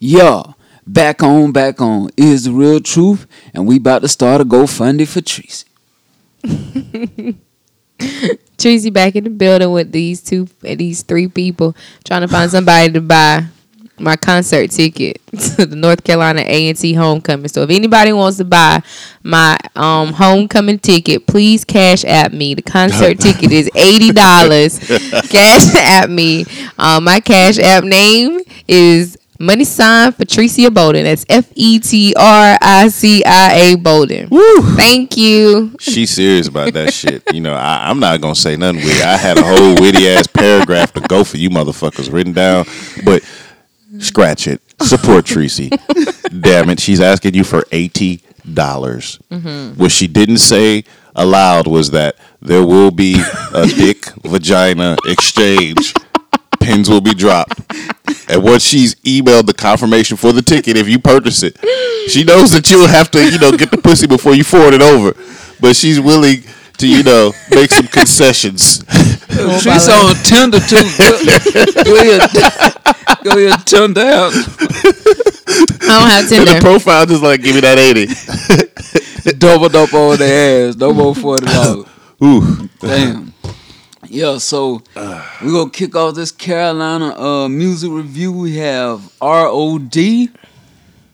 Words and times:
Yeah, 0.00 0.42
back 0.86 1.22
on, 1.22 1.52
back 1.52 1.80
on 1.80 2.10
is 2.16 2.44
the 2.44 2.52
real 2.52 2.80
truth, 2.80 3.26
and 3.52 3.66
we 3.66 3.76
about 3.76 4.02
to 4.02 4.08
start 4.08 4.40
a 4.40 4.44
GoFundMe 4.44 5.06
for 5.06 5.20
Tracy. 5.20 5.66
Tracy 8.58 8.90
back 8.90 9.14
in 9.14 9.24
the 9.24 9.30
building 9.30 9.72
with 9.72 9.92
these 9.92 10.22
two, 10.22 10.46
these 10.62 11.02
three 11.02 11.28
people 11.28 11.76
trying 12.04 12.22
to 12.22 12.28
find 12.28 12.50
somebody 12.50 12.90
to 12.92 13.00
buy 13.02 13.44
my 13.98 14.16
concert 14.16 14.70
ticket 14.70 15.20
to 15.56 15.66
the 15.66 15.76
North 15.76 16.02
Carolina 16.02 16.40
A 16.46 16.68
and 16.70 16.78
T 16.78 16.94
homecoming. 16.94 17.48
So 17.48 17.62
if 17.62 17.70
anybody 17.70 18.14
wants 18.14 18.38
to 18.38 18.44
buy 18.44 18.82
my 19.22 19.58
um, 19.76 20.14
homecoming 20.14 20.78
ticket, 20.78 21.26
please 21.26 21.62
cash 21.64 22.04
at 22.06 22.32
me. 22.32 22.54
The 22.54 22.62
concert 22.62 23.18
ticket 23.20 23.52
is 23.52 23.70
eighty 23.74 24.12
dollars. 24.12 24.78
cash 25.28 25.74
at 25.76 26.08
me. 26.08 26.46
Um, 26.78 27.04
my 27.04 27.20
cash 27.20 27.58
app 27.58 27.84
name 27.84 28.40
is 28.66 29.18
Money 29.42 29.64
sign 29.64 30.12
Patricia 30.12 30.70
Bolden. 30.70 31.04
That's 31.04 31.24
F 31.26 31.50
E 31.54 31.78
T 31.78 32.12
R 32.14 32.58
I 32.60 32.88
C 32.88 33.24
I 33.24 33.54
A 33.54 33.76
Bolden. 33.76 34.28
Woo. 34.28 34.60
Thank 34.76 35.16
you. 35.16 35.74
She's 35.80 36.10
serious 36.10 36.46
about 36.46 36.74
that 36.74 36.92
shit. 36.92 37.22
You 37.32 37.40
know, 37.40 37.54
I, 37.54 37.90
am 37.90 38.00
not 38.00 38.20
gonna 38.20 38.34
say 38.34 38.56
nothing 38.58 38.84
witty. 38.84 39.00
I 39.00 39.16
had 39.16 39.38
a 39.38 39.42
whole 39.42 39.76
witty 39.76 40.06
ass 40.08 40.26
paragraph 40.26 40.92
to 40.92 41.00
go 41.00 41.24
for 41.24 41.38
you 41.38 41.48
motherfuckers 41.48 42.12
written 42.12 42.34
down, 42.34 42.66
but 43.02 43.22
scratch 43.98 44.46
it. 44.46 44.60
Support 44.82 45.24
Tracy. 45.24 45.70
Damn 46.40 46.68
it, 46.68 46.78
she's 46.78 47.00
asking 47.00 47.32
you 47.32 47.44
for 47.44 47.64
eighty 47.72 48.20
dollars. 48.52 49.18
Mm-hmm. 49.30 49.80
What 49.80 49.90
she 49.90 50.06
didn't 50.06 50.38
say 50.38 50.84
aloud 51.16 51.66
was 51.66 51.92
that 51.92 52.16
there 52.42 52.66
will 52.66 52.90
be 52.90 53.16
a 53.54 53.66
dick 53.66 54.04
vagina 54.22 54.98
exchange 55.06 55.94
pins 56.60 56.88
will 56.88 57.00
be 57.00 57.14
dropped. 57.14 57.60
And 58.30 58.44
once 58.44 58.62
she's 58.62 58.94
emailed 58.96 59.46
the 59.46 59.54
confirmation 59.54 60.16
for 60.16 60.32
the 60.32 60.40
ticket, 60.40 60.76
if 60.76 60.88
you 60.88 61.00
purchase 61.00 61.42
it, 61.42 61.56
she 62.08 62.22
knows 62.22 62.52
that 62.52 62.70
you'll 62.70 62.86
have 62.86 63.10
to, 63.10 63.18
you 63.28 63.38
know, 63.40 63.50
get 63.52 63.72
the 63.72 63.78
pussy 63.78 64.06
before 64.06 64.34
you 64.34 64.44
forward 64.44 64.72
it 64.72 64.82
over. 64.82 65.14
But 65.60 65.74
she's 65.74 65.98
willing 66.00 66.44
to, 66.78 66.86
you 66.88 67.02
know, 67.02 67.32
make 67.50 67.70
some 67.70 67.88
concessions. 67.88 68.84
she's 69.60 69.88
on 69.88 70.14
Tinder 70.22 70.60
too. 70.60 70.76
Go, 70.96 71.84
go 71.84 71.96
ahead, 71.96 72.30
go 73.24 73.30
ahead, 73.36 73.66
Tinder 73.66 74.00
out. 74.00 74.32
I 75.82 75.98
don't 75.98 76.08
have 76.08 76.28
Tinder. 76.28 76.50
And 76.52 76.56
the 76.56 76.60
profile 76.60 77.06
just 77.06 77.22
like 77.22 77.42
give 77.42 77.56
me 77.56 77.60
that 77.62 77.78
eighty. 77.78 78.06
Double 79.38 79.66
up 79.66 79.92
on 79.92 80.18
the 80.18 80.24
ass. 80.70 80.76
No 80.76 80.92
more 80.94 81.14
forty 81.14 81.46
dollars. 81.46 81.86
Ooh, 82.22 82.68
damn. 82.78 83.32
Yeah, 84.12 84.38
so 84.38 84.82
we're 84.96 85.52
gonna 85.52 85.70
kick 85.70 85.94
off 85.94 86.16
this 86.16 86.32
Carolina 86.32 87.16
uh, 87.16 87.48
music 87.48 87.92
review. 87.92 88.32
We 88.32 88.56
have 88.56 89.12
R.O.D. 89.20 90.30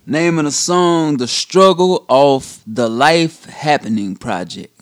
naming 0.06 0.46
a 0.46 0.50
song 0.50 1.18
"The 1.18 1.28
Struggle" 1.28 2.06
off 2.08 2.62
the 2.66 2.88
Life 2.88 3.44
Happening 3.44 4.16
project. 4.16 4.80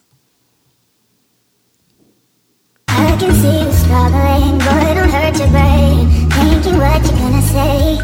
I 2.87 3.17
can 3.19 3.35
see 3.35 3.65
you 3.65 3.73
struggling, 3.73 4.59
boy, 4.59 4.95
don't 4.95 5.11
hurt 5.11 5.37
your 5.37 5.49
brain. 5.49 6.31
Thinking 6.31 6.79
what 6.79 7.03
you're 7.03 7.19
gonna 7.19 7.43
say. 7.43 7.99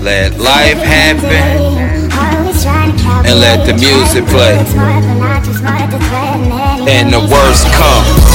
Let 0.00 0.38
life 0.38 0.78
happen 0.78 2.06
and 3.26 3.40
let 3.40 3.66
the 3.66 3.74
music 3.74 4.24
play. 4.26 4.58
And 6.88 7.12
the 7.12 7.18
worst 7.18 7.66
come. 7.74 8.25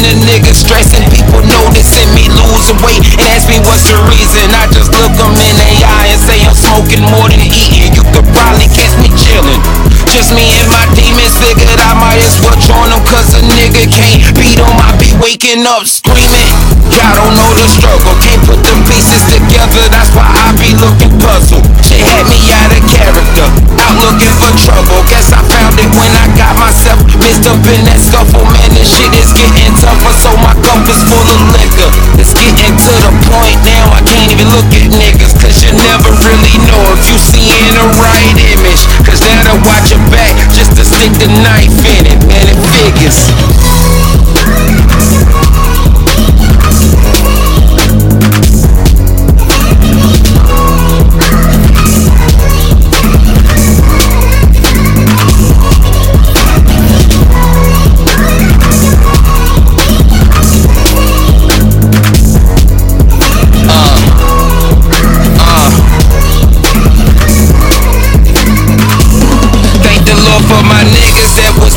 When 0.00 0.16
the 0.16 0.32
nigga 0.32 0.52
stressing. 0.56 1.04
People 1.12 1.44
noticing 1.44 2.08
me 2.16 2.28
losing 2.32 2.80
weight 2.80 3.04
and 3.04 3.28
ask 3.36 3.48
me 3.48 3.60
what's 3.68 3.84
the 3.84 3.96
reason. 4.08 4.48
I 4.48 4.64
just 4.72 4.92
look 4.96 5.12
them 5.16 5.36
in 5.36 5.54
the 5.60 5.84
eye 5.84 6.08
and 6.08 6.20
say 6.20 6.40
I'm 6.40 6.56
smoking 6.56 7.04
more 7.04 7.28
than 7.28 7.44
eating. 7.44 7.92
You 7.92 8.04
could 8.16 8.24
probably 8.32 8.68
catch 8.72 8.96
me 8.96 9.12
chilling. 9.12 9.60
Just 10.08 10.32
me 10.32 10.48
and 10.56 10.68
my 10.72 10.84
demons 10.96 11.36
figured 11.36 11.76
I 11.76 11.92
might 12.00 12.20
as 12.24 12.40
well 12.40 12.56
join 12.56 12.88
them 12.90 13.02
cause 13.04 13.36
a 13.36 13.44
nigga 13.44 13.84
can't 13.92 14.24
beat 14.40 14.56
them. 14.56 14.72
I 14.80 14.96
be 14.96 15.12
waking 15.20 15.68
up 15.68 15.84
screaming. 15.84 16.48
Y'all 16.90 17.14
don't 17.20 17.36
know 17.36 17.50
the 17.54 17.66
struggle, 17.68 18.16
can't 18.18 18.42
put 18.48 18.58
the 18.66 18.74
pieces 18.90 19.22
together, 19.30 19.86
that's 19.94 20.10
why 20.10 20.26
I 20.26 20.50
be 20.58 20.74
looking 20.74 21.14
puzzled. 21.22 21.62
Shit 21.86 22.02
had 22.02 22.26
me 22.26 22.50
out 22.50 22.72
of 22.74 22.82
character, 22.90 23.46
out 23.78 23.94
looking 24.02 24.34
for 24.42 24.50
trouble. 24.58 25.06
Guess 25.06 25.30
I 25.30 25.40
found 25.60 25.76
it 25.76 25.92
when 25.92 26.08
I 26.16 26.24
got 26.40 26.56
myself 26.56 27.04
mixed 27.20 27.44
up 27.44 27.60
in 27.68 27.84
that 27.84 28.00
scuffle. 28.00 28.48
Man, 28.48 28.72
this 28.72 28.88
shit 28.88 29.12
is 29.12 29.28
getting 29.36 29.76
tougher, 29.76 30.14
so 30.16 30.32
my 30.40 30.56
cup 30.64 30.80
is 30.88 31.00
full 31.04 31.20
of 31.20 31.40
liquor. 31.52 31.90
It's 32.16 32.32
getting 32.32 32.80
to 32.80 32.92
the 33.04 33.12
point 33.28 33.60
now 33.68 33.92
I 33.92 34.00
can't 34.00 34.32
even 34.32 34.48
look 34.56 34.72
at 34.72 34.88
niggas, 34.88 35.36
cause 35.36 35.60
you 35.60 35.76
never 35.76 36.08
really 36.24 36.56
know 36.64 36.80
if 36.96 37.04
you 37.12 37.20
seeing 37.20 37.76
the 37.76 37.86
right 38.00 38.36
image. 38.56 38.88
Cause 39.04 39.20
that'll 39.20 39.60
watch 39.68 39.92
your 39.92 40.00
back 40.08 40.32
just 40.48 40.72
to 40.80 40.82
stick 40.84 41.12
the 41.20 41.28
knife 41.44 41.76
in 41.84 42.08
it, 42.08 42.20
man, 42.24 42.48
it 42.48 42.56
figures. 42.64 43.20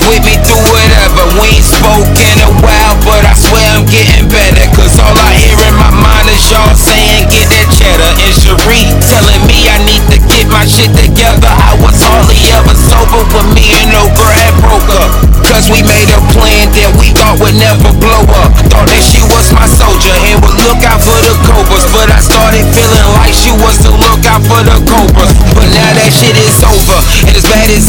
with 0.08 0.24
me 0.26 0.36
through 0.42 0.64
whatever. 0.72 1.24
We 1.38 1.60
ain't 1.60 1.68
spoken 1.68 2.34
a 2.44 2.52
while, 2.64 2.96
but 3.06 3.22
I 3.24 3.34
swear 3.36 3.64
I'm 3.76 3.86
getting 3.88 4.28
better. 4.32 4.66
Cause 4.74 4.96
all 5.00 5.16
I 5.16 5.32
hear 5.38 5.60
in 5.60 5.76
my 5.76 5.92
mind 5.92 6.32
is 6.32 6.44
y'all 6.50 6.76
saying 6.76 7.30
get 7.30 7.52
that 7.52 7.68
cheddar. 7.76 8.12
And 8.24 8.34
Cherie 8.34 8.88
telling 9.04 9.44
me 9.46 9.68
I 9.68 9.78
need 9.86 10.04
to 10.10 10.18
get 10.32 10.48
my 10.50 10.66
shit 10.66 10.92
together. 10.96 11.52
I 11.52 11.76
was 11.84 12.00
hardly 12.00 12.40
ever 12.56 12.74
sober 12.76 13.22
when 13.36 13.52
me 13.54 13.76
and 13.76 13.92
no 13.92 14.08
girl 14.16 14.34
had 14.34 14.56
broke 14.64 14.90
up. 15.04 15.12
Cause 15.44 15.68
we 15.68 15.84
made 15.84 16.08
a 16.08 16.20
plan 16.32 16.72
that 16.72 16.96
we 16.96 17.12
thought 17.12 17.36
would 17.44 17.56
never 17.60 17.92
blow 18.00 18.24
up. 18.40 18.56
Thought 18.72 18.88
that 18.88 19.04
she 19.04 19.20
was 19.28 19.52
my 19.52 19.68
soldier 19.68 20.16
and 20.32 20.40
would 20.40 20.58
look 20.64 20.82
out 20.88 21.03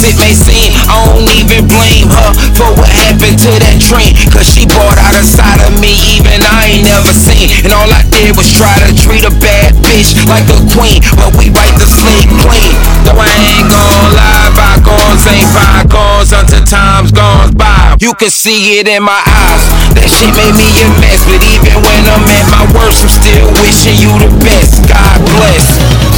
it 0.04 0.16
may 0.20 0.34
seem, 0.36 0.72
I 0.90 1.00
don't 1.08 1.28
even 1.32 1.64
blame 1.64 2.12
her 2.12 2.30
for 2.52 2.68
what 2.76 2.88
happened 2.88 3.40
to 3.40 3.50
that 3.62 3.76
dream. 3.80 4.12
Cause 4.28 4.44
she 4.44 4.68
bought 4.68 5.00
out 5.00 5.16
a 5.16 5.24
side 5.24 5.60
of 5.64 5.72
me, 5.80 6.20
even 6.20 6.44
I 6.44 6.76
ain't 6.76 6.84
never 6.84 7.12
seen. 7.12 7.48
And 7.64 7.72
all 7.72 7.88
I 7.88 8.04
did 8.12 8.36
was 8.36 8.52
try 8.52 8.74
to 8.84 8.90
treat 8.92 9.24
a 9.24 9.32
bad 9.40 9.74
bitch 9.80 10.12
like 10.28 10.44
a 10.52 10.60
queen. 10.76 11.00
But 11.16 11.32
we 11.40 11.48
wipe 11.48 11.76
the 11.80 11.88
slate 11.88 12.28
clean. 12.42 12.74
Though 13.08 13.16
I 13.16 13.32
ain't 13.56 13.68
gon' 13.72 14.08
lie, 14.12 14.50
bygones 14.52 15.24
ain't 15.24 15.50
bygones 15.56 16.30
until 16.32 16.64
time's 16.68 17.12
gone 17.12 17.56
by. 17.56 17.83
You 18.00 18.14
can 18.14 18.30
see 18.30 18.78
it 18.78 18.88
in 18.88 19.02
my 19.02 19.22
eyes. 19.22 19.64
That 19.94 20.08
shit 20.10 20.30
made 20.34 20.54
me 20.58 20.66
a 20.82 20.88
mess. 20.98 21.22
But 21.26 21.40
even 21.46 21.78
when 21.82 22.02
I'm 22.10 22.26
at 22.26 22.46
my 22.50 22.64
worst, 22.74 23.06
I'm 23.06 23.12
still 23.12 23.46
wishing 23.62 23.96
you 23.96 24.10
the 24.18 24.30
best. 24.42 24.82
God 24.90 25.18
bless. 25.38 26.13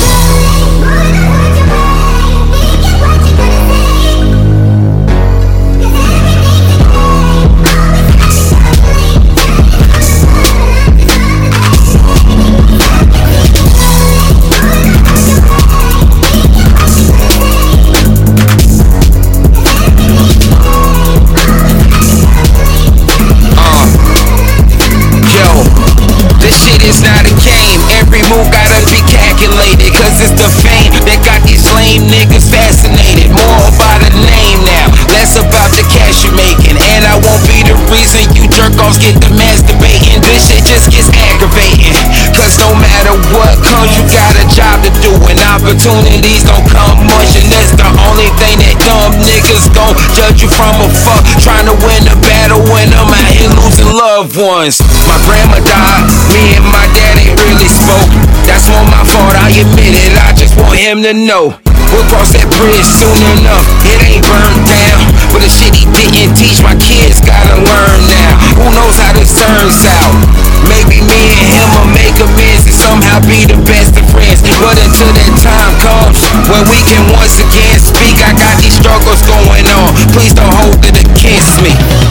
Wendy's 45.86 46.42
don't 46.42 46.66
come 46.66 47.06
much, 47.06 47.38
and 47.38 47.46
that's 47.46 47.70
the 47.78 47.86
only 48.10 48.26
thing 48.42 48.58
that 48.58 48.74
dumb 48.82 49.14
niggas 49.22 49.70
gon' 49.70 49.94
judge 50.18 50.42
you 50.42 50.50
from 50.50 50.74
afar. 50.82 51.22
Trying 51.38 51.70
to 51.70 51.76
win 51.86 52.02
the 52.02 52.16
battle 52.26 52.58
when 52.66 52.90
I'm 52.90 53.06
out 53.06 53.30
here 53.30 53.50
losing 53.54 53.86
loved 53.94 54.34
ones. 54.34 54.82
My 55.06 55.18
grandma 55.22 55.62
died, 55.62 56.10
me 56.34 56.58
and 56.58 56.66
my 56.66 56.86
dad 56.90 57.22
ain't 57.22 57.38
really 57.38 57.70
spoke. 57.70 58.10
That's 58.42 58.66
all 58.66 58.82
my 58.90 59.02
fault, 59.06 59.38
I 59.38 59.54
admit 59.62 59.94
it. 59.94 60.10
I 60.18 60.34
just 60.34 60.58
want 60.58 60.78
him 60.78 61.06
to 61.06 61.14
know. 61.14 61.54
We'll 61.94 62.02
cross 62.10 62.34
that 62.34 62.50
bridge 62.58 62.82
soon 62.82 63.14
enough. 63.38 63.62
It 63.86 64.02
ain't 64.02 64.26
burned 64.26 64.66
down, 64.66 65.06
but 65.30 65.38
the 65.38 65.50
shit 65.50 65.70
he 65.70 65.86
didn't 65.94 66.34
teach 66.34 66.58
my 66.66 66.74
kids 66.82 67.22
gotta 67.22 67.62
learn 67.62 67.98
now. 68.10 68.34
Who 68.58 68.66
knows 68.74 68.98
how 68.98 69.14
this 69.14 69.30
turns 69.38 69.86
out? 69.86 70.10
Maybe 70.66 70.98
me 70.98 71.20
and 71.30 71.46
him 71.46 71.66
will 71.78 71.90
make 71.94 72.18
amends 72.18 72.66
and 72.66 72.74
somehow 72.74 73.22
be 73.22 73.46
the 73.46 73.54
best. 73.62 73.75
But 74.60 74.80
until 74.80 75.12
that 75.12 75.32
time 75.42 75.74
comes 75.84 76.20
when 76.48 76.64
we 76.70 76.80
can 76.88 77.04
once 77.12 77.36
again 77.38 77.78
speak, 77.78 78.16
I 78.24 78.32
got 78.38 78.56
these 78.58 78.74
struggles 78.78 79.20
going 79.22 79.66
on. 79.68 79.92
Please 80.16 80.32
don't 80.32 80.52
hold 80.64 80.80
it 80.86 80.96
against 80.96 81.60
me. 81.62 82.05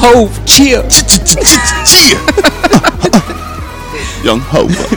Hove, 0.00 0.32
chill. 0.46 0.82
Young 4.24 4.40
Hova. 4.40 4.96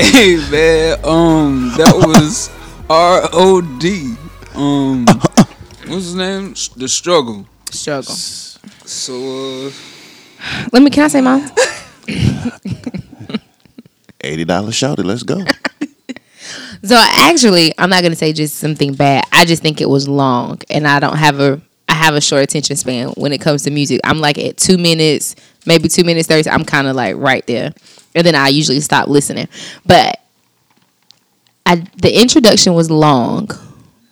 Hey 0.00 0.36
man, 0.50 0.98
um, 1.04 1.72
that 1.76 1.92
was 1.94 2.50
R 2.88 3.28
O 3.32 3.60
D. 3.78 4.14
Um, 4.54 5.06
what's 5.86 6.04
his 6.04 6.14
name? 6.14 6.54
The 6.76 6.88
struggle. 6.88 7.46
Struggle. 7.70 8.14
So 8.84 9.14
uh, 9.66 9.70
Let 10.72 10.82
me. 10.82 10.90
Can 10.90 11.04
I 11.04 11.08
say 11.08 11.20
mine? 11.20 11.50
Eighty 14.20 14.44
dollars 14.44 14.74
shouted. 14.74 15.04
Let's 15.06 15.22
go. 15.22 15.42
So 16.84 16.94
actually, 16.96 17.74
I'm 17.76 17.90
not 17.90 18.02
gonna 18.02 18.14
say 18.14 18.32
just 18.32 18.54
something 18.54 18.94
bad. 18.94 19.24
I 19.32 19.44
just 19.44 19.62
think 19.62 19.80
it 19.80 19.88
was 19.88 20.08
long, 20.08 20.60
and 20.70 20.86
I 20.86 21.00
don't 21.00 21.16
have 21.16 21.40
a. 21.40 21.60
Have 21.98 22.14
a 22.14 22.20
short 22.20 22.42
attention 22.42 22.76
span 22.76 23.08
when 23.10 23.32
it 23.32 23.40
comes 23.40 23.62
to 23.64 23.70
music. 23.70 24.00
I'm 24.04 24.18
like 24.18 24.38
at 24.38 24.56
two 24.56 24.78
minutes, 24.78 25.36
maybe 25.66 25.88
two 25.88 26.04
minutes 26.04 26.28
thirty. 26.28 26.48
I'm 26.48 26.64
kind 26.64 26.86
of 26.86 26.96
like 26.96 27.16
right 27.16 27.46
there, 27.46 27.72
and 28.14 28.26
then 28.26 28.34
I 28.34 28.48
usually 28.48 28.80
stop 28.80 29.08
listening. 29.08 29.48
But 29.84 30.20
I, 31.66 31.84
the 31.96 32.20
introduction 32.20 32.74
was 32.74 32.90
long 32.90 33.48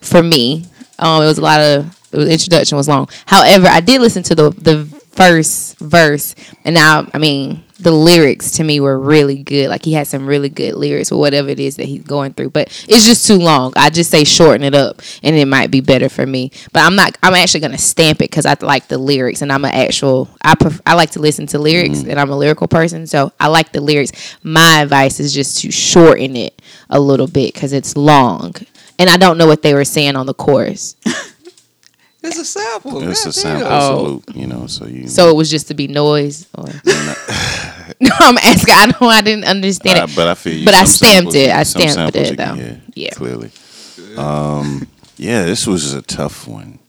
for 0.01 0.21
me. 0.21 0.65
Um, 0.99 1.23
it 1.23 1.27
was 1.27 1.37
a 1.37 1.41
lot 1.41 1.59
of 1.59 2.11
the 2.11 2.31
introduction 2.31 2.77
was 2.77 2.87
long. 2.87 3.09
However, 3.25 3.67
I 3.67 3.79
did 3.81 4.01
listen 4.01 4.23
to 4.23 4.35
the 4.35 4.49
the 4.51 4.85
first 5.11 5.79
verse, 5.79 6.35
and 6.63 6.75
now 6.75 7.07
I 7.13 7.17
mean 7.17 7.63
the 7.79 7.91
lyrics 7.91 8.51
to 8.51 8.63
me 8.63 8.79
were 8.79 8.97
really 8.97 9.43
good. 9.43 9.69
Like 9.69 9.85
he 9.85 9.93
had 9.93 10.07
some 10.07 10.25
really 10.25 10.49
good 10.49 10.75
lyrics 10.75 11.11
or 11.11 11.19
whatever 11.19 11.49
it 11.49 11.59
is 11.59 11.75
that 11.75 11.85
he's 11.85 12.03
going 12.03 12.33
through. 12.33 12.49
But 12.49 12.67
it's 12.87 13.05
just 13.05 13.27
too 13.27 13.37
long. 13.37 13.73
I 13.75 13.89
just 13.89 14.09
say 14.09 14.23
shorten 14.23 14.63
it 14.63 14.73
up, 14.73 15.01
and 15.23 15.35
it 15.35 15.47
might 15.47 15.69
be 15.69 15.81
better 15.81 16.09
for 16.09 16.25
me. 16.25 16.51
But 16.73 16.81
I'm 16.83 16.95
not. 16.95 17.17
I'm 17.21 17.33
actually 17.33 17.59
gonna 17.61 17.77
stamp 17.77 18.21
it 18.21 18.29
because 18.29 18.45
I 18.45 18.55
like 18.61 18.87
the 18.87 18.97
lyrics, 18.97 19.41
and 19.41 19.51
I'm 19.51 19.65
an 19.65 19.73
actual. 19.73 20.29
I 20.41 20.55
pref- 20.55 20.81
I 20.85 20.95
like 20.95 21.11
to 21.11 21.19
listen 21.19 21.47
to 21.47 21.59
lyrics, 21.59 21.99
mm. 21.99 22.09
and 22.09 22.19
I'm 22.19 22.29
a 22.29 22.37
lyrical 22.37 22.67
person, 22.67 23.05
so 23.07 23.31
I 23.39 23.47
like 23.47 23.71
the 23.71 23.81
lyrics. 23.81 24.37
My 24.43 24.81
advice 24.81 25.19
is 25.19 25.33
just 25.33 25.61
to 25.61 25.71
shorten 25.71 26.35
it 26.35 26.61
a 26.89 26.99
little 26.99 27.27
bit 27.27 27.53
because 27.53 27.73
it's 27.73 27.95
long, 27.95 28.53
and 28.97 29.09
I 29.09 29.17
don't 29.17 29.37
know 29.37 29.47
what 29.47 29.61
they 29.61 29.73
were 29.73 29.85
saying 29.85 30.15
on 30.15 30.25
the 30.25 30.33
chorus. 30.33 30.95
it's 32.23 32.37
a 32.39 32.45
sample. 32.45 33.07
It's 33.09 33.25
a 33.25 33.33
sample 33.33 33.67
Oh. 33.69 33.97
salute, 33.97 34.35
you 34.35 34.47
know. 34.47 34.67
So 34.67 34.85
you. 34.87 35.07
So 35.07 35.29
it 35.29 35.35
was 35.35 35.49
just 35.49 35.67
to 35.69 35.73
be 35.73 35.87
noise. 35.87 36.47
Or... 36.55 36.65
no, 37.99 38.11
I'm 38.19 38.37
asking. 38.37 38.73
I 38.75 38.91
know 38.99 39.07
I 39.07 39.21
didn't 39.21 39.45
understand 39.45 39.99
Uh, 39.99 40.03
it. 40.09 40.15
but 40.15 40.27
I 40.27 40.33
feel 40.35 40.53
you. 40.53 40.65
But 40.65 40.73
I 40.75 40.83
stamped 40.85 41.33
samples 41.33 41.35
it. 41.35 41.49
I 41.51 41.63
stamped 41.63 42.15
it, 42.15 42.31
you 42.31 42.35
can 42.37 42.57
though. 42.57 42.63
hear, 42.63 42.81
Yeah. 42.95 43.09
Clearly. 43.11 43.51
Um, 44.17 44.87
yeah, 45.17 45.45
this 45.45 45.65
was 45.67 45.93
a 45.93 46.01
tough 46.01 46.47
one. 46.47 46.79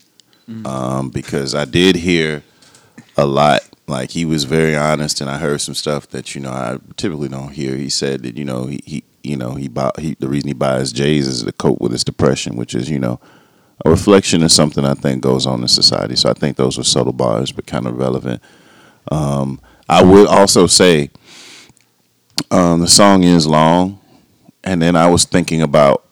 Mm. 0.49 0.67
Um, 0.67 1.11
because 1.11 1.55
I 1.55 1.65
did 1.65 1.97
hear 1.97 2.43
a 3.17 3.27
lot. 3.27 3.61
Like 3.87 4.11
he 4.11 4.25
was 4.27 4.45
very 4.45 4.77
honest, 4.77 5.21
and 5.23 5.31
I 5.31 5.39
heard 5.39 5.61
some 5.63 5.75
stuff 5.75 6.09
that 6.09 6.35
you 6.35 6.41
know 6.43 6.51
I 6.51 6.79
typically 6.97 7.29
don't 7.29 7.53
hear. 7.53 7.75
He 7.77 7.89
said 7.89 8.23
that 8.23 8.37
you 8.37 8.45
know 8.45 8.67
he, 8.67 8.81
he 8.85 9.05
you 9.23 9.35
know 9.37 9.55
he 9.55 9.67
bought 9.69 9.99
he 9.99 10.15
the 10.21 10.29
reason 10.29 10.49
he 10.49 10.53
buys 10.55 10.93
J's 10.93 11.27
is 11.27 11.43
to 11.43 11.53
cope 11.53 11.81
with 11.81 11.93
his 11.93 12.05
depression, 12.05 12.57
which 12.57 12.75
is 12.75 12.91
you 12.91 12.99
know 12.99 13.19
a 13.85 13.91
reflection 13.91 14.43
of 14.43 14.51
something 14.51 14.85
I 14.85 14.95
think 14.95 15.23
goes 15.23 15.47
on 15.47 15.63
in 15.63 15.69
society. 15.69 16.17
So 16.17 16.31
I 16.31 16.33
think 16.33 16.57
those 16.57 16.77
were 16.77 16.85
subtle 16.85 17.13
bars, 17.13 17.53
but 17.53 17.67
kind 17.67 17.87
of 17.87 17.97
relevant. 17.97 18.43
Um, 19.11 19.61
I 19.89 20.03
would 20.03 20.27
also 20.27 20.67
say 20.67 21.11
um, 22.51 22.81
the 22.81 22.89
song 22.89 23.23
is 23.23 23.47
long, 23.47 24.01
and 24.65 24.83
then 24.83 24.97
I 24.97 25.09
was 25.09 25.25
thinking 25.25 25.63
about 25.63 26.05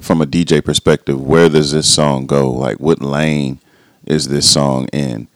from 0.00 0.20
a 0.20 0.26
DJ 0.26 0.64
perspective, 0.64 1.20
where 1.20 1.48
does 1.48 1.72
this 1.72 1.92
song 1.92 2.26
go? 2.26 2.50
Like, 2.50 2.78
what 2.78 3.00
lane 3.00 3.58
is 4.06 4.28
this 4.28 4.48
song 4.48 4.86
in? 4.92 5.28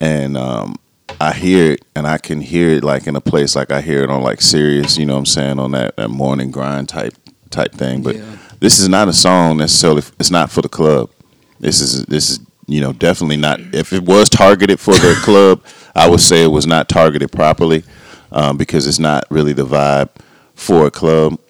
And 0.00 0.36
um, 0.36 0.76
I 1.20 1.32
hear 1.32 1.72
it, 1.72 1.84
and 1.94 2.06
I 2.06 2.18
can 2.18 2.40
hear 2.40 2.70
it 2.70 2.84
like 2.84 3.06
in 3.06 3.16
a 3.16 3.20
place 3.20 3.54
like 3.56 3.70
I 3.70 3.80
hear 3.80 4.02
it 4.02 4.10
on 4.10 4.22
like 4.22 4.42
Sirius, 4.42 4.98
you 4.98 5.06
know 5.06 5.14
what 5.14 5.20
I'm 5.20 5.26
saying, 5.26 5.58
on 5.58 5.70
that, 5.72 5.96
that 5.96 6.10
morning 6.10 6.50
grind 6.50 6.88
type 6.88 7.14
type 7.50 7.72
thing. 7.72 8.02
But 8.02 8.16
Yeah. 8.16 8.36
This 8.62 8.78
is 8.78 8.88
not 8.88 9.08
a 9.08 9.12
song 9.12 9.56
necessarily. 9.56 10.02
It's 10.20 10.30
not 10.30 10.50
for 10.50 10.62
the 10.62 10.68
club. 10.68 11.10
This 11.58 11.80
is 11.80 12.04
this 12.06 12.30
is 12.30 12.40
you 12.66 12.80
know 12.80 12.92
definitely 12.92 13.36
not. 13.36 13.60
If 13.74 13.92
it 13.92 14.04
was 14.04 14.28
targeted 14.28 14.78
for 14.78 14.94
the 14.94 15.18
club, 15.22 15.64
I 15.96 16.08
would 16.08 16.20
say 16.20 16.44
it 16.44 16.52
was 16.52 16.66
not 16.66 16.88
targeted 16.88 17.32
properly 17.32 17.82
um, 18.30 18.56
because 18.56 18.86
it's 18.86 19.00
not 19.00 19.24
really 19.30 19.52
the 19.52 19.66
vibe 19.66 20.10
for 20.54 20.86
a 20.86 20.90
club 20.92 21.40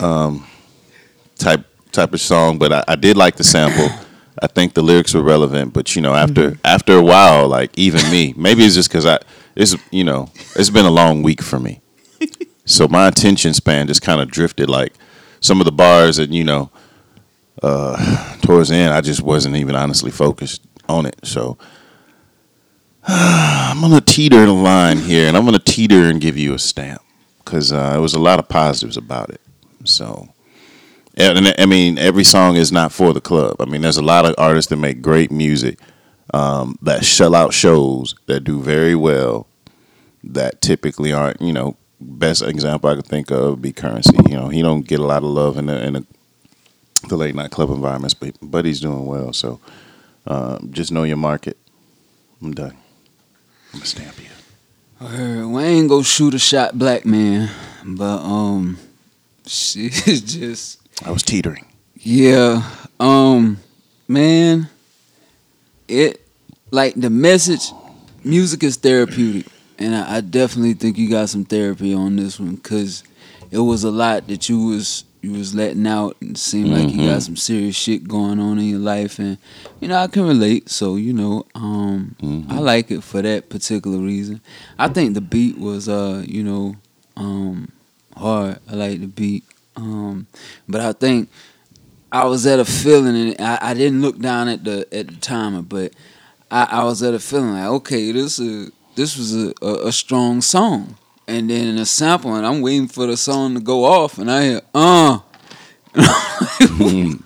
um, 0.00 0.44
type 1.38 1.64
type 1.92 2.12
of 2.12 2.20
song. 2.20 2.58
But 2.58 2.72
I, 2.72 2.84
I 2.88 2.96
did 2.96 3.16
like 3.16 3.36
the 3.36 3.44
sample. 3.44 3.88
I 4.42 4.46
think 4.48 4.74
the 4.74 4.82
lyrics 4.82 5.14
were 5.14 5.22
relevant, 5.22 5.72
but 5.72 5.94
you 5.96 6.02
know, 6.02 6.14
after 6.14 6.58
after 6.64 6.96
a 6.96 7.02
while, 7.02 7.48
like 7.48 7.76
even 7.78 8.02
me, 8.10 8.34
maybe 8.36 8.64
it's 8.64 8.74
just 8.74 8.88
because 8.88 9.06
I 9.06 9.18
it's 9.54 9.76
you 9.92 10.02
know 10.02 10.30
it's 10.56 10.70
been 10.70 10.84
a 10.84 10.90
long 10.90 11.22
week 11.22 11.42
for 11.42 11.60
me, 11.60 11.80
so 12.64 12.88
my 12.88 13.06
attention 13.06 13.54
span 13.54 13.86
just 13.86 14.02
kind 14.02 14.20
of 14.20 14.30
drifted. 14.30 14.68
Like 14.68 14.92
some 15.40 15.60
of 15.60 15.64
the 15.64 15.72
bars, 15.72 16.18
and 16.18 16.34
you 16.34 16.44
know, 16.44 16.70
uh, 17.62 18.36
towards 18.40 18.68
the 18.68 18.76
end, 18.76 18.94
I 18.94 19.00
just 19.00 19.22
wasn't 19.22 19.56
even 19.56 19.74
honestly 19.74 20.10
focused 20.10 20.62
on 20.88 21.06
it. 21.06 21.18
So 21.24 21.58
I'm 23.04 23.80
gonna 23.80 24.00
teeter 24.00 24.46
the 24.46 24.52
line 24.52 24.98
here, 24.98 25.28
and 25.28 25.36
I'm 25.36 25.44
gonna 25.44 25.58
teeter 25.58 26.04
and 26.04 26.20
give 26.20 26.36
you 26.36 26.54
a 26.54 26.58
stamp 26.58 27.02
because 27.44 27.72
uh, 27.72 27.90
there 27.90 28.00
was 28.00 28.14
a 28.14 28.20
lot 28.20 28.38
of 28.38 28.48
positives 28.48 28.96
about 28.96 29.30
it. 29.30 29.40
So. 29.84 30.28
And 31.20 31.52
I 31.58 31.66
mean, 31.66 31.98
every 31.98 32.22
song 32.22 32.54
is 32.54 32.70
not 32.70 32.92
for 32.92 33.12
the 33.12 33.20
club. 33.20 33.56
I 33.58 33.64
mean, 33.64 33.80
there's 33.80 33.96
a 33.96 34.02
lot 34.02 34.24
of 34.24 34.36
artists 34.38 34.70
that 34.70 34.76
make 34.76 35.02
great 35.02 35.32
music 35.32 35.80
um, 36.32 36.78
that 36.82 37.04
shell 37.04 37.34
out 37.34 37.52
shows 37.52 38.14
that 38.26 38.44
do 38.44 38.60
very 38.60 38.94
well. 38.94 39.46
That 40.22 40.60
typically 40.60 41.12
aren't, 41.12 41.40
you 41.40 41.52
know, 41.52 41.76
best 42.00 42.42
example 42.42 42.90
I 42.90 42.96
could 42.96 43.06
think 43.06 43.30
of 43.30 43.50
would 43.50 43.62
be 43.62 43.72
Curren$y. 43.72 44.22
You 44.30 44.36
know, 44.36 44.48
he 44.48 44.62
don't 44.62 44.86
get 44.86 45.00
a 45.00 45.04
lot 45.06 45.22
of 45.22 45.30
love 45.30 45.56
in 45.56 45.66
the 45.66 45.84
in 45.84 45.92
the, 45.94 46.06
the 47.08 47.16
late 47.16 47.34
night 47.34 47.50
club 47.50 47.70
environments, 47.70 48.14
but 48.14 48.34
but 48.42 48.64
he's 48.64 48.80
doing 48.80 49.06
well. 49.06 49.32
So 49.32 49.60
um, 50.26 50.70
just 50.72 50.92
know 50.92 51.04
your 51.04 51.16
market. 51.16 51.56
I'm 52.42 52.52
done. 52.52 52.76
I'm 53.72 53.80
gonna 53.80 53.86
stamp 53.86 54.18
you. 54.18 54.28
I 55.00 55.06
heard 55.10 55.46
Wayne 55.46 55.86
go 55.86 56.02
shoot 56.02 56.34
a 56.34 56.38
shot 56.38 56.78
black 56.78 57.04
man, 57.04 57.50
but 57.84 58.18
um, 58.18 58.78
shit 59.46 60.06
is 60.08 60.20
just 60.20 60.80
I 61.04 61.10
was 61.10 61.22
teetering. 61.22 61.66
yeah. 61.94 62.62
Um, 63.00 63.58
man, 64.08 64.68
it 65.86 66.20
like 66.70 66.94
the 66.94 67.10
message. 67.10 67.72
Music 68.24 68.64
is 68.64 68.76
therapeutic, 68.76 69.46
and 69.78 69.94
I, 69.94 70.16
I 70.16 70.20
definitely 70.20 70.74
think 70.74 70.98
you 70.98 71.08
got 71.08 71.28
some 71.28 71.44
therapy 71.44 71.94
on 71.94 72.16
this 72.16 72.38
one 72.40 72.56
because 72.56 73.04
it 73.50 73.58
was 73.58 73.84
a 73.84 73.90
lot 73.90 74.26
that 74.28 74.48
you 74.48 74.66
was 74.66 75.04
you 75.20 75.32
was 75.32 75.54
letting 75.54 75.86
out 75.86 76.16
and 76.20 76.38
seemed 76.38 76.70
like 76.70 76.94
you 76.94 77.08
got 77.08 77.22
some 77.22 77.36
serious 77.36 77.74
shit 77.74 78.06
going 78.06 78.38
on 78.38 78.58
in 78.58 78.66
your 78.66 78.78
life. 78.78 79.18
And 79.18 79.38
you 79.80 79.88
know 79.88 79.96
I 79.96 80.06
can 80.06 80.26
relate. 80.26 80.68
So 80.68 80.96
you 80.96 81.12
know 81.12 81.46
um 81.54 82.14
I 82.48 82.58
like 82.58 82.90
it 82.90 83.02
for 83.02 83.22
that 83.22 83.48
particular 83.48 83.98
reason. 83.98 84.40
I 84.78 84.88
think 84.88 85.14
the 85.14 85.20
beat 85.20 85.58
was 85.58 85.88
uh 85.88 86.24
you 86.26 86.44
know 86.44 86.76
um 87.16 87.72
hard. 88.16 88.58
I 88.70 88.74
like 88.74 89.00
the 89.00 89.06
beat. 89.06 89.44
Um 89.76 90.26
but 90.68 90.80
I 90.80 90.92
think 90.92 91.30
I 92.10 92.24
was 92.26 92.46
at 92.46 92.58
a 92.58 92.64
feeling 92.64 93.16
and 93.16 93.40
I, 93.40 93.58
I 93.70 93.74
didn't 93.74 94.00
look 94.00 94.18
down 94.18 94.48
at 94.48 94.64
the 94.64 94.86
at 94.92 95.08
the 95.08 95.16
timer 95.16 95.62
but 95.62 95.92
I, 96.50 96.64
I 96.70 96.84
was 96.84 97.02
at 97.02 97.12
a 97.12 97.18
feeling 97.18 97.52
like 97.52 97.66
okay 97.66 98.12
this 98.12 98.38
is 98.38 98.70
this 98.98 99.16
was 99.16 99.32
a, 99.32 99.54
a, 99.62 99.86
a 99.86 99.92
strong 99.92 100.42
song 100.42 100.96
and 101.28 101.48
then 101.48 101.68
in 101.68 101.78
a 101.78 101.86
sample 101.86 102.34
and 102.34 102.44
I'm 102.44 102.60
waiting 102.60 102.88
for 102.88 103.06
the 103.06 103.16
song 103.16 103.54
to 103.54 103.60
go 103.60 103.84
off 103.84 104.18
and 104.18 104.28
I 104.28 104.42
hear 104.42 104.60
uh 104.74 105.20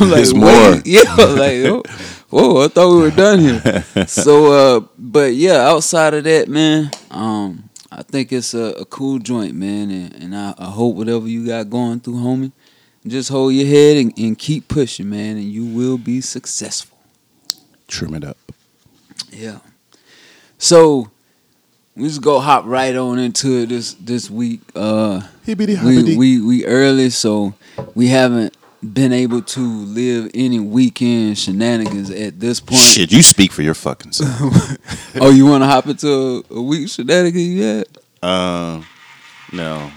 I'm 0.00 0.10
like, 0.10 0.20
It's 0.20 0.34
more. 0.34 0.80
Yeah, 0.84 1.14
like 1.18 1.64
oh, 1.66 1.82
whoa, 2.30 2.64
I 2.64 2.68
thought 2.68 2.94
we 2.94 3.02
were 3.02 3.10
done 3.10 3.40
here. 3.40 3.82
so 4.06 4.52
uh 4.52 4.80
but 4.96 5.34
yeah, 5.34 5.68
outside 5.68 6.14
of 6.14 6.22
that, 6.24 6.48
man, 6.48 6.92
um, 7.10 7.68
I 7.90 8.02
think 8.02 8.32
it's 8.32 8.54
a, 8.54 8.74
a 8.74 8.84
cool 8.84 9.18
joint, 9.18 9.56
man, 9.56 9.90
and, 9.90 10.14
and 10.14 10.36
I, 10.36 10.54
I 10.58 10.66
hope 10.66 10.94
whatever 10.94 11.26
you 11.26 11.44
got 11.44 11.68
going 11.68 11.98
through, 11.98 12.14
homie, 12.14 12.52
just 13.04 13.30
hold 13.30 13.54
your 13.54 13.66
head 13.66 13.96
and, 13.96 14.16
and 14.16 14.38
keep 14.38 14.68
pushing, 14.68 15.10
man, 15.10 15.38
and 15.38 15.50
you 15.50 15.64
will 15.64 15.98
be 15.98 16.20
successful. 16.20 16.96
Trim 17.88 18.14
it 18.14 18.22
up. 18.22 18.36
Yeah. 19.30 19.58
So 20.58 21.10
we 21.96 22.08
just 22.08 22.22
go 22.22 22.40
hop 22.40 22.64
right 22.66 22.94
on 22.94 23.18
into 23.18 23.62
it 23.62 23.68
this 23.68 23.94
this 23.94 24.30
week. 24.30 24.60
Uh 24.74 25.22
we, 25.84 26.02
we 26.16 26.40
we 26.40 26.66
early, 26.66 27.10
so 27.10 27.54
we 27.94 28.08
haven't 28.08 28.56
been 28.92 29.12
able 29.12 29.42
to 29.42 29.60
live 29.60 30.30
any 30.34 30.60
weekend 30.60 31.36
shenanigans 31.38 32.10
at 32.10 32.38
this 32.38 32.60
point. 32.60 32.80
Shit, 32.80 33.10
you 33.10 33.22
speak 33.22 33.50
for 33.50 33.62
your 33.62 33.74
fucking 33.74 34.12
self. 34.12 34.76
Oh, 35.20 35.30
you 35.30 35.46
want 35.46 35.62
to 35.62 35.66
hop 35.66 35.86
into 35.86 36.44
a, 36.50 36.54
a 36.54 36.62
week 36.62 36.88
shenanigan 36.88 37.52
yet? 37.56 37.88
um, 38.22 38.86
no. 39.52 39.90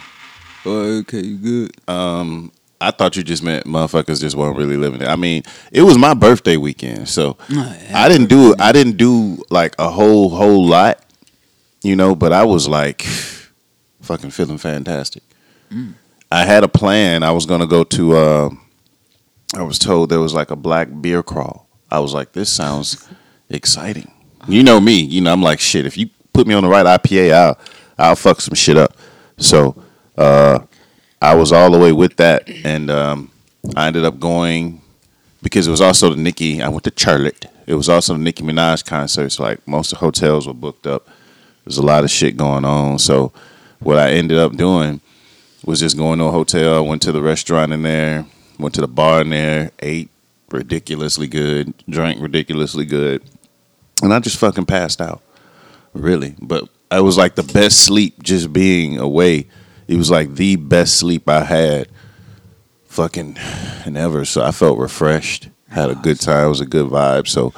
Oh, 0.65 0.99
okay, 0.99 1.21
you 1.21 1.37
good? 1.37 1.71
Um, 1.87 2.51
I 2.81 2.89
thought 2.91 3.15
you 3.15 3.21
just 3.23 3.43
meant 3.43 3.65
motherfuckers 3.67 4.19
just 4.19 4.35
weren't 4.35 4.57
really 4.57 4.75
living 4.75 5.01
it. 5.01 5.07
I 5.07 5.15
mean, 5.15 5.43
it 5.71 5.83
was 5.83 5.97
my 5.97 6.13
birthday 6.15 6.57
weekend, 6.57 7.07
so 7.07 7.37
I 7.93 8.09
didn't 8.09 8.27
do 8.27 8.55
I 8.57 8.71
didn't 8.71 8.97
do 8.97 9.43
like 9.51 9.75
a 9.77 9.89
whole 9.89 10.29
whole 10.29 10.65
lot, 10.65 10.99
you 11.83 11.95
know. 11.95 12.15
But 12.15 12.33
I 12.33 12.43
was 12.43 12.67
like, 12.67 13.03
fucking 14.01 14.31
feeling 14.31 14.57
fantastic. 14.57 15.21
I 16.31 16.43
had 16.45 16.63
a 16.63 16.67
plan. 16.67 17.23
I 17.23 17.31
was 17.31 17.45
gonna 17.45 17.67
go 17.67 17.83
to. 17.83 18.15
Uh, 18.17 18.49
I 19.55 19.61
was 19.63 19.77
told 19.77 20.09
there 20.09 20.19
was 20.19 20.33
like 20.33 20.49
a 20.49 20.55
black 20.55 20.87
beer 21.01 21.21
crawl. 21.21 21.67
I 21.91 21.99
was 21.99 22.13
like, 22.13 22.31
this 22.31 22.51
sounds 22.51 23.07
exciting. 23.49 24.11
You 24.47 24.63
know 24.63 24.79
me. 24.79 24.99
You 25.01 25.21
know 25.21 25.31
I'm 25.31 25.41
like 25.43 25.59
shit. 25.59 25.85
If 25.85 25.97
you 25.97 26.09
put 26.33 26.47
me 26.47 26.55
on 26.55 26.63
the 26.63 26.69
right 26.69 26.85
IPA, 26.85 27.31
I'll 27.33 27.59
I'll 27.97 28.15
fuck 28.15 28.41
some 28.41 28.55
shit 28.55 28.77
up. 28.77 28.97
So. 29.37 29.75
uh 30.17 30.59
I 31.21 31.35
was 31.35 31.51
all 31.51 31.69
the 31.69 31.77
way 31.77 31.91
with 31.91 32.17
that, 32.17 32.49
and 32.49 32.89
um, 32.89 33.31
I 33.75 33.87
ended 33.87 34.05
up 34.05 34.19
going 34.19 34.81
because 35.41 35.67
it 35.67 35.71
was 35.71 35.81
also 35.81 36.09
the 36.09 36.21
Nicki. 36.21 36.61
I 36.61 36.69
went 36.69 36.83
to 36.85 36.93
Charlotte. 36.95 37.45
It 37.67 37.75
was 37.75 37.89
also 37.89 38.13
the 38.13 38.19
Nicki 38.19 38.43
Minaj 38.43 38.85
concert. 38.85 39.29
So 39.31 39.43
like 39.43 39.65
most 39.67 39.93
of 39.93 39.99
the 39.99 40.05
hotels 40.05 40.47
were 40.47 40.53
booked 40.53 40.87
up. 40.87 41.07
There's 41.63 41.77
a 41.77 41.83
lot 41.83 42.03
of 42.03 42.09
shit 42.09 42.37
going 42.37 42.65
on. 42.65 42.99
So 42.99 43.31
what 43.79 43.97
I 43.97 44.11
ended 44.11 44.37
up 44.37 44.55
doing 44.57 44.99
was 45.63 45.79
just 45.79 45.97
going 45.97 46.19
to 46.19 46.25
a 46.25 46.31
hotel. 46.31 46.75
I 46.75 46.79
Went 46.79 47.01
to 47.03 47.11
the 47.11 47.21
restaurant 47.21 47.71
in 47.71 47.83
there. 47.83 48.25
Went 48.59 48.75
to 48.75 48.81
the 48.81 48.87
bar 48.87 49.21
in 49.21 49.29
there. 49.29 49.71
Ate 49.79 50.09
ridiculously 50.49 51.27
good. 51.27 51.73
Drank 51.89 52.21
ridiculously 52.21 52.85
good, 52.85 53.23
and 54.01 54.13
I 54.13 54.19
just 54.19 54.37
fucking 54.37 54.65
passed 54.65 55.01
out. 55.01 55.21
Really, 55.93 56.35
but 56.41 56.67
I 56.89 57.01
was 57.01 57.17
like 57.17 57.35
the 57.35 57.43
best 57.43 57.79
sleep 57.85 58.21
just 58.23 58.51
being 58.51 58.97
away. 58.97 59.47
It 59.91 59.97
was 59.97 60.09
like 60.09 60.35
the 60.35 60.55
best 60.55 60.95
sleep 60.95 61.27
I 61.27 61.43
had 61.43 61.89
fucking 62.85 63.35
and 63.85 63.97
ever. 64.05 64.23
So 64.23 64.41
I 64.41 64.51
felt 64.51 64.79
refreshed. 64.79 65.49
Had 65.67 65.89
a 65.89 65.95
good 65.95 66.19
time. 66.19 66.45
It 66.45 66.49
was 66.49 66.61
a 66.61 66.65
good 66.65 66.89
vibe. 66.89 67.27
So 67.27 67.53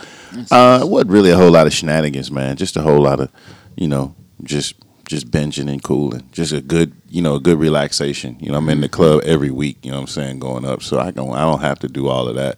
uh 0.52 0.80
it 0.82 0.88
wasn't 0.88 1.12
really 1.12 1.30
a 1.30 1.38
whole 1.38 1.52
lot 1.52 1.68
of 1.68 1.74
shenanigans, 1.74 2.32
man. 2.32 2.56
Just 2.56 2.76
a 2.76 2.82
whole 2.82 3.02
lot 3.02 3.20
of, 3.20 3.32
you 3.76 3.88
know, 3.88 4.16
just 4.44 4.74
just 5.08 5.30
binging 5.30 5.70
and 5.70 5.84
cooling. 5.84 6.28
Just 6.32 6.54
a 6.54 6.62
good, 6.62 6.94
you 7.08 7.22
know, 7.22 7.36
a 7.36 7.40
good 7.40 7.60
relaxation. 7.60 8.38
You 8.40 8.52
know, 8.52 8.58
I'm 8.58 8.70
in 8.70 8.82
the 8.82 8.90
club 8.90 9.22
every 9.26 9.52
week, 9.52 9.78
you 9.84 9.92
know 9.92 9.98
what 9.98 10.04
I'm 10.04 10.08
saying, 10.08 10.40
going 10.40 10.66
up. 10.66 10.82
So 10.82 11.00
I 11.00 11.12
don't 11.12 11.34
I 11.34 11.42
don't 11.42 11.62
have 11.62 11.78
to 11.80 11.88
do 11.88 12.08
all 12.08 12.28
of 12.28 12.36
that. 12.36 12.58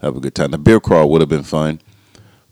Have 0.00 0.16
a 0.16 0.20
good 0.20 0.34
time. 0.34 0.50
The 0.50 0.58
beer 0.58 0.80
crawl 0.80 1.08
would 1.10 1.20
have 1.20 1.28
been 1.30 1.44
fun, 1.44 1.80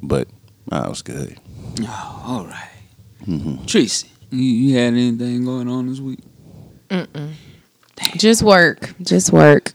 but 0.01 0.29
nah, 0.71 0.85
it 0.87 0.89
was 0.89 1.03
good. 1.03 1.37
Oh, 1.83 2.23
all 2.27 2.47
right. 2.47 3.67
Tracy, 3.67 4.09
you, 4.31 4.43
you 4.43 4.77
had 4.77 4.95
anything 4.95 5.45
going 5.45 5.69
on 5.69 5.89
this 5.89 5.99
week? 6.01 6.21
Just 8.17 8.43
work. 8.43 8.95
Just 9.03 9.33
work. 9.33 9.73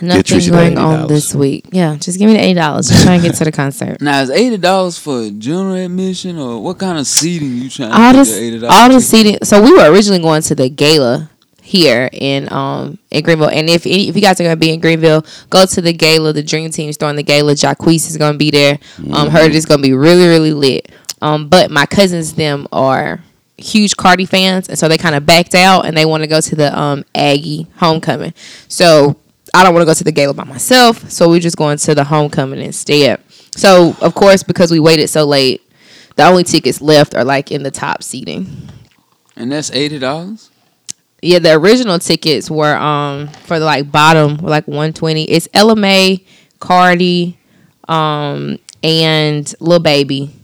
Nothing 0.00 0.22
Tracy 0.22 0.50
going 0.50 0.78
on 0.78 1.08
this 1.08 1.34
week. 1.34 1.66
Yeah, 1.72 1.96
just 1.96 2.18
give 2.18 2.26
me 2.26 2.34
the 2.34 2.42
eight 2.42 2.54
dollars. 2.54 2.88
Just 2.88 3.04
try 3.04 3.14
and 3.14 3.22
get 3.22 3.34
to 3.36 3.44
the 3.44 3.52
concert. 3.52 4.00
Now, 4.00 4.22
is 4.22 4.30
eighty 4.30 4.56
dollars 4.56 4.98
for 4.98 5.28
general 5.30 5.74
admission, 5.74 6.38
or 6.38 6.62
what 6.62 6.78
kind 6.78 6.98
of 6.98 7.06
seating 7.06 7.56
you 7.56 7.68
trying 7.68 7.92
all 7.92 8.12
to 8.12 8.18
the 8.18 8.24
get 8.24 8.30
the 8.30 8.40
eighty 8.40 8.66
all 8.66 8.88
the 8.88 9.00
seating. 9.00 9.38
So 9.42 9.62
we 9.62 9.72
were 9.72 9.90
originally 9.92 10.22
going 10.22 10.42
to 10.42 10.54
the 10.54 10.70
gala 10.70 11.30
here 11.62 12.08
in 12.12 12.50
um 12.52 12.98
in 13.10 13.22
Greenville, 13.22 13.50
and 13.50 13.68
if 13.68 13.84
any, 13.84 14.08
if 14.08 14.16
you 14.16 14.22
guys 14.22 14.40
are 14.40 14.44
gonna 14.44 14.56
be 14.56 14.72
in 14.72 14.80
Greenville, 14.80 15.24
go 15.50 15.66
to 15.66 15.82
the 15.82 15.92
gala. 15.92 16.32
The 16.32 16.42
Dream 16.42 16.70
Team's 16.70 16.96
throwing 16.96 17.16
the 17.16 17.22
gala. 17.22 17.52
Jacquees 17.52 18.08
is 18.08 18.16
gonna 18.16 18.38
be 18.38 18.50
there. 18.50 18.78
Um, 19.12 19.28
heard 19.28 19.54
it's 19.54 19.66
gonna 19.66 19.82
be 19.82 19.92
really 19.92 20.26
really 20.26 20.54
lit. 20.54 20.90
Um, 21.20 21.48
but 21.48 21.70
my 21.70 21.86
cousins 21.86 22.34
them 22.34 22.66
are 22.72 23.20
huge 23.58 23.96
Cardi 23.96 24.26
fans, 24.26 24.68
and 24.68 24.78
so 24.78 24.88
they 24.88 24.98
kind 24.98 25.14
of 25.14 25.24
backed 25.26 25.54
out 25.54 25.86
and 25.86 25.96
they 25.96 26.04
want 26.04 26.22
to 26.22 26.26
go 26.26 26.40
to 26.40 26.54
the 26.54 26.78
um 26.78 27.04
Aggie 27.14 27.66
homecoming. 27.76 28.34
So 28.68 29.16
I 29.54 29.62
don't 29.64 29.72
want 29.72 29.82
to 29.82 29.86
go 29.86 29.94
to 29.94 30.04
the 30.04 30.12
gala 30.12 30.34
by 30.34 30.44
myself, 30.44 31.10
so 31.10 31.28
we're 31.28 31.40
just 31.40 31.56
going 31.56 31.78
to 31.78 31.94
the 31.94 32.04
homecoming 32.04 32.60
instead. 32.60 33.20
So 33.56 33.96
of 34.00 34.14
course, 34.14 34.42
because 34.42 34.70
we 34.70 34.80
waited 34.80 35.08
so 35.08 35.24
late, 35.24 35.62
the 36.16 36.26
only 36.26 36.44
tickets 36.44 36.80
left 36.80 37.14
are 37.14 37.24
like 37.24 37.50
in 37.50 37.62
the 37.62 37.70
top 37.70 38.02
seating. 38.02 38.68
And 39.36 39.52
that's 39.52 39.70
eighty 39.70 39.98
dollars. 39.98 40.50
Yeah, 41.22 41.38
the 41.38 41.54
original 41.54 41.98
tickets 41.98 42.50
were 42.50 42.76
um 42.76 43.28
for 43.28 43.58
the 43.58 43.64
like 43.64 43.90
bottom 43.90 44.36
were 44.38 44.50
like 44.50 44.68
one 44.68 44.92
twenty. 44.92 45.24
It's 45.24 45.48
Ella 45.54 45.76
Mai, 45.76 46.20
Cardi, 46.60 47.38
um, 47.88 48.58
and 48.82 49.52
Lil 49.60 49.80
Baby, 49.80 50.34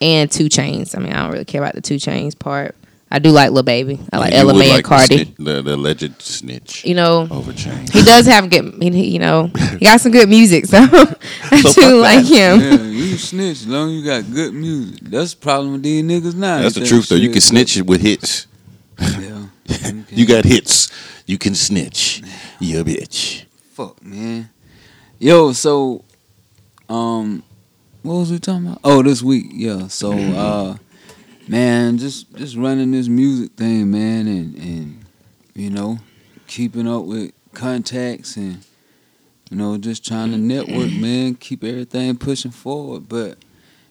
and 0.00 0.30
2 0.30 0.44
Chainz. 0.46 0.96
I 0.96 1.00
mean, 1.00 1.12
I 1.12 1.22
don't 1.22 1.32
really 1.32 1.44
care 1.44 1.62
about 1.62 1.74
the 1.74 1.80
2 1.80 1.96
Chainz 1.96 2.38
part. 2.38 2.74
I 3.10 3.18
do 3.20 3.30
like 3.30 3.52
Lil 3.52 3.62
Baby. 3.62 3.98
I 4.12 4.18
like 4.18 4.32
You 4.34 4.40
Ella 4.40 4.52
would 4.52 4.58
May 4.58 4.66
and 4.66 4.74
like 4.74 4.84
the 4.84 4.88
Cardi. 4.88 5.16
snitch- 5.24 5.34
The, 5.38 5.62
the 5.62 5.74
alleged 5.76 6.20
snitch 6.20 6.84
You 6.84 6.94
know, 6.94 7.26
over 7.30 7.54
chain. 7.54 7.86
he 7.90 8.02
does 8.02 8.26
have 8.26 8.50
good. 8.50 8.74
he- 8.82 8.90
he- 8.90 9.06
You 9.08 9.18
know, 9.18 9.50
he 9.78 9.86
got 9.86 10.02
some 10.02 10.12
good 10.12 10.28
music, 10.28 10.66
so 10.66 10.76
I 10.82 11.62
fuck 11.62 11.74
do 11.74 12.00
like 12.02 12.26
him. 12.26 12.60
Yeah, 12.60 12.82
you 12.82 13.16
snitch 13.16 13.62
as 13.62 13.66
long 13.66 13.88
as 13.88 13.94
you 13.94 14.04
got 14.04 14.30
good 14.30 14.52
music. 14.52 15.00
That's 15.04 15.32
the 15.32 15.40
problem 15.40 15.72
with 15.72 15.82
these 15.84 16.04
niggas 16.04 16.34
now. 16.34 16.60
That's 16.60 16.74
the 16.74 16.80
They 16.80 16.86
truth, 16.86 17.08
though. 17.08 17.14
You 17.16 17.30
can 17.30 17.40
snitch 17.40 17.78
it 17.78 17.86
with 17.86 18.02
hits. 18.02 18.46
Yeah. 19.00 19.46
Okay. 19.70 20.04
You 20.10 20.26
got 20.26 20.44
hits. 20.44 20.90
You 21.26 21.36
can 21.38 21.54
snitch. 21.54 22.22
You 22.58 22.80
a 22.80 22.84
bitch. 22.84 23.44
Fuck, 23.74 24.02
man. 24.02 24.48
Yo, 25.18 25.52
so, 25.52 26.04
um, 26.88 27.42
what 28.02 28.14
was 28.14 28.30
we 28.30 28.38
talking 28.38 28.66
about? 28.66 28.80
Oh, 28.84 29.02
this 29.02 29.22
week, 29.22 29.46
yeah. 29.50 29.88
So, 29.88 30.12
uh, 30.12 30.76
man, 31.46 31.98
just 31.98 32.34
just 32.36 32.56
running 32.56 32.92
this 32.92 33.08
music 33.08 33.52
thing, 33.52 33.90
man, 33.90 34.26
and 34.26 34.54
and 34.56 35.04
you 35.54 35.70
know, 35.70 35.98
keeping 36.46 36.88
up 36.88 37.04
with 37.04 37.32
contacts 37.54 38.36
and 38.36 38.64
you 39.50 39.56
know, 39.56 39.78
just 39.78 40.04
trying 40.06 40.30
to 40.30 40.38
network, 40.38 40.90
man, 41.00 41.34
keep 41.34 41.64
everything 41.64 42.16
pushing 42.16 42.50
forward. 42.50 43.08
But 43.08 43.38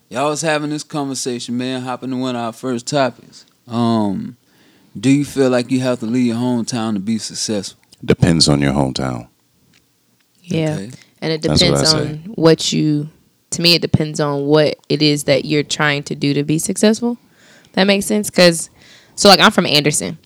y'all 0.09 0.29
was 0.29 0.41
having 0.41 0.69
this 0.69 0.83
conversation, 0.83 1.57
man, 1.57 1.81
hopping 1.81 2.11
to 2.11 2.17
one 2.17 2.35
of 2.35 2.41
our 2.41 2.53
first 2.53 2.87
topics. 2.87 3.45
Um, 3.67 4.37
do 4.97 5.09
you 5.09 5.25
feel 5.25 5.49
like 5.49 5.69
you 5.71 5.81
have 5.81 5.99
to 5.99 6.05
leave 6.05 6.27
your 6.27 6.37
hometown 6.37 6.93
to 6.93 6.99
be 6.99 7.17
successful? 7.17 7.79
Depends 8.03 8.47
on 8.47 8.61
your 8.61 8.73
hometown. 8.73 9.27
Yeah. 10.41 10.75
Okay. 10.75 10.91
And 11.19 11.33
it 11.33 11.41
That's 11.41 11.61
what 11.61 11.67
depends 11.67 11.93
on 11.93 12.03
say. 12.03 12.15
what 12.35 12.71
you 12.71 13.09
to 13.57 13.61
me 13.61 13.73
it 13.73 13.81
depends 13.81 14.19
on 14.19 14.45
what 14.45 14.77
it 14.87 15.01
is 15.01 15.25
that 15.25 15.45
you're 15.45 15.63
trying 15.63 16.03
to 16.03 16.15
do 16.15 16.33
to 16.33 16.43
be 16.43 16.57
successful. 16.57 17.17
That 17.73 17.83
makes 17.85 18.05
sense 18.05 18.29
cuz 18.29 18.69
so 19.15 19.29
like 19.29 19.39
I'm 19.39 19.51
from 19.51 19.65
Anderson. 19.65 20.17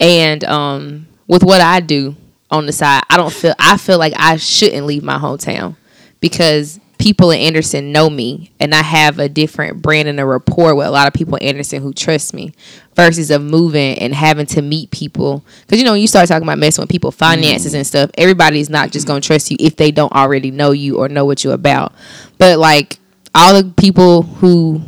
And 0.00 0.42
um 0.44 1.06
with 1.26 1.42
what 1.44 1.60
I 1.60 1.80
do 1.80 2.16
on 2.50 2.66
the 2.66 2.72
side, 2.72 3.02
I 3.10 3.16
don't 3.16 3.32
feel 3.32 3.54
I 3.58 3.76
feel 3.76 3.98
like 3.98 4.14
I 4.16 4.36
shouldn't 4.36 4.86
leave 4.86 5.02
my 5.02 5.18
hometown 5.18 5.76
because 6.20 6.80
people 7.04 7.30
in 7.30 7.38
Anderson 7.38 7.92
know 7.92 8.08
me 8.08 8.50
and 8.58 8.74
I 8.74 8.82
have 8.82 9.18
a 9.18 9.28
different 9.28 9.82
brand 9.82 10.08
and 10.08 10.18
a 10.18 10.24
rapport 10.24 10.74
with 10.74 10.86
a 10.86 10.90
lot 10.90 11.06
of 11.06 11.12
people 11.12 11.36
in 11.36 11.46
Anderson 11.46 11.82
who 11.82 11.92
trust 11.92 12.32
me 12.32 12.54
versus 12.96 13.30
of 13.30 13.42
moving 13.42 13.98
and 13.98 14.14
having 14.14 14.46
to 14.46 14.62
meet 14.62 14.90
people. 14.90 15.44
Because, 15.60 15.78
you 15.78 15.84
know, 15.84 15.92
when 15.92 16.00
you 16.00 16.08
start 16.08 16.28
talking 16.28 16.44
about 16.44 16.58
messing 16.58 16.80
with 16.80 16.88
people, 16.88 17.10
finances 17.10 17.72
mm-hmm. 17.72 17.76
and 17.76 17.86
stuff, 17.86 18.10
everybody's 18.16 18.70
not 18.70 18.90
just 18.90 19.06
going 19.06 19.20
to 19.20 19.26
trust 19.26 19.50
you 19.50 19.58
if 19.60 19.76
they 19.76 19.90
don't 19.90 20.12
already 20.12 20.50
know 20.50 20.70
you 20.70 20.96
or 20.96 21.10
know 21.10 21.26
what 21.26 21.44
you're 21.44 21.52
about. 21.52 21.92
But, 22.38 22.58
like, 22.58 22.98
all 23.34 23.62
the 23.62 23.70
people 23.76 24.22
who 24.22 24.80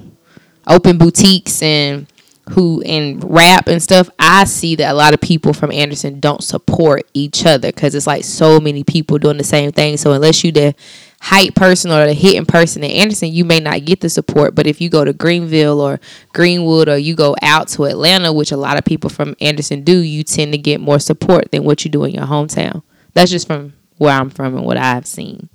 open 0.67 0.97
boutiques 0.97 1.63
and 1.63 2.07
who 2.51 2.83
in 2.87 3.21
rap 3.21 3.67
and 3.67 3.83
stuff, 3.83 4.09
I 4.19 4.45
see 4.45 4.77
that 4.77 4.91
a 4.91 4.95
lot 4.95 5.13
of 5.13 5.21
people 5.21 5.53
from 5.53 5.71
Anderson 5.71 6.19
don't 6.19 6.43
support 6.43 7.07
each 7.13 7.45
other 7.45 7.69
because 7.69 7.95
it's 7.95 8.07
like 8.07 8.25
so 8.25 8.59
many 8.59 8.85
people 8.85 9.19
doing 9.19 9.37
the 9.37 9.45
same 9.45 9.71
thing. 9.71 9.99
So 9.99 10.13
unless 10.13 10.43
you 10.45 10.53
the 10.53 10.75
hype 11.21 11.55
person 11.55 11.91
or 11.91 12.07
the 12.07 12.15
hitting 12.15 12.47
person 12.47 12.85
in 12.85 12.91
Anderson, 12.91 13.33
you 13.33 13.45
may 13.45 13.61
not 13.61 13.85
get 13.85 14.01
the 14.01 14.09
support. 14.09 14.55
But 14.55 14.67
if 14.67 14.81
you 14.81 14.89
go 14.89 15.05
to 15.05 15.13
Greenville 15.13 15.81
or 15.81 16.01
Greenwood 16.33 16.89
or 16.89 16.99
you 16.99 17.15
go 17.15 17.35
out 17.43 17.69
to 17.69 17.85
Atlanta, 17.85 18.33
which 18.33 18.53
a 18.53 18.57
lot 18.57 18.79
of 18.79 18.85
people 18.85 19.11
from 19.11 19.35
Anderson 19.41 19.83
do, 19.83 19.99
you 19.99 20.23
tend 20.23 20.53
to 20.53 20.59
get 20.59 20.81
more 20.81 20.99
support 20.99 21.51
than 21.51 21.65
what 21.65 21.85
you 21.85 21.91
do 21.91 22.05
in 22.05 22.15
your 22.15 22.27
hometown. 22.27 22.83
That's 23.15 23.31
just 23.31 23.47
from 23.47 23.73
where 23.99 24.13
I'm 24.13 24.31
from 24.31 24.57
and 24.57 24.65
what 24.65 24.77
I've 24.77 25.07
seen. 25.07 25.49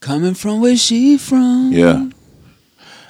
Coming 0.00 0.34
from 0.34 0.60
where 0.60 0.76
she 0.76 1.18
from. 1.18 1.72
Yeah. 1.72 2.08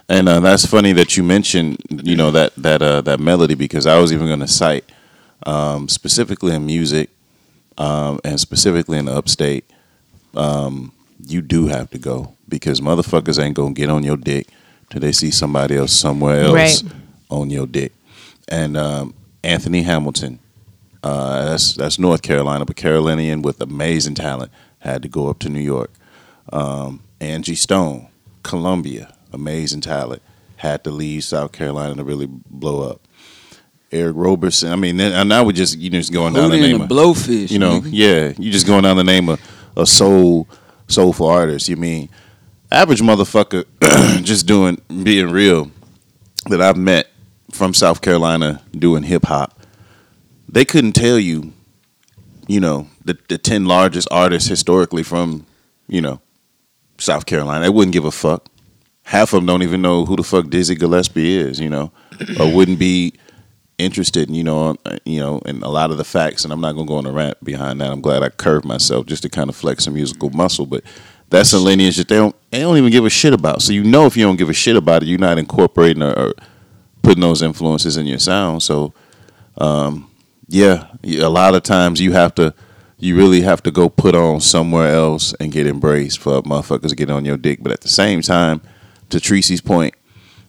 And 0.08 0.28
uh, 0.28 0.40
that's 0.40 0.66
funny 0.66 0.92
that 0.94 1.16
you 1.16 1.22
mentioned, 1.22 1.80
you 1.88 2.16
know, 2.16 2.32
that 2.32 2.52
that 2.56 2.82
uh, 2.82 3.00
that 3.02 3.20
melody 3.20 3.54
because 3.54 3.86
I 3.86 4.00
was 4.00 4.12
even 4.12 4.26
going 4.26 4.40
to 4.40 4.48
cite 4.48 4.84
um, 5.46 5.88
specifically 5.88 6.52
in 6.52 6.66
music 6.66 7.10
um, 7.78 8.18
and 8.24 8.40
specifically 8.40 8.98
in 8.98 9.04
the 9.04 9.12
upstate. 9.12 9.64
Um, 10.34 10.92
you 11.30 11.42
do 11.42 11.66
have 11.68 11.90
to 11.90 11.98
go 11.98 12.34
because 12.48 12.80
motherfuckers 12.80 13.42
ain't 13.42 13.56
gonna 13.56 13.72
get 13.74 13.88
on 13.90 14.02
your 14.02 14.16
dick 14.16 14.48
till 14.90 15.00
they 15.00 15.12
see 15.12 15.30
somebody 15.30 15.76
else 15.76 15.92
somewhere 15.92 16.40
else 16.42 16.82
Right. 16.82 16.92
on 17.30 17.50
your 17.50 17.66
dick. 17.66 17.92
And 18.48 18.76
um, 18.76 19.14
Anthony 19.44 19.82
Hamilton, 19.82 20.38
uh, 21.04 21.44
that's 21.46 21.74
that's 21.74 21.98
North 21.98 22.22
Carolina, 22.22 22.64
but 22.64 22.76
Carolinian 22.76 23.42
with 23.42 23.60
amazing 23.60 24.14
talent, 24.14 24.50
had 24.80 25.02
to 25.02 25.08
go 25.08 25.28
up 25.28 25.38
to 25.40 25.48
New 25.48 25.60
York. 25.60 25.90
Um, 26.52 27.00
Angie 27.20 27.54
Stone, 27.54 28.08
Columbia, 28.42 29.14
amazing 29.32 29.82
talent, 29.82 30.22
had 30.56 30.82
to 30.84 30.90
leave 30.90 31.22
South 31.24 31.52
Carolina 31.52 31.94
to 31.96 32.04
really 32.04 32.26
blow 32.26 32.88
up. 32.90 33.00
Eric 33.92 34.14
Roberson, 34.16 34.72
I 34.72 34.76
mean, 34.76 34.96
then- 34.98 35.12
and 35.12 35.28
now 35.28 35.44
we're 35.44 35.52
just 35.52 35.76
you 35.78 35.90
know 35.90 35.98
just 35.98 36.12
going 36.12 36.32
down 36.32 36.50
the 36.50 36.56
name 36.56 36.74
and 36.76 36.82
of 36.84 36.88
the 36.88 36.94
blowfish. 36.94 37.50
you 37.50 37.58
know, 37.58 37.80
nigga. 37.80 37.88
yeah, 37.92 38.32
you 38.38 38.50
just 38.52 38.66
going 38.66 38.82
down 38.84 38.96
the 38.96 39.04
name 39.04 39.28
of 39.28 39.40
a 39.76 39.84
soul 39.86 40.46
soulful 40.90 41.26
artist. 41.26 41.68
You 41.68 41.76
mean 41.76 42.08
average 42.70 43.00
motherfucker 43.00 43.64
just 44.24 44.46
doing 44.46 44.80
being 45.02 45.30
real 45.30 45.70
that 46.46 46.60
I've 46.60 46.76
met 46.76 47.08
from 47.50 47.74
South 47.74 48.00
Carolina 48.00 48.62
doing 48.72 49.02
hip 49.02 49.26
hop. 49.26 49.60
They 50.48 50.64
couldn't 50.64 50.92
tell 50.92 51.18
you, 51.18 51.52
you 52.46 52.60
know, 52.60 52.88
the 53.04 53.18
the 53.28 53.38
ten 53.38 53.64
largest 53.64 54.08
artists 54.10 54.48
historically 54.48 55.02
from, 55.02 55.46
you 55.88 56.00
know, 56.00 56.20
South 56.98 57.26
Carolina. 57.26 57.64
They 57.64 57.70
wouldn't 57.70 57.92
give 57.92 58.04
a 58.04 58.10
fuck. 58.10 58.46
Half 59.04 59.32
of 59.32 59.38
them 59.38 59.46
don't 59.46 59.62
even 59.62 59.82
know 59.82 60.04
who 60.04 60.16
the 60.16 60.22
fuck 60.22 60.50
Dizzy 60.50 60.76
Gillespie 60.76 61.36
is, 61.36 61.58
you 61.58 61.68
know, 61.68 61.90
or 62.38 62.52
wouldn't 62.52 62.78
be 62.78 63.14
interested, 63.80 64.30
you 64.30 64.44
know, 64.44 64.76
uh, 64.84 64.98
you 65.04 65.20
know, 65.20 65.38
in 65.40 65.62
a 65.62 65.68
lot 65.68 65.90
of 65.90 65.96
the 65.96 66.04
facts. 66.04 66.44
And 66.44 66.52
I'm 66.52 66.60
not 66.60 66.72
gonna 66.72 66.86
go 66.86 66.96
on 66.96 67.06
a 67.06 67.12
rant 67.12 67.42
behind 67.42 67.80
that. 67.80 67.90
I'm 67.90 68.00
glad 68.00 68.22
I 68.22 68.28
curved 68.28 68.64
myself 68.64 69.06
just 69.06 69.22
to 69.22 69.28
kind 69.28 69.48
of 69.48 69.56
flex 69.56 69.84
some 69.84 69.94
musical 69.94 70.30
muscle. 70.30 70.66
But 70.66 70.84
that's 71.30 71.52
a 71.52 71.58
lineage 71.58 71.96
that 71.96 72.08
they 72.08 72.16
don't 72.16 72.36
they 72.50 72.60
don't 72.60 72.76
even 72.76 72.90
give 72.90 73.04
a 73.04 73.10
shit 73.10 73.32
about. 73.32 73.62
So 73.62 73.72
you 73.72 73.84
know, 73.84 74.06
if 74.06 74.16
you 74.16 74.24
don't 74.24 74.36
give 74.36 74.48
a 74.48 74.54
shit 74.54 74.76
about 74.76 75.02
it, 75.02 75.08
you're 75.08 75.18
not 75.18 75.38
incorporating 75.38 76.02
or, 76.02 76.12
or 76.18 76.34
putting 77.02 77.22
those 77.22 77.42
influences 77.42 77.96
in 77.96 78.06
your 78.06 78.18
sound. 78.18 78.62
So, 78.62 78.92
um, 79.56 80.10
yeah, 80.48 80.88
a 81.04 81.28
lot 81.28 81.54
of 81.54 81.62
times 81.62 82.00
you 82.00 82.12
have 82.12 82.34
to. 82.36 82.54
You 83.02 83.16
really 83.16 83.40
have 83.40 83.62
to 83.62 83.70
go 83.70 83.88
put 83.88 84.14
on 84.14 84.42
somewhere 84.42 84.94
else 84.94 85.32
and 85.40 85.50
get 85.50 85.66
embraced 85.66 86.18
for 86.18 86.42
motherfuckers 86.42 86.90
to 86.90 86.94
get 86.96 87.08
on 87.08 87.24
your 87.24 87.38
dick. 87.38 87.62
But 87.62 87.72
at 87.72 87.80
the 87.80 87.88
same 87.88 88.20
time, 88.20 88.60
to 89.08 89.18
Tracy's 89.18 89.62
point, 89.62 89.94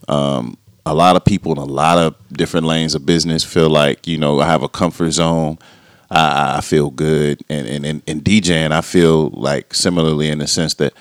um, 0.10 0.58
a 0.86 0.94
lot 0.94 1.15
of 1.15 1.24
people 1.24 1.52
in 1.52 1.58
a 1.58 1.65
lot 1.65 1.98
of 1.98 2.15
different 2.32 2.65
lanes 2.65 2.96
of 2.96 3.06
business 3.06 3.44
feel 3.44 3.70
like 3.70 4.08
you 4.08 4.17
know 4.17 4.39
I 4.39 4.46
have 4.46 4.63
a 4.63 4.70
comfort 4.70 5.12
zone. 5.12 5.60
I, 6.10 6.58
I 6.58 6.62
feel 6.62 6.89
good, 6.89 7.41
and 7.50 7.67
and 7.67 7.86
and, 7.86 8.02
and 8.08 8.24
DJing, 8.24 8.72
I 8.72 8.82
feel 8.82 9.30
like 9.30 9.74
similarly 9.74 10.30
in 10.30 10.39
the 10.39 10.48
sense 10.48 10.74
that, 10.76 10.94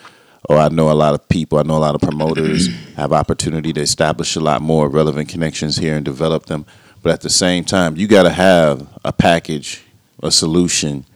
oh, 0.48 0.56
I 0.56 0.68
know 0.68 0.90
a 0.90 0.94
lot 0.94 1.14
of 1.14 1.28
people, 1.28 1.58
I 1.58 1.62
know 1.62 1.76
a 1.76 1.78
lot 1.78 1.94
of 1.94 2.00
promoters, 2.00 2.68
have 2.96 3.12
opportunity 3.12 3.72
to 3.72 3.80
establish 3.80 4.36
a 4.36 4.40
lot 4.40 4.62
more 4.62 4.88
relevant 4.88 5.28
connections 5.28 5.76
here 5.76 5.96
and 5.96 6.04
develop 6.04 6.46
them. 6.46 6.64
But 7.02 7.12
at 7.12 7.22
the 7.22 7.30
same 7.30 7.64
time, 7.64 7.96
you 7.96 8.06
got 8.06 8.24
to 8.24 8.30
have 8.30 8.86
a 9.04 9.12
package, 9.12 9.82
a 10.22 10.30
solution, 10.30 11.06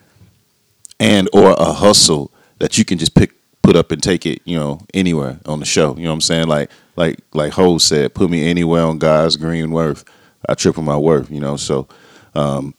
and 0.98 1.28
or 1.32 1.52
a 1.52 1.72
hustle 1.72 2.30
that 2.58 2.78
you 2.78 2.84
can 2.84 2.98
just 2.98 3.14
pick 3.14 3.32
put 3.64 3.76
up 3.76 3.90
and 3.90 4.02
take 4.02 4.26
it, 4.26 4.42
you 4.44 4.56
know, 4.58 4.78
anywhere 4.92 5.40
on 5.46 5.58
the 5.58 5.64
show. 5.64 5.96
You 5.96 6.04
know 6.04 6.10
what 6.10 6.16
I'm 6.16 6.20
saying? 6.20 6.48
Like 6.48 6.70
like 6.96 7.18
like 7.32 7.52
Ho 7.54 7.78
said, 7.78 8.14
put 8.14 8.30
me 8.30 8.48
anywhere 8.48 8.82
on 8.82 8.98
God's 8.98 9.36
green 9.36 9.70
worth. 9.70 10.04
I 10.46 10.54
triple 10.54 10.82
my 10.82 10.98
worth, 10.98 11.30
you 11.30 11.40
know. 11.40 11.56
So 11.56 11.88
um 12.34 12.74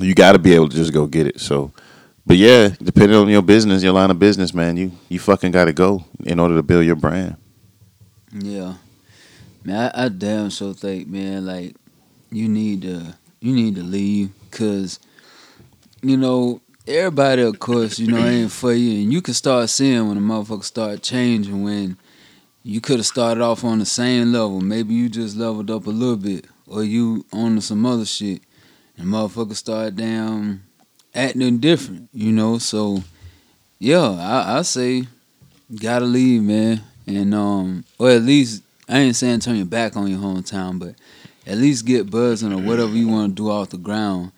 you 0.00 0.14
gotta 0.14 0.38
be 0.38 0.54
able 0.54 0.68
to 0.68 0.76
just 0.76 0.92
go 0.92 1.06
get 1.06 1.26
it. 1.26 1.40
So 1.40 1.72
but 2.26 2.36
yeah, 2.36 2.68
depending 2.82 3.16
on 3.16 3.28
your 3.28 3.42
business, 3.42 3.82
your 3.82 3.94
line 3.94 4.10
of 4.10 4.18
business, 4.18 4.52
man, 4.52 4.76
you 4.76 4.92
you 5.08 5.18
fucking 5.18 5.52
gotta 5.52 5.72
go 5.72 6.04
in 6.24 6.38
order 6.38 6.54
to 6.56 6.62
build 6.62 6.84
your 6.84 6.96
brand. 6.96 7.36
Yeah, 8.30 8.74
man, 9.64 9.90
I, 9.94 10.04
I 10.04 10.08
damn 10.10 10.50
so 10.50 10.74
think, 10.74 11.08
man, 11.08 11.46
like 11.46 11.76
you 12.30 12.48
need 12.48 12.82
to 12.82 13.14
you 13.40 13.54
need 13.54 13.76
to 13.76 13.82
leave, 13.82 14.32
cause 14.50 14.98
you 16.02 16.18
know 16.18 16.60
everybody, 16.86 17.42
of 17.42 17.58
course, 17.58 17.98
you 17.98 18.08
know 18.08 18.24
ain't 18.24 18.52
for 18.52 18.72
you, 18.72 19.02
and 19.02 19.12
you 19.12 19.22
can 19.22 19.34
start 19.34 19.70
seeing 19.70 20.08
when 20.08 20.16
a 20.16 20.20
motherfucker 20.20 20.64
start 20.64 21.02
changing 21.02 21.62
when 21.64 21.96
you 22.62 22.80
could 22.80 22.96
have 22.96 23.06
started 23.06 23.42
off 23.42 23.64
on 23.64 23.78
the 23.78 23.86
same 23.86 24.32
level. 24.32 24.60
Maybe 24.60 24.94
you 24.94 25.08
just 25.08 25.36
leveled 25.36 25.70
up 25.70 25.86
a 25.86 25.90
little 25.90 26.16
bit, 26.16 26.46
or 26.66 26.84
you 26.84 27.24
on 27.32 27.60
some 27.60 27.86
other 27.86 28.04
shit, 28.04 28.42
and 28.98 29.08
motherfucker 29.08 29.54
start 29.54 29.96
down 29.96 30.62
acting 31.14 31.58
different, 31.58 32.08
you 32.12 32.32
know. 32.32 32.58
So 32.58 33.02
yeah, 33.78 34.10
I, 34.10 34.58
I 34.58 34.62
say 34.62 35.04
gotta 35.80 36.04
leave, 36.04 36.42
man, 36.42 36.82
and 37.06 37.34
um, 37.34 37.84
or 37.98 38.10
at 38.10 38.22
least 38.22 38.62
I 38.88 39.00
ain't 39.00 39.16
saying 39.16 39.40
turn 39.40 39.56
your 39.56 39.66
back 39.66 39.96
on 39.96 40.08
your 40.08 40.20
hometown, 40.20 40.78
but 40.78 40.94
at 41.46 41.58
least 41.58 41.86
get 41.86 42.10
buzzing 42.10 42.52
or 42.52 42.62
whatever 42.62 42.92
you 42.92 43.08
want 43.08 43.36
to 43.36 43.42
do 43.42 43.50
off 43.50 43.70
the 43.70 43.78
ground, 43.78 44.32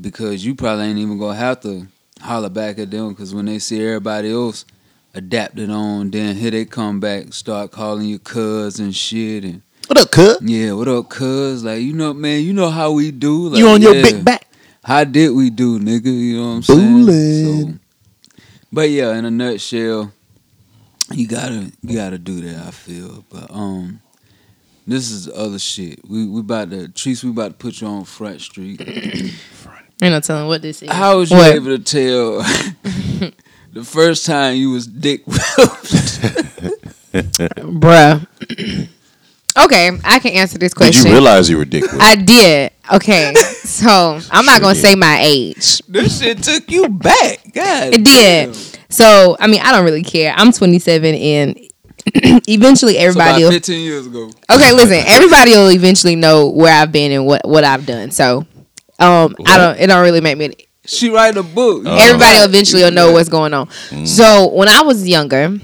because 0.00 0.44
you 0.44 0.54
probably 0.54 0.86
ain't 0.86 0.98
even 0.98 1.18
gonna 1.18 1.34
have 1.34 1.60
to 1.60 1.86
holler 2.20 2.48
back 2.48 2.78
at 2.78 2.90
them, 2.90 3.10
because 3.10 3.34
when 3.34 3.46
they 3.46 3.58
see 3.58 3.84
everybody 3.84 4.32
else 4.32 4.64
adapted 5.14 5.70
on, 5.70 6.10
then 6.10 6.36
here 6.36 6.50
they 6.50 6.64
come 6.64 7.00
back, 7.00 7.32
start 7.32 7.70
calling 7.70 8.06
you 8.06 8.18
cuz 8.18 8.80
and 8.80 8.94
shit, 8.94 9.44
and 9.44 9.62
What 9.86 10.00
up, 10.00 10.10
cuz? 10.10 10.38
yeah, 10.42 10.72
what 10.72 10.88
up, 10.88 11.08
cuz? 11.08 11.64
Like 11.64 11.82
you 11.82 11.92
know, 11.92 12.14
man, 12.14 12.42
you 12.42 12.52
know 12.52 12.70
how 12.70 12.92
we 12.92 13.10
do. 13.10 13.48
Like, 13.48 13.58
you 13.58 13.68
on 13.68 13.82
your 13.82 13.94
yeah. 13.94 14.02
big 14.02 14.24
back. 14.24 14.46
How 14.82 15.04
did 15.04 15.30
we 15.30 15.50
do, 15.50 15.78
nigga? 15.78 16.06
You 16.06 16.36
know 16.36 16.48
what 16.48 16.54
I'm 16.54 16.62
saying? 16.62 17.72
So, 17.72 17.78
but 18.72 18.90
yeah, 18.90 19.14
in 19.14 19.24
a 19.24 19.30
nutshell, 19.30 20.12
you 21.12 21.26
gotta 21.26 21.72
you 21.82 21.96
gotta 21.96 22.18
do 22.18 22.40
that. 22.42 22.66
I 22.66 22.70
feel, 22.70 23.24
but 23.30 23.50
um, 23.50 24.00
this 24.86 25.10
is 25.10 25.26
the 25.26 25.34
other 25.34 25.58
shit. 25.58 26.00
We 26.08 26.26
we 26.26 26.40
about 26.40 26.70
to 26.70 26.88
Treese. 26.88 27.24
We 27.24 27.30
about 27.30 27.48
to 27.48 27.54
put 27.54 27.80
you 27.80 27.86
on 27.86 28.04
Front 28.04 28.40
Street. 28.40 28.80
Ain't 30.02 30.12
no 30.12 30.20
telling 30.20 30.48
what 30.48 30.60
this 30.62 30.82
is. 30.82 30.90
How 30.90 31.18
was 31.18 31.30
you 31.30 31.36
What? 31.36 31.54
able 31.54 31.76
to 31.76 31.78
tell 31.78 32.38
the 33.72 33.84
first 33.84 34.26
time 34.26 34.56
you 34.56 34.70
was 34.70 34.86
dick 34.86 35.24
whipped? 35.26 35.40
Bruh. 37.14 38.26
okay, 39.56 39.90
I 40.04 40.18
can 40.18 40.32
answer 40.32 40.58
this 40.58 40.74
question. 40.74 40.92
Did 40.92 40.94
question. 40.94 41.06
you 41.06 41.12
realize 41.12 41.48
you 41.50 41.56
were 41.58 41.64
dick 41.64 41.82
whipped? 41.84 42.02
I 42.02 42.16
did. 42.16 42.72
Okay, 42.92 43.34
so 43.64 44.18
I'm 44.30 44.44
not 44.44 44.60
gonna 44.60 44.74
say 44.74 44.94
my 44.94 45.20
age. 45.22 45.78
this 45.88 46.20
shit 46.20 46.42
took 46.42 46.70
you 46.70 46.88
back. 46.88 47.38
God, 47.52 47.94
It 47.94 48.04
did. 48.04 48.54
So 48.90 49.36
I 49.40 49.46
mean, 49.46 49.60
I 49.62 49.72
don't 49.72 49.84
really 49.84 50.02
care. 50.02 50.34
I'm 50.36 50.52
27, 50.52 51.14
and 51.14 51.58
eventually 52.48 52.94
So 52.94 52.98
everybody. 53.00 53.30
about 53.30 53.40
will, 53.40 53.50
15 53.52 53.80
years 53.80 54.06
ago. 54.06 54.30
okay, 54.50 54.72
listen. 54.72 55.02
Everybody 55.06 55.52
will 55.52 55.70
eventually 55.70 56.16
know 56.16 56.48
where 56.50 56.72
I've 56.74 56.92
been 56.92 57.12
and 57.12 57.26
what 57.26 57.46
what 57.48 57.64
I've 57.64 57.86
done. 57.86 58.10
So, 58.10 58.44
um, 58.98 59.34
I 59.46 59.58
don't. 59.58 59.78
It 59.78 59.86
don't 59.88 60.02
really 60.02 60.20
make 60.20 60.38
me. 60.38 60.52
She 60.86 61.10
write 61.10 61.36
a 61.36 61.42
book. 61.42 61.86
Everybody 61.86 62.38
eventually 62.38 62.82
will 62.82 62.92
know 62.92 63.12
what's 63.12 63.28
going 63.28 63.54
on. 63.54 63.70
So 64.04 64.48
when 64.48 64.68
I 64.68 64.82
was 64.82 65.08
younger, 65.08 65.58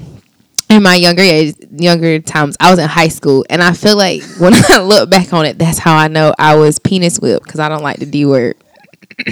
in 0.70 0.82
my 0.82 0.94
younger 0.94 1.22
age, 1.22 1.56
younger 1.70 2.20
times, 2.20 2.56
I 2.60 2.70
was 2.70 2.78
in 2.78 2.88
high 2.88 3.08
school, 3.08 3.44
and 3.50 3.62
I 3.62 3.72
feel 3.72 3.96
like 3.96 4.22
when 4.38 4.54
I 4.70 4.80
look 4.80 5.10
back 5.10 5.32
on 5.32 5.44
it, 5.44 5.58
that's 5.58 5.78
how 5.78 5.96
I 5.96 6.08
know 6.08 6.32
I 6.38 6.54
was 6.54 6.78
penis 6.78 7.18
whipped 7.18 7.44
because 7.44 7.60
I 7.60 7.68
don't 7.68 7.82
like 7.82 7.98
the 7.98 8.06
D 8.06 8.24
word. 8.24 8.56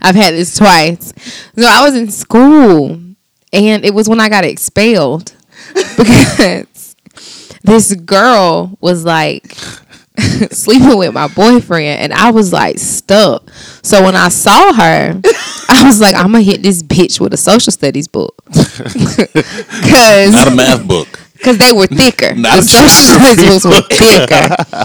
I've 0.00 0.14
had 0.14 0.34
this 0.34 0.56
twice. 0.56 1.12
So 1.56 1.66
I 1.66 1.84
was 1.84 1.96
in 1.96 2.10
school, 2.10 2.90
and 3.52 3.84
it 3.84 3.94
was 3.94 4.08
when 4.08 4.20
I 4.20 4.28
got 4.28 4.44
expelled. 4.44 5.34
because 5.96 6.96
this 7.62 7.94
girl 7.94 8.76
was 8.80 9.04
like 9.04 9.56
sleeping 10.50 10.96
with 10.96 11.12
my 11.12 11.26
boyfriend 11.28 12.00
and 12.00 12.12
I 12.12 12.30
was 12.30 12.52
like 12.52 12.78
stuck. 12.78 13.50
So 13.82 14.02
when 14.04 14.14
I 14.14 14.28
saw 14.28 14.72
her, 14.72 15.20
I 15.68 15.82
was 15.84 16.00
like, 16.00 16.14
I'm 16.14 16.32
gonna 16.32 16.42
hit 16.42 16.62
this 16.62 16.82
bitch 16.82 17.18
with 17.18 17.34
a 17.34 17.36
social 17.36 17.72
studies 17.72 18.06
book. 18.06 18.44
Cause 18.46 18.72
Not 20.32 20.48
a 20.48 20.54
math 20.54 20.86
book. 20.86 21.08
because 21.32 21.58
they 21.58 21.72
were 21.72 21.88
thicker. 21.88 22.34
Not 22.34 22.56
the 22.56 22.62
social 22.62 23.18
studies 23.18 23.62
books 23.62 23.64
were 23.64 23.82
thicker. 23.96 24.84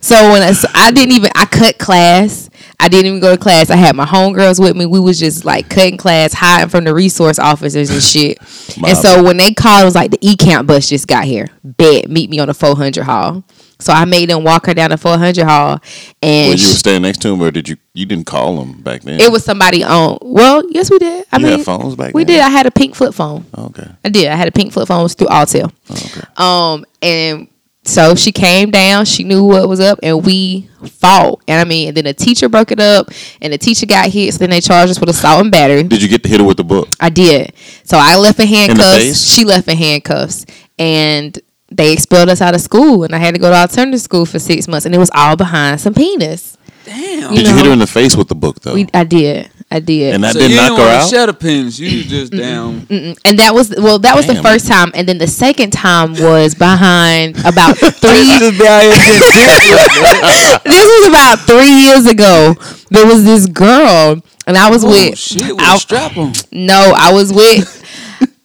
so 0.00 0.30
when 0.30 0.42
I, 0.42 0.52
so 0.52 0.68
I 0.74 0.92
didn't 0.92 1.12
even 1.12 1.30
I 1.34 1.46
cut 1.46 1.78
class. 1.78 2.48
I 2.80 2.88
didn't 2.88 3.06
even 3.06 3.18
go 3.18 3.34
to 3.34 3.42
class. 3.42 3.70
I 3.70 3.76
had 3.76 3.96
my 3.96 4.06
homegirls 4.06 4.60
with 4.60 4.76
me. 4.76 4.86
We 4.86 5.00
was 5.00 5.18
just 5.18 5.44
like 5.44 5.68
cutting 5.68 5.96
class, 5.96 6.32
hiding 6.32 6.68
from 6.68 6.84
the 6.84 6.94
resource 6.94 7.40
officers 7.40 7.90
and 7.90 8.00
shit. 8.00 8.38
My 8.78 8.90
and 8.90 8.98
so 8.98 9.24
when 9.24 9.36
they 9.36 9.52
called, 9.52 9.82
it 9.82 9.84
was 9.86 9.96
like 9.96 10.12
the 10.12 10.18
E 10.20 10.36
camp 10.36 10.68
bus 10.68 10.88
just 10.88 11.08
got 11.08 11.24
here. 11.24 11.48
Bet 11.64 12.08
meet 12.08 12.30
me 12.30 12.38
on 12.38 12.46
the 12.46 12.54
400 12.54 13.02
hall. 13.02 13.42
So 13.80 13.92
I 13.92 14.04
made 14.06 14.28
them 14.28 14.42
walk 14.42 14.66
her 14.66 14.74
down 14.74 14.90
the 14.90 14.96
400 14.96 15.44
hall, 15.44 15.80
and 16.20 16.48
When 16.48 16.58
you 16.58 16.66
were 16.68 16.74
standing 16.74 17.02
next 17.02 17.22
to 17.22 17.28
him, 17.32 17.40
or 17.40 17.50
did 17.52 17.68
you? 17.68 17.76
You 17.94 18.06
didn't 18.06 18.26
call 18.26 18.60
him 18.60 18.82
back 18.82 19.02
then. 19.02 19.20
it 19.20 19.30
was 19.30 19.44
somebody 19.44 19.84
on. 19.84 20.18
Well, 20.20 20.64
yes, 20.70 20.90
we 20.90 20.98
did. 20.98 21.24
I 21.30 21.36
You 21.38 21.46
mean, 21.46 21.56
had 21.58 21.64
phones 21.64 21.94
back 21.94 22.12
we 22.12 22.24
then? 22.24 22.36
did. 22.36 22.40
I 22.42 22.48
had 22.50 22.66
a 22.66 22.70
pink 22.72 22.94
flip 22.96 23.14
phone. 23.14 23.44
okay. 23.56 23.88
I 24.04 24.08
did. 24.08 24.26
I 24.28 24.34
had 24.34 24.48
a 24.48 24.52
pink 24.52 24.72
flip 24.72 24.88
phone 24.88 25.00
it 25.00 25.02
was 25.04 25.14
through 25.14 25.28
Alltel. 25.28 25.72
Okay. 25.90 26.26
Um, 26.36 26.84
and 27.02 27.46
so 27.84 28.14
she 28.16 28.32
came 28.32 28.70
down. 28.72 29.04
She 29.04 29.22
knew 29.22 29.44
what 29.44 29.68
was 29.68 29.78
up, 29.80 30.00
and 30.02 30.24
we 30.26 30.68
fought. 30.84 31.40
And 31.46 31.60
I 31.60 31.64
mean, 31.64 31.88
and 31.88 31.96
then 31.96 32.04
the 32.04 32.14
teacher 32.14 32.48
broke 32.48 32.72
it 32.72 32.80
up, 32.80 33.10
and 33.40 33.52
the 33.52 33.58
teacher 33.58 33.86
got 33.86 34.10
hit. 34.10 34.34
So 34.34 34.38
then 34.38 34.50
they 34.50 34.60
charged 34.60 34.90
us 34.90 34.98
with 35.00 35.08
assault 35.08 35.40
and 35.42 35.52
battery. 35.52 35.84
Did 35.84 36.02
you 36.02 36.08
get 36.08 36.24
to 36.24 36.28
hit 36.28 36.40
her 36.40 36.46
with 36.46 36.56
the 36.56 36.64
book? 36.64 36.88
I 36.98 37.10
did. 37.10 37.52
So 37.84 37.96
I 38.00 38.16
left 38.16 38.40
in 38.40 38.48
handcuffs. 38.48 38.96
face? 38.96 39.22
she 39.24 39.44
left 39.44 39.68
in 39.68 39.76
handcuffs, 39.76 40.46
and 40.80 41.38
they 41.70 41.92
expelled 41.92 42.28
us 42.28 42.40
out 42.40 42.54
of 42.54 42.60
school. 42.60 43.04
And 43.04 43.14
I 43.14 43.18
had 43.18 43.34
to 43.34 43.40
go 43.40 43.50
to 43.50 43.56
alternative 43.56 44.00
school 44.00 44.26
for 44.26 44.38
six 44.38 44.66
months, 44.68 44.86
and 44.86 44.94
it 44.94 44.98
was 44.98 45.10
all 45.14 45.36
behind 45.36 45.80
some 45.80 45.94
penis. 45.94 46.56
Damn. 46.84 47.32
You 47.32 47.38
Did 47.38 47.48
you 47.48 47.54
hit 47.56 47.66
her 47.66 47.72
in 47.72 47.78
the 47.80 47.86
face 47.86 48.16
with 48.16 48.28
the 48.28 48.34
book 48.34 48.60
though? 48.62 48.72
We, 48.74 48.86
I 48.94 49.04
did. 49.04 49.50
I 49.70 49.80
did. 49.80 50.14
and 50.14 50.24
that 50.24 50.32
so 50.32 50.38
didn't 50.38 50.52
you 50.52 50.56
knock 50.56 50.70
didn't 50.70 50.80
her 50.86 50.96
out. 50.96 51.02
to 51.10 51.14
shut 51.14 51.28
a 51.28 51.34
pins. 51.34 51.78
You 51.78 51.98
was 51.98 52.06
just 52.06 52.32
down. 52.32 52.80
Mm-mm. 52.86 53.18
and 53.26 53.38
that 53.38 53.52
was 53.52 53.68
well 53.76 53.98
that 53.98 54.16
was 54.16 54.26
the 54.26 54.36
first 54.42 54.66
time 54.66 54.90
and 54.94 55.06
then 55.06 55.18
the 55.18 55.26
second 55.26 55.74
time 55.74 56.12
was 56.12 56.54
behind 56.54 57.36
about 57.44 57.76
three 57.76 58.24
just 58.40 58.58
be 58.58 58.66
out 58.66 58.80
here 58.80 58.90
getting 58.96 59.20
dick 59.20 60.62
this 60.64 60.86
was 60.86 61.08
about 61.08 61.38
three 61.40 61.68
years 61.84 62.06
ago 62.06 62.54
there 62.90 63.04
was 63.06 63.24
this 63.24 63.44
girl 63.46 64.16
and 64.46 64.56
i 64.56 64.70
was 64.70 64.84
Oh 64.84 64.88
with 64.88 65.18
shit! 65.18 65.54
With 65.54 65.60
I- 65.62 65.76
a 65.76 65.78
strap 65.78 66.16
on. 66.16 66.32
no 66.50 66.94
i 66.96 67.12
was 67.12 67.30
with 67.30 67.68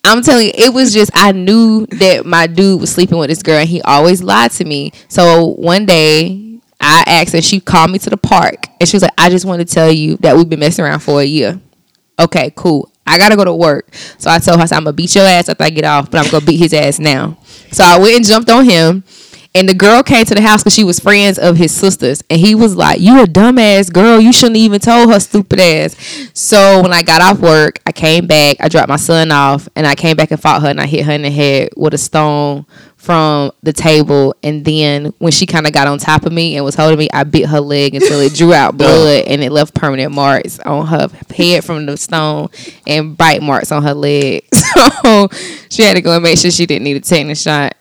i'm 0.04 0.22
telling 0.22 0.48
you 0.48 0.52
it 0.56 0.74
was 0.74 0.94
just 0.94 1.12
i 1.13 1.32
knew 1.32 1.86
that 1.88 2.26
my 2.26 2.48
dude 2.48 2.80
was 2.80 2.92
sleeping 2.92 3.18
with 3.18 3.30
this 3.30 3.44
girl 3.44 3.58
and 3.60 3.70
he 3.70 3.82
always 3.84 4.22
lied 4.24 4.52
to 4.52 4.66
me 4.66 4.92
so 5.08 5.48
one 5.58 5.86
day 5.86 6.60
i 6.82 7.04
asked 7.08 7.34
her 7.34 7.42
she 7.42 7.60
called 7.60 7.92
me 7.92 7.98
to 8.00 8.10
the 8.10 8.18
park 8.18 8.68
and 8.80 8.88
she 8.89 8.96
was 8.96 9.04
like 9.04 9.13
i 9.18 9.30
just 9.30 9.46
want 9.46 9.60
to 9.60 9.74
tell 9.74 9.92
you 9.92 10.18
that 10.18 10.36
we've 10.36 10.50
been 10.50 10.60
messing 10.60 10.84
around 10.84 11.00
for 11.00 11.22
a 11.22 11.26
year 11.26 11.60
okay, 12.20 12.52
cool. 12.56 12.92
I 13.06 13.18
gotta 13.18 13.36
go 13.36 13.44
to 13.44 13.54
work. 13.54 13.94
So 14.18 14.30
I 14.30 14.39
told 14.39 14.60
her, 14.60 14.63
I 14.63 14.76
I'm 14.76 14.84
gonna 14.84 14.94
beat 14.94 15.13
your 15.16 15.26
ass 15.26 15.50
after 15.50 15.63
I 15.63 15.70
get 15.70 15.86
off, 15.86 16.10
but 16.10 16.24
I'm 16.26 16.32
gonna 16.32 16.46
beat 16.46 16.58
his 16.58 16.74
ass 16.74 17.00
now. 17.00 17.38
So 17.72 17.84
I 17.84 17.98
went 18.00 18.16
and 18.16 18.26
jumped 18.26 18.50
on 18.50 18.66
him. 18.66 19.04
And 19.56 19.70
the 19.70 19.76
girl 19.76 20.02
came 20.02 20.26
to 20.26 20.34
the 20.34 20.42
house 20.42 20.63
because 20.63 20.74
she 20.74 20.84
was 20.84 21.00
friends 21.00 21.38
of 21.38 21.58
his 21.58 21.72
sisters. 21.72 22.24
And 22.30 22.39
he 22.39 22.56
was 22.56 22.76
like, 22.76 23.00
You 23.00 23.22
a 23.22 23.26
dumbass 23.26 23.94
girl. 23.94 24.20
You 24.20 24.34
shouldn't 24.34 24.58
even 24.58 24.80
told 24.80 25.12
her 25.12 25.20
stupid 25.20 25.60
ass. 25.60 25.96
So 26.34 26.82
when 26.82 26.92
I 26.92 27.04
got 27.04 27.22
off 27.22 27.39
work, 27.39 27.80
I 27.86 27.92
came 27.92 28.26
back, 28.26 28.58
I 28.60 28.68
dropped 28.68 28.89
my 28.89 28.96
son 28.96 29.32
off, 29.32 29.70
and 29.76 29.86
I 29.86 29.94
came 29.94 30.18
back 30.18 30.32
and 30.32 30.42
fought 30.42 30.63
her 30.63 30.70
and 30.70 30.82
I 30.82 30.88
hit 30.88 31.06
her 31.06 31.13
in 31.13 31.22
the 31.22 31.30
head 31.30 31.70
with 31.78 31.94
a 31.94 32.00
stone 32.00 32.66
from 33.04 33.52
the 33.62 33.74
table. 33.74 34.34
And 34.42 34.66
then 34.66 35.13
when 35.20 35.32
she 35.32 35.46
kind 35.46 35.68
of 35.68 35.74
got 35.74 35.88
on 35.88 36.00
top 36.00 36.26
of 36.26 36.32
me 36.32 36.56
and 36.56 36.66
was 36.66 36.74
holding 36.74 36.98
me, 36.98 37.10
I 37.13 37.24
bit 37.24 37.48
her 37.48 37.60
leg 37.60 37.94
until 37.94 38.22
it 38.22 38.34
drew 38.34 38.54
out 38.54 38.78
blood 38.78 39.26
and 39.28 39.44
it 39.44 39.52
left 39.52 39.76
permanent 39.76 40.13
marks 40.13 40.58
on 40.62 40.88
her 40.88 41.10
head 41.36 41.63
from 41.63 41.86
the 41.86 41.98
stone 41.98 42.50
and 42.88 43.16
bite 43.16 43.42
marks 43.44 43.72
on 43.72 43.84
her 43.84 43.94
leg. 43.94 44.48
So 45.04 45.28
she 45.70 45.84
had 45.84 45.96
to 45.96 46.02
go 46.02 46.16
and 46.16 46.24
make 46.24 46.39
sure 46.39 46.50
she 46.50 46.66
didn't 46.66 46.86
need 46.86 46.98
a 46.98 47.02
tetanus 47.02 47.42
shot. 47.42 47.76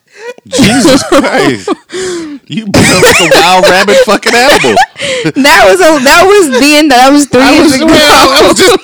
Jesus 0.49 1.03
Christ! 1.09 1.69
You 2.49 2.67
become 2.67 3.03
like 3.03 3.21
a 3.21 3.29
wild 3.31 3.65
rabbit 3.65 3.97
fucking 4.05 4.35
animal. 4.35 4.75
That 5.39 5.63
was 5.71 5.81
a, 5.81 6.03
that 6.05 6.25
was 6.27 6.61
then 6.61 6.89
that 6.89 7.11
was 7.11 7.27
three 7.27 7.41
I 7.41 7.53
years 7.53 7.73
was, 7.73 7.81
ago. 7.81 7.87
I 7.93 8.49
was 8.49 8.57
just, 8.59 8.79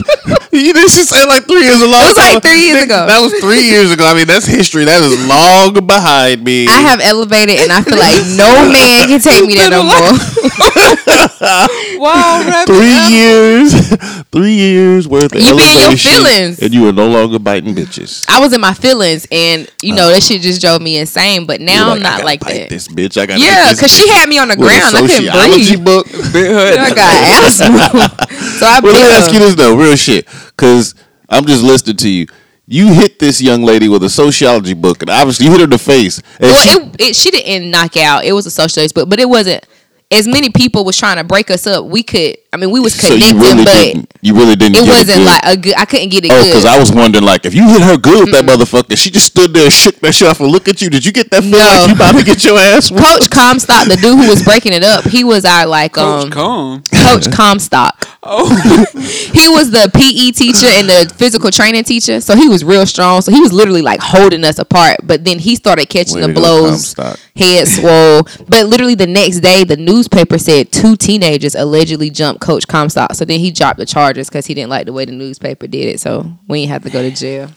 you 0.52 0.72
didn't 0.72 0.90
just 0.90 1.08
say 1.08 1.24
like 1.26 1.44
three 1.46 1.62
years 1.64 1.80
ago. 1.82 1.92
It 1.92 2.08
was 2.08 2.16
like 2.16 2.42
three 2.42 2.62
years 2.68 2.84
ago. 2.84 3.06
That 3.06 3.20
was 3.20 3.32
three 3.40 3.62
years 3.64 3.90
ago. 3.92 4.06
I 4.06 4.14
mean, 4.14 4.26
that's 4.26 4.46
history. 4.46 4.84
That 4.84 5.02
is 5.02 5.14
long 5.28 5.74
behind 5.86 6.42
me. 6.44 6.66
I 6.66 6.80
have 6.80 7.00
elevated 7.00 7.58
and 7.60 7.72
I 7.72 7.82
feel 7.82 7.98
like 7.98 8.16
no 8.36 8.68
man 8.70 9.08
can 9.08 9.20
take 9.20 9.44
me 9.46 9.54
there 9.54 9.70
no 9.70 9.82
more. 9.84 10.12
Wow, 11.98 12.44
rabbit. 12.46 12.72
three 12.72 12.94
years, 13.10 13.74
three 14.30 14.54
years 14.54 15.08
worth 15.08 15.34
of 15.34 15.40
You 15.40 15.56
be 15.56 15.62
in 15.62 15.74
your 15.74 15.82
elevation, 15.82 16.12
feelings. 16.12 16.60
and 16.62 16.72
you 16.72 16.88
are 16.88 16.92
no 16.92 17.08
longer 17.08 17.38
biting 17.40 17.74
bitches. 17.74 18.24
I 18.28 18.38
was 18.38 18.52
in 18.52 18.60
my 18.60 18.72
feelings 18.72 19.26
and 19.32 19.68
you 19.82 19.94
know 19.94 20.06
uh, 20.08 20.10
that 20.12 20.22
shit 20.22 20.42
just 20.42 20.60
drove 20.60 20.80
me 20.80 20.96
insane. 20.98 21.44
But 21.46 21.60
now 21.60 21.88
like, 21.88 21.96
I'm 21.96 22.02
not 22.02 22.12
gotta 22.12 22.24
like 22.24 22.40
bite 22.40 22.54
that. 22.54 22.68
This 22.70 22.86
bitch, 22.86 23.20
I 23.20 23.26
got 23.26 23.40
Yeah, 23.40 23.72
because 23.72 23.90
she 23.92 24.08
had 24.08 24.28
me 24.28 24.38
on 24.38 24.46
the 24.48 24.56
ground. 24.56 24.94
I 24.94 25.00
couldn't 25.00 25.32
breathe. 25.32 25.84
book. 25.84 26.06
Bit 26.32 26.52
her. 26.52 26.78
I 26.78 26.90
got 26.94 27.46
asthma. 27.46 28.26
so 28.58 28.66
I 28.66 28.78
Well, 28.80 28.92
let 28.92 29.02
me 29.02 29.16
ask 29.16 29.32
you 29.32 29.40
this 29.40 29.54
though, 29.56 29.74
real 29.76 29.96
shit, 29.96 30.17
because 30.22 30.94
I'm 31.28 31.44
just 31.46 31.62
listening 31.62 31.96
to 31.98 32.09
you. 32.09 32.26
You 32.70 32.92
hit 32.92 33.18
this 33.18 33.40
young 33.40 33.62
lady 33.62 33.88
with 33.88 34.02
a 34.02 34.11
sociology 34.11 34.74
book, 34.74 35.00
and 35.00 35.09
obviously 35.11 35.46
you 35.46 35.52
hit 35.52 35.61
her 35.61 35.64
in 35.64 35.70
the 35.70 35.78
face. 35.78 36.18
And 36.38 36.54
she, 36.54 36.78
Well, 36.78 36.90
it, 36.94 37.00
it, 37.00 37.16
she 37.16 37.31
didn't 37.31 37.70
knock 37.70 37.96
out. 37.96 38.24
It 38.24 38.33
was 38.33 38.44
a 38.44 38.50
sociology 38.50 38.92
book, 38.92 39.09
but 39.09 39.18
it 39.18 39.28
wasn't. 39.28 39.64
As 40.11 40.26
many 40.26 40.48
people 40.48 40.87
was 40.87 40.96
trying 40.96 41.18
to 41.18 41.24
break 41.24 41.50
us 41.50 41.66
up, 41.66 41.85
we 41.85 42.02
could. 42.02 42.37
I 42.50 42.57
mean, 42.57 42.70
we 42.70 42.81
was 42.81 42.94
so 42.94 43.12
you 43.12 43.38
really 43.38 43.64
but 43.64 43.72
didn't. 43.74 44.14
You 44.22 44.35
really 44.35 44.57
didn't. 44.57 44.76
it 44.76 44.85
get 44.87 44.88
wasn't 44.88 45.18
good. 45.18 45.26
like 45.26 45.42
a 45.44 45.57
good. 45.59 45.74
I 45.76 45.85
couldn't 45.85 46.09
get 46.09 46.24
it 46.24 46.31
Oh, 46.33 46.44
because 46.46 46.64
I 46.64 46.78
was 46.78 46.90
wondering, 46.90 47.24
like, 47.24 47.44
if 47.44 47.54
you 47.54 47.68
hit 47.68 47.83
her 47.83 47.98
good 47.98 48.20
with 48.24 48.33
that 48.35 48.44
motherfucker, 48.44 48.96
she 48.96 49.11
just 49.11 49.26
stood 49.26 49.52
there 49.52 49.64
and 49.64 49.72
shook 49.72 49.96
that 50.00 50.14
shit 50.14 50.26
off 50.28 50.40
and 50.40 50.50
look 50.50 50.66
at 50.66 50.81
you. 50.81 50.88
Did 50.88 51.04
you 51.04 51.12
get 51.12 51.31
that 51.31 51.42
feel 51.42 51.52
No. 51.52 51.59
like 51.59 51.88
you 51.88 51.94
about 51.94 52.12
to 52.18 52.24
get 52.24 52.42
your 52.42 52.59
ass? 52.59 52.88
Coach 52.90 53.28
Comstock, 53.31 53.87
the 53.88 53.96
dude 53.96 54.18
who 54.18 54.28
was 54.28 54.42
breaking 54.44 54.72
it 54.72 54.83
up, 54.83 55.04
he 55.04 55.24
was 55.24 55.44
our 55.44 55.66
like 55.66 55.92
Coach 55.92 56.24
um 56.24 56.31
Calm. 56.31 56.83
Coach 56.90 57.31
Comstock. 57.31 58.09
Oh, 58.22 58.48
He 59.33 59.48
was 59.48 59.70
the 59.70 59.88
PE 59.94 60.33
teacher 60.33 60.66
and 60.66 60.88
the 60.88 61.14
physical 61.16 61.50
training 61.52 61.85
teacher, 61.85 62.20
so 62.20 62.35
he 62.35 62.48
was 62.48 62.64
real 62.64 62.85
strong. 62.85 63.20
So 63.22 63.31
he 63.31 63.40
was 63.40 63.52
literally 63.52 63.81
like 63.83 64.00
holding 64.00 64.42
us 64.44 64.59
apart. 64.59 64.96
But 65.04 65.24
then 65.24 65.38
he 65.38 65.54
started 65.54 65.87
catching 65.88 66.16
Way 66.16 66.26
the 66.26 66.33
blows, 66.33 66.94
Comstock. 66.94 67.18
head 67.37 67.68
swole. 67.68 68.22
But 68.48 68.66
literally 68.66 68.96
the 68.96 69.07
next 69.07 69.40
day, 69.40 69.62
the 69.64 69.76
newspaper 69.76 70.37
said 70.38 70.72
two 70.72 70.96
teenagers 70.96 71.54
allegedly 71.54 72.11
jumped 72.11 72.40
Coach 72.40 72.66
Comstock. 72.66 73.14
So 73.14 73.24
then 73.24 73.38
he 73.38 73.50
dropped 73.52 73.78
the 73.78 73.87
charges 73.87 74.28
because 74.28 74.46
he 74.46 74.54
didn't 74.54 74.70
like 74.70 74.87
the 74.87 74.92
way 74.92 75.04
the 75.04 75.12
newspaper 75.12 75.66
did 75.68 75.87
it. 75.94 76.00
So 76.00 76.33
we 76.48 76.61
ain't 76.62 76.70
have 76.70 76.83
to 76.85 76.90
go 76.90 77.02
to 77.02 77.11
jail. 77.14 77.50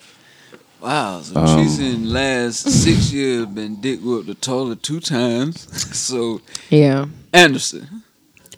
wow. 0.79 1.21
So 1.21 1.39
Um, 1.39 1.57
she's 1.57 1.79
in 1.79 2.13
last 2.13 2.69
six 2.69 3.11
years 3.11 3.47
been 3.47 3.81
dick 3.81 3.99
whipped 4.03 4.29
a 4.29 4.35
total 4.35 4.75
two 4.75 4.99
times. 4.99 5.67
So 5.97 6.41
Yeah. 6.69 7.05
Anderson, 7.33 8.03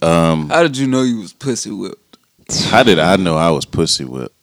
Um, 0.03 0.49
how 0.49 0.63
did 0.63 0.77
you 0.77 0.87
know 0.87 1.01
you 1.01 1.19
was 1.19 1.33
pussy 1.33 1.71
whipped? 1.71 2.17
how 2.65 2.83
did 2.83 2.99
I 2.99 3.15
know 3.15 3.37
I 3.37 3.49
was 3.51 3.65
pussy 3.65 4.03
whipped? 4.03 4.35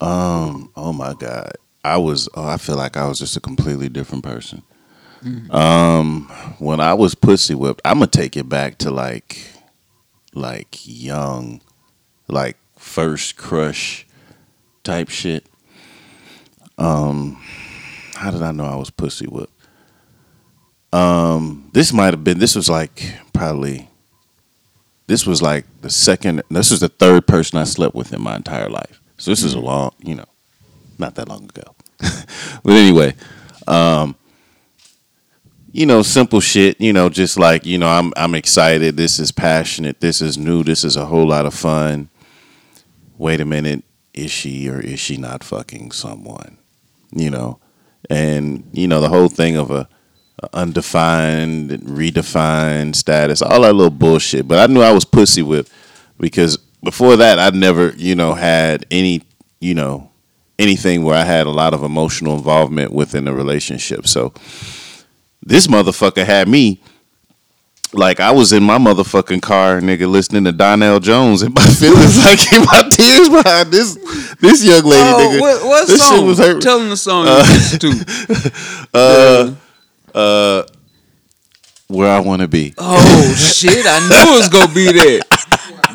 Um, 0.00 0.70
oh 0.76 0.92
my 0.92 1.14
god, 1.14 1.52
I 1.84 1.96
was. 1.98 2.28
Oh, 2.34 2.46
I 2.46 2.56
feel 2.56 2.76
like 2.76 2.96
I 2.96 3.06
was 3.06 3.18
just 3.18 3.36
a 3.36 3.40
completely 3.40 3.88
different 3.88 4.24
person. 4.24 4.62
Um, 5.50 6.30
when 6.58 6.80
I 6.80 6.94
was 6.94 7.14
pussy 7.14 7.54
whipped, 7.54 7.82
I'm 7.84 7.98
gonna 7.98 8.06
take 8.06 8.38
it 8.38 8.48
back 8.48 8.78
to 8.78 8.90
like, 8.90 9.38
like 10.32 10.78
young, 10.84 11.60
like 12.28 12.56
first 12.78 13.36
crush 13.36 14.06
type 14.82 15.10
shit. 15.10 15.44
Um, 16.78 17.42
how 18.14 18.30
did 18.30 18.42
I 18.42 18.52
know 18.52 18.64
I 18.64 18.76
was 18.76 18.88
pussy 18.88 19.26
whipped? 19.26 19.52
Um, 20.94 21.68
this 21.74 21.92
might 21.92 22.14
have 22.14 22.24
been. 22.24 22.38
This 22.38 22.56
was 22.56 22.70
like 22.70 23.14
probably. 23.34 23.89
This 25.10 25.26
was 25.26 25.42
like 25.42 25.64
the 25.80 25.90
second. 25.90 26.40
This 26.50 26.70
was 26.70 26.78
the 26.78 26.88
third 26.88 27.26
person 27.26 27.58
I 27.58 27.64
slept 27.64 27.96
with 27.96 28.12
in 28.12 28.22
my 28.22 28.36
entire 28.36 28.68
life. 28.68 29.02
So 29.18 29.32
this 29.32 29.42
is 29.42 29.54
a 29.54 29.58
long, 29.58 29.92
you 29.98 30.14
know, 30.14 30.28
not 30.98 31.16
that 31.16 31.28
long 31.28 31.46
ago. 31.46 31.74
but 32.62 32.72
anyway, 32.72 33.16
um, 33.66 34.14
you 35.72 35.84
know, 35.84 36.02
simple 36.02 36.38
shit. 36.38 36.80
You 36.80 36.92
know, 36.92 37.08
just 37.08 37.40
like 37.40 37.66
you 37.66 37.76
know, 37.76 37.88
I'm 37.88 38.12
I'm 38.16 38.36
excited. 38.36 38.96
This 38.96 39.18
is 39.18 39.32
passionate. 39.32 40.00
This 40.00 40.20
is 40.20 40.38
new. 40.38 40.62
This 40.62 40.84
is 40.84 40.94
a 40.94 41.06
whole 41.06 41.26
lot 41.26 41.44
of 41.44 41.54
fun. 41.54 42.08
Wait 43.18 43.40
a 43.40 43.44
minute, 43.44 43.82
is 44.14 44.30
she 44.30 44.70
or 44.70 44.78
is 44.78 45.00
she 45.00 45.16
not 45.16 45.42
fucking 45.42 45.90
someone? 45.90 46.56
You 47.10 47.30
know, 47.30 47.58
and 48.08 48.70
you 48.72 48.86
know 48.86 49.00
the 49.00 49.08
whole 49.08 49.28
thing 49.28 49.56
of 49.56 49.72
a, 49.72 49.74
a 49.74 49.88
undefined, 50.52 51.70
redefined 51.70 52.96
status, 52.96 53.42
all 53.42 53.62
that 53.62 53.74
little 53.74 53.90
bullshit. 53.90 54.46
But 54.48 54.58
I 54.58 54.72
knew 54.72 54.80
I 54.80 54.92
was 54.92 55.04
pussy 55.04 55.42
with 55.42 55.72
because 56.18 56.56
before 56.82 57.16
that 57.16 57.38
I'd 57.38 57.54
never, 57.54 57.90
you 57.96 58.14
know, 58.14 58.34
had 58.34 58.86
any, 58.90 59.22
you 59.60 59.74
know, 59.74 60.10
anything 60.58 61.04
where 61.04 61.16
I 61.16 61.24
had 61.24 61.46
a 61.46 61.50
lot 61.50 61.74
of 61.74 61.82
emotional 61.82 62.36
involvement 62.36 62.92
within 62.92 63.26
a 63.28 63.34
relationship. 63.34 64.06
So 64.06 64.32
this 65.42 65.66
motherfucker 65.66 66.24
had 66.24 66.48
me 66.48 66.80
like 67.92 68.20
I 68.20 68.30
was 68.30 68.52
in 68.52 68.62
my 68.62 68.78
motherfucking 68.78 69.42
car, 69.42 69.80
nigga, 69.80 70.08
listening 70.08 70.44
to 70.44 70.52
Donell 70.52 71.00
Jones, 71.00 71.42
and 71.42 71.52
my 71.54 71.64
feelings 71.66 72.24
like 72.24 72.52
in 72.52 72.64
my 72.64 72.88
tears 72.90 73.28
behind 73.28 73.72
this 73.72 73.96
this 74.40 74.64
young 74.64 74.84
lady, 74.84 75.02
Oh, 75.02 75.30
nigga. 75.32 75.40
what, 75.40 75.64
what 75.64 75.88
this 75.88 76.00
song? 76.00 76.18
shit 76.18 76.26
was 76.26 76.38
hurt. 76.38 76.62
Tell 76.62 76.78
them 76.78 76.88
the 76.90 76.96
song 76.96 77.26
you 77.26 77.78
to. 77.78 78.50
uh, 78.94 79.50
uh, 79.50 79.54
where 81.88 82.08
I 82.10 82.20
want 82.20 82.42
to 82.42 82.48
be. 82.48 82.74
Oh 82.78 83.34
shit! 83.36 83.84
I 83.86 83.98
knew 84.08 84.34
it 84.34 84.38
was 84.38 84.48
gonna 84.48 84.72
be 84.74 84.86
that. 84.92 85.26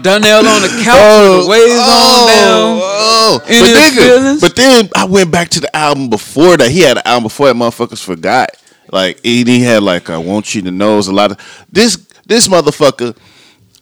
Donell 0.01 0.45
on 0.45 0.61
the 0.61 0.67
couch, 0.83 1.43
the 1.45 1.49
waves 1.49 1.79
on 1.79 2.27
down. 2.27 2.79
oh. 2.81 3.39
In 3.47 3.61
But, 3.61 3.69
his 3.69 3.77
nigga, 3.77 4.05
feelings? 4.05 4.41
but 4.41 4.55
then 4.55 4.89
I 4.95 5.05
went 5.05 5.31
back 5.31 5.49
to 5.49 5.59
the 5.59 5.73
album 5.75 6.09
before 6.09 6.57
that. 6.57 6.69
He 6.69 6.81
had 6.81 6.97
an 6.97 7.03
album 7.05 7.23
before 7.23 7.47
that 7.47 7.55
motherfuckers 7.55 8.03
forgot. 8.03 8.49
Like 8.91 9.19
he 9.23 9.61
had 9.61 9.83
like 9.83 10.09
I 10.09 10.17
want 10.17 10.53
you 10.53 10.61
to 10.63 10.71
know 10.71 10.93
it 10.93 10.97
was 10.97 11.07
a 11.07 11.13
lot 11.13 11.31
of 11.31 11.65
this 11.71 11.97
this 12.27 12.47
motherfucker 12.47 13.17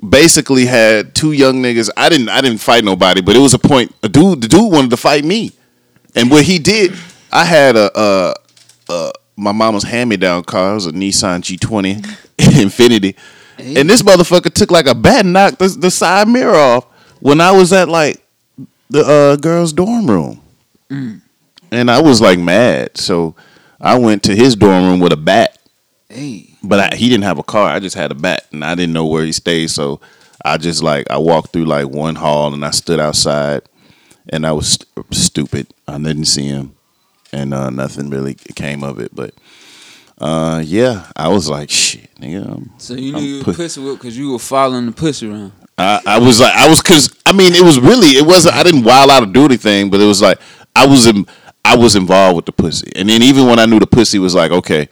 basically 0.07 0.65
had 0.65 1.13
two 1.15 1.31
young 1.33 1.61
niggas. 1.61 1.89
I 1.97 2.09
didn't 2.09 2.29
I 2.29 2.41
didn't 2.41 2.59
fight 2.59 2.83
nobody, 2.85 3.21
but 3.21 3.35
it 3.35 3.39
was 3.39 3.53
a 3.53 3.59
point 3.59 3.93
a 4.03 4.07
dude 4.09 4.41
the 4.41 4.47
dude 4.47 4.71
wanted 4.71 4.91
to 4.91 4.97
fight 4.97 5.25
me. 5.25 5.51
And 6.15 6.29
what 6.29 6.43
he 6.45 6.57
did, 6.59 6.93
I 7.31 7.43
had 7.43 7.75
a 7.75 7.91
uh 7.97 8.33
uh 8.87 9.11
my 9.43 9.51
mama's 9.51 9.83
hand 9.83 10.09
me 10.09 10.17
down 10.17 10.43
car. 10.43 10.71
It 10.71 10.75
was 10.75 10.87
a 10.87 10.91
Nissan 10.91 11.41
G20 11.41 12.01
Infiniti. 12.37 13.15
And 13.59 13.89
this 13.89 14.01
motherfucker 14.01 14.51
took 14.53 14.71
like 14.71 14.87
a 14.87 14.95
bat 14.95 15.23
and 15.25 15.33
knocked 15.33 15.59
the, 15.59 15.67
the 15.67 15.91
side 15.91 16.27
mirror 16.27 16.55
off 16.55 16.85
when 17.19 17.39
I 17.39 17.51
was 17.51 17.71
at 17.71 17.87
like 17.87 18.23
the 18.89 19.01
uh, 19.05 19.35
girls' 19.35 19.73
dorm 19.73 20.09
room. 20.09 20.41
And 21.71 21.89
I 21.91 22.01
was 22.01 22.21
like 22.21 22.39
mad. 22.39 22.97
So 22.97 23.35
I 23.79 23.97
went 23.97 24.23
to 24.23 24.35
his 24.35 24.55
dorm 24.55 24.85
room 24.85 24.99
with 24.99 25.13
a 25.13 25.17
bat. 25.17 25.57
Hey, 26.09 26.49
But 26.63 26.93
I, 26.93 26.95
he 26.95 27.09
didn't 27.09 27.23
have 27.23 27.39
a 27.39 27.43
car. 27.43 27.69
I 27.69 27.79
just 27.79 27.95
had 27.95 28.11
a 28.11 28.15
bat, 28.15 28.45
and 28.51 28.63
I 28.63 28.75
didn't 28.75 28.93
know 28.93 29.05
where 29.07 29.25
he 29.25 29.31
stayed. 29.31 29.71
So 29.71 29.99
I 30.45 30.57
just 30.57 30.83
like 30.83 31.09
I 31.09 31.17
walked 31.17 31.51
through 31.53 31.65
like 31.65 31.87
one 31.87 32.15
hall, 32.15 32.53
and 32.53 32.63
I 32.63 32.69
stood 32.71 32.99
outside, 32.99 33.61
and 34.29 34.45
I 34.45 34.51
was 34.51 34.73
st- 34.73 34.87
stupid. 35.13 35.67
I 35.87 35.97
didn't 35.97 36.25
see 36.25 36.45
him, 36.47 36.75
and 37.33 37.53
uh, 37.53 37.69
nothing 37.69 38.09
really 38.09 38.35
came 38.35 38.83
of 38.83 38.99
it. 38.99 39.13
But 39.13 39.33
uh, 40.19 40.61
yeah, 40.63 41.11
I 41.15 41.27
was 41.27 41.49
like, 41.49 41.69
shit, 41.69 42.13
nigga. 42.15 42.47
I'm, 42.47 42.71
so 42.77 42.93
you 42.93 43.11
knew 43.11 43.17
I'm 43.17 43.23
you 43.23 43.37
were 43.39 43.43
pu- 43.43 43.53
pussy 43.53 43.81
whip 43.81 43.97
because 43.97 44.17
you 44.17 44.31
were 44.31 44.39
following 44.39 44.85
the 44.85 44.91
pussy 44.91 45.29
around. 45.29 45.51
I, 45.77 46.01
I 46.05 46.19
was 46.19 46.39
like, 46.39 46.53
I 46.53 46.69
was 46.69 46.81
because 46.81 47.13
I 47.25 47.33
mean, 47.33 47.53
it 47.53 47.63
was 47.63 47.79
really, 47.79 48.09
it 48.09 48.25
wasn't. 48.25 48.55
I 48.55 48.63
didn't 48.63 48.83
wild 48.83 49.09
out 49.09 49.23
or 49.23 49.25
do 49.25 49.45
anything, 49.45 49.89
but 49.89 49.99
it 49.99 50.05
was 50.05 50.21
like 50.21 50.39
I 50.75 50.85
was 50.85 51.07
in, 51.07 51.25
I 51.65 51.75
was 51.75 51.95
involved 51.95 52.35
with 52.35 52.45
the 52.45 52.51
pussy, 52.51 52.91
and 52.95 53.09
then 53.09 53.23
even 53.23 53.47
when 53.47 53.59
I 53.59 53.65
knew 53.65 53.79
the 53.79 53.87
pussy 53.87 54.19
was 54.19 54.35
like, 54.35 54.51
okay, 54.51 54.87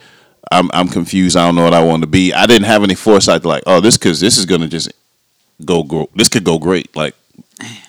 I'm 0.51 0.69
I'm 0.73 0.87
confused. 0.87 1.37
I 1.37 1.45
don't 1.45 1.55
know 1.55 1.63
what 1.63 1.75
I 1.75 1.83
want 1.83 2.01
to 2.01 2.07
be. 2.07 2.33
I 2.33 2.47
didn't 2.47 2.65
have 2.65 2.83
any 2.83 2.95
foresight 2.95 3.45
like, 3.45 3.63
oh, 3.67 3.79
this 3.79 3.97
because 3.97 4.19
this 4.19 4.37
is 4.37 4.45
gonna 4.45 4.67
just 4.67 4.91
go 5.63 5.83
grow. 5.83 6.09
This 6.15 6.29
could 6.29 6.43
go 6.43 6.57
great. 6.57 6.95
Like 6.95 7.15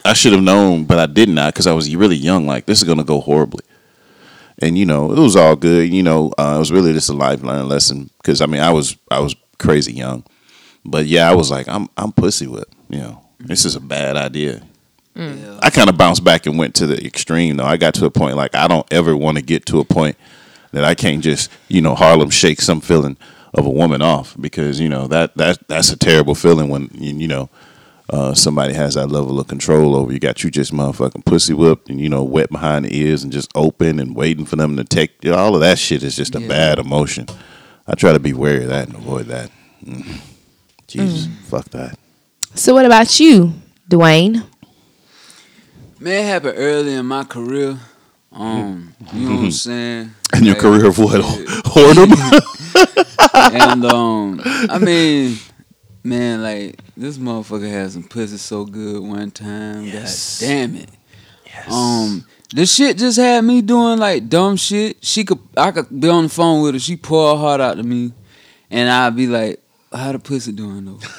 I 0.04 0.12
should 0.12 0.34
have 0.34 0.42
known, 0.42 0.84
but 0.84 0.98
I 0.98 1.06
did 1.06 1.30
not 1.30 1.54
because 1.54 1.66
I 1.66 1.72
was 1.72 1.94
really 1.96 2.16
young. 2.16 2.46
Like 2.46 2.66
this 2.66 2.78
is 2.78 2.84
gonna 2.84 3.04
go 3.04 3.20
horribly. 3.20 3.64
And 4.62 4.78
you 4.78 4.86
know, 4.86 5.12
it 5.12 5.18
was 5.18 5.36
all 5.36 5.56
good. 5.56 5.92
You 5.92 6.02
know, 6.02 6.32
uh, 6.38 6.54
it 6.56 6.58
was 6.58 6.72
really 6.72 6.92
just 6.92 7.08
a 7.08 7.14
life 7.14 7.42
learning 7.42 7.68
lesson 7.68 8.10
because 8.18 8.40
I 8.40 8.46
mean, 8.46 8.60
I 8.60 8.70
was 8.70 8.96
I 9.10 9.20
was 9.20 9.34
crazy 9.58 9.92
young, 9.92 10.24
but 10.84 11.06
yeah, 11.06 11.28
I 11.28 11.34
was 11.34 11.50
like, 11.50 11.68
I'm 11.68 11.88
I'm 11.96 12.12
pussy 12.12 12.46
whipped. 12.46 12.74
You 12.88 12.98
know, 12.98 13.24
this 13.40 13.64
is 13.64 13.74
a 13.74 13.80
bad 13.80 14.16
idea. 14.16 14.62
Yeah. 15.14 15.58
I 15.60 15.70
kind 15.70 15.90
of 15.90 15.98
bounced 15.98 16.24
back 16.24 16.46
and 16.46 16.58
went 16.58 16.74
to 16.76 16.86
the 16.86 17.04
extreme 17.04 17.56
though. 17.56 17.64
I 17.64 17.76
got 17.76 17.94
to 17.94 18.06
a 18.06 18.10
point 18.10 18.36
like 18.36 18.54
I 18.54 18.68
don't 18.68 18.90
ever 18.92 19.16
want 19.16 19.36
to 19.36 19.42
get 19.42 19.66
to 19.66 19.80
a 19.80 19.84
point 19.84 20.16
that 20.70 20.84
I 20.84 20.94
can't 20.94 21.22
just 21.22 21.50
you 21.68 21.80
know 21.80 21.94
Harlem 21.94 22.30
shake 22.30 22.60
some 22.60 22.80
feeling 22.80 23.16
of 23.54 23.66
a 23.66 23.70
woman 23.70 24.00
off 24.00 24.34
because 24.40 24.80
you 24.80 24.88
know 24.88 25.06
that 25.08 25.36
that 25.36 25.66
that's 25.68 25.90
a 25.90 25.96
terrible 25.96 26.34
feeling 26.34 26.68
when 26.68 26.88
you 26.94 27.28
know 27.28 27.50
uh, 28.12 28.34
somebody 28.34 28.74
has 28.74 28.94
that 28.94 29.08
level 29.08 29.40
of 29.40 29.48
control 29.48 29.96
over 29.96 30.12
you. 30.12 30.18
Got 30.20 30.44
you 30.44 30.50
just 30.50 30.72
motherfucking 30.72 31.24
pussy 31.24 31.54
whipped 31.54 31.88
and 31.88 32.00
you 32.00 32.08
know 32.08 32.22
wet 32.22 32.50
behind 32.50 32.84
the 32.84 32.96
ears 32.96 33.24
and 33.24 33.32
just 33.32 33.50
open 33.54 33.98
and 33.98 34.14
waiting 34.14 34.44
for 34.44 34.56
them 34.56 34.76
to 34.76 34.84
take 34.84 35.12
you 35.24 35.30
know, 35.32 35.38
all 35.38 35.54
of 35.54 35.60
that 35.62 35.78
shit 35.78 36.02
is 36.02 36.14
just 36.16 36.34
a 36.34 36.40
Yeah. 36.40 36.48
bad 36.48 36.78
emotion. 36.78 37.26
I 37.86 37.94
try 37.94 38.12
to 38.12 38.20
be 38.20 38.32
wary 38.32 38.62
of 38.62 38.68
that 38.68 38.86
and 38.88 38.96
avoid 38.96 39.26
that. 39.26 39.50
Mm. 39.84 40.20
Jesus, 40.86 41.26
fuck 41.48 41.64
that. 41.70 41.98
So 42.54 42.74
what 42.74 42.84
about 42.86 43.18
you, 43.18 43.54
Dwayne? 43.90 44.44
Man, 45.98 46.24
it 46.24 46.26
happened 46.26 46.54
early 46.58 46.94
in 46.94 47.06
my 47.06 47.24
career. 47.24 47.78
Um, 48.30 48.94
you 49.12 49.28
know 49.28 49.36
what 49.36 49.44
I'm 49.44 49.50
saying? 49.52 50.10
And 50.34 50.46
your 50.46 50.54
Like, 50.54 50.62
career 50.62 50.86
of 50.86 50.98
what? 50.98 51.20
yeah. 51.20 51.44
Whoredom? 51.72 52.12
and 53.52 53.84
um, 53.84 54.40
I 54.44 54.78
mean, 54.78 55.36
man, 56.04 56.42
like 56.42 56.78
this 56.96 57.18
motherfucker 57.18 57.70
had 57.70 57.90
some 57.92 58.04
pussy 58.04 58.36
so 58.36 58.64
good 58.64 59.02
one 59.02 59.30
time. 59.30 59.84
Yes. 59.84 60.40
God 60.40 60.46
damn 60.46 60.74
it. 60.76 60.90
Yes. 61.46 61.72
Um, 61.72 62.24
this 62.54 62.74
shit 62.74 62.98
just 62.98 63.18
had 63.18 63.44
me 63.44 63.62
doing 63.62 63.98
like 63.98 64.28
dumb 64.28 64.56
shit. 64.56 65.04
She 65.04 65.24
could, 65.24 65.38
I 65.56 65.70
could 65.70 66.00
be 66.00 66.08
on 66.08 66.24
the 66.24 66.28
phone 66.28 66.62
with 66.62 66.74
her. 66.74 66.80
She 66.80 66.96
pour 66.96 67.34
her 67.34 67.40
heart 67.40 67.60
out 67.60 67.76
to 67.76 67.82
me, 67.82 68.12
and 68.70 68.90
I'd 68.90 69.16
be 69.16 69.26
like, 69.26 69.60
"How 69.92 70.12
the 70.12 70.18
pussy 70.18 70.52
doing 70.52 70.84
though?" 70.84 70.98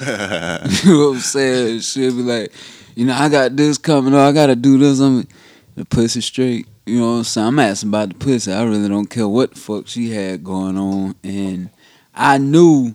you 0.84 0.90
know 0.92 1.08
what 1.08 1.14
I'm 1.14 1.20
saying? 1.20 1.80
She'd 1.80 2.10
be 2.10 2.22
like, 2.22 2.52
"You 2.94 3.06
know, 3.06 3.14
I 3.14 3.28
got 3.28 3.56
this 3.56 3.78
coming 3.78 4.14
up. 4.14 4.20
I 4.20 4.32
gotta 4.32 4.56
do 4.56 4.78
this. 4.78 5.00
I'm 5.00 5.26
the 5.74 5.84
pussy 5.84 6.20
straight." 6.20 6.68
You 6.86 7.00
know 7.00 7.12
what 7.12 7.18
I'm 7.18 7.24
saying? 7.24 7.46
I'm 7.46 7.58
asking 7.60 7.88
about 7.88 8.08
the 8.10 8.14
pussy. 8.16 8.52
I 8.52 8.62
really 8.62 8.90
don't 8.90 9.08
care 9.08 9.26
what 9.26 9.54
the 9.54 9.60
fuck 9.60 9.88
she 9.88 10.10
had 10.10 10.44
going 10.44 10.76
on, 10.76 11.14
and 11.24 11.70
I 12.14 12.38
knew 12.38 12.94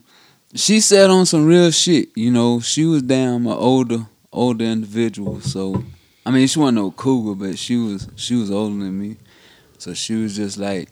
she 0.56 0.80
said 0.80 1.10
on 1.10 1.26
some 1.26 1.46
real 1.46 1.72
shit. 1.72 2.10
You 2.16 2.32
know, 2.32 2.60
she 2.60 2.86
was 2.86 3.02
damn 3.02 3.46
an 3.46 3.54
older, 3.54 4.08
older 4.32 4.66
individual. 4.66 5.42
So, 5.42 5.84
I 6.26 6.32
mean, 6.32 6.48
she 6.48 6.60
wasn't 6.60 6.78
no 6.78 6.92
cougar, 6.92 7.36
but 7.36 7.58
she 7.58 7.78
was 7.78 8.08
she 8.16 8.36
was 8.36 8.52
older 8.52 8.84
than 8.84 9.00
me. 9.00 9.18
So 9.78 9.94
she 9.94 10.16
was 10.16 10.36
just 10.36 10.58
like, 10.58 10.90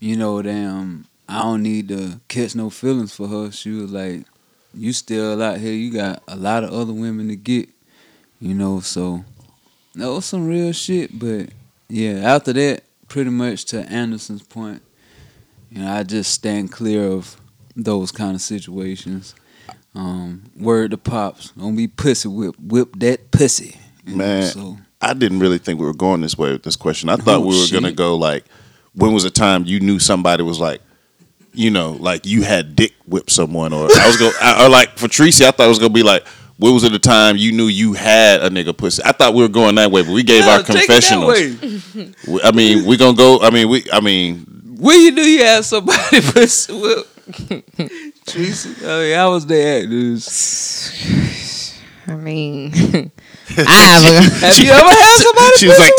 you 0.00 0.16
know, 0.16 0.42
damn, 0.42 1.06
I 1.28 1.42
don't 1.42 1.62
need 1.62 1.88
to 1.88 2.20
catch 2.28 2.54
no 2.54 2.70
feelings 2.70 3.14
for 3.14 3.28
her. 3.28 3.50
She 3.50 3.70
was 3.70 3.90
like, 3.90 4.24
you 4.74 4.92
still 4.92 5.42
out 5.42 5.58
here. 5.58 5.72
You 5.72 5.92
got 5.92 6.22
a 6.28 6.36
lot 6.36 6.64
of 6.64 6.70
other 6.70 6.92
women 6.92 7.28
to 7.28 7.36
get. 7.36 7.68
You 8.40 8.54
know, 8.54 8.78
so 8.80 9.24
that 9.94 10.06
was 10.06 10.24
some 10.24 10.46
real 10.46 10.72
shit. 10.72 11.18
But 11.18 11.50
yeah, 11.88 12.20
after 12.34 12.52
that, 12.52 12.84
pretty 13.08 13.30
much 13.30 13.64
to 13.66 13.80
Anderson's 13.90 14.42
point, 14.42 14.82
you 15.70 15.82
know, 15.82 15.90
I 15.90 16.02
just 16.04 16.32
stand 16.32 16.70
clear 16.70 17.04
of 17.04 17.37
those 17.78 18.10
kind 18.12 18.34
of 18.34 18.40
situations. 18.42 19.34
Um, 19.94 20.44
word 20.58 20.90
to 20.92 20.96
pops, 20.98 21.50
don't 21.52 21.74
be 21.76 21.88
pussy 21.88 22.28
whip, 22.28 22.54
whip 22.60 22.90
that 22.98 23.30
pussy. 23.30 23.76
You 24.06 24.16
know, 24.16 24.24
Man. 24.24 24.42
so 24.44 24.78
I 25.00 25.14
didn't 25.14 25.40
really 25.40 25.58
think 25.58 25.80
we 25.80 25.86
were 25.86 25.94
going 25.94 26.20
this 26.20 26.36
way 26.36 26.52
with 26.52 26.62
this 26.62 26.76
question. 26.76 27.08
I 27.08 27.16
thought 27.16 27.36
Oh, 27.38 27.46
we 27.46 27.58
were 27.58 27.66
shit. 27.66 27.80
gonna 27.80 27.92
go 27.92 28.16
like, 28.16 28.44
when 28.94 29.12
was 29.12 29.22
the 29.24 29.30
time 29.30 29.64
you 29.64 29.80
knew 29.80 29.98
somebody 29.98 30.42
was 30.42 30.60
like, 30.60 30.80
you 31.52 31.70
know, 31.70 31.92
like 31.92 32.26
you 32.26 32.42
had 32.42 32.76
dick 32.76 32.94
whip 33.06 33.30
someone, 33.30 33.72
or 33.72 33.84
I 33.96 34.06
was 34.06 34.16
going, 34.16 34.32
or 34.60 34.68
like 34.68 34.96
for 34.98 35.08
Tracy, 35.08 35.44
I 35.46 35.50
thought 35.50 35.66
it 35.66 35.68
was 35.68 35.78
gonna 35.78 35.92
be 35.92 36.02
like, 36.02 36.26
when 36.58 36.74
was 36.74 36.84
it 36.84 36.92
the 36.92 36.98
time 36.98 37.36
you 37.36 37.52
knew 37.52 37.66
you 37.66 37.92
had 37.94 38.40
a 38.42 38.50
nigga 38.50 38.76
pussy? 38.76 39.02
I 39.04 39.12
thought 39.12 39.34
we 39.34 39.42
were 39.42 39.48
going 39.48 39.74
that 39.76 39.90
way, 39.90 40.02
but 40.02 40.12
we 40.12 40.22
gave 40.22 40.44
Yeah, 40.44 40.50
our 40.58 40.62
take 40.62 40.84
it 40.84 40.88
that 40.88 41.02
confessionals. 41.02 42.44
I 42.44 42.52
mean, 42.52 42.84
we 42.84 42.96
gonna 42.96 43.16
go. 43.16 43.40
I 43.40 43.50
mean, 43.50 43.68
we. 43.68 43.84
I 43.92 44.00
mean, 44.00 44.44
When 44.78 45.00
you 45.00 45.10
knew 45.10 45.22
you 45.22 45.44
had 45.44 45.64
somebody 45.64 46.20
pussy 46.32 46.72
whip, 46.72 47.06
Tracy. 48.26 48.86
I 48.86 49.00
mean, 49.00 49.18
I 49.18 49.26
was 49.26 49.44
there. 49.46 49.86
Dude. 49.86 50.22
I 52.06 52.16
mean, 52.16 52.72
I 53.56 53.74
have 53.74 54.04
a. 54.04 54.22
Have 54.46 54.58
you 54.64 54.70
ever 54.70 54.88
had 54.88 55.16
somebody 55.16 55.56
she 55.58 55.68
was 55.68 55.78
like. 55.78 55.92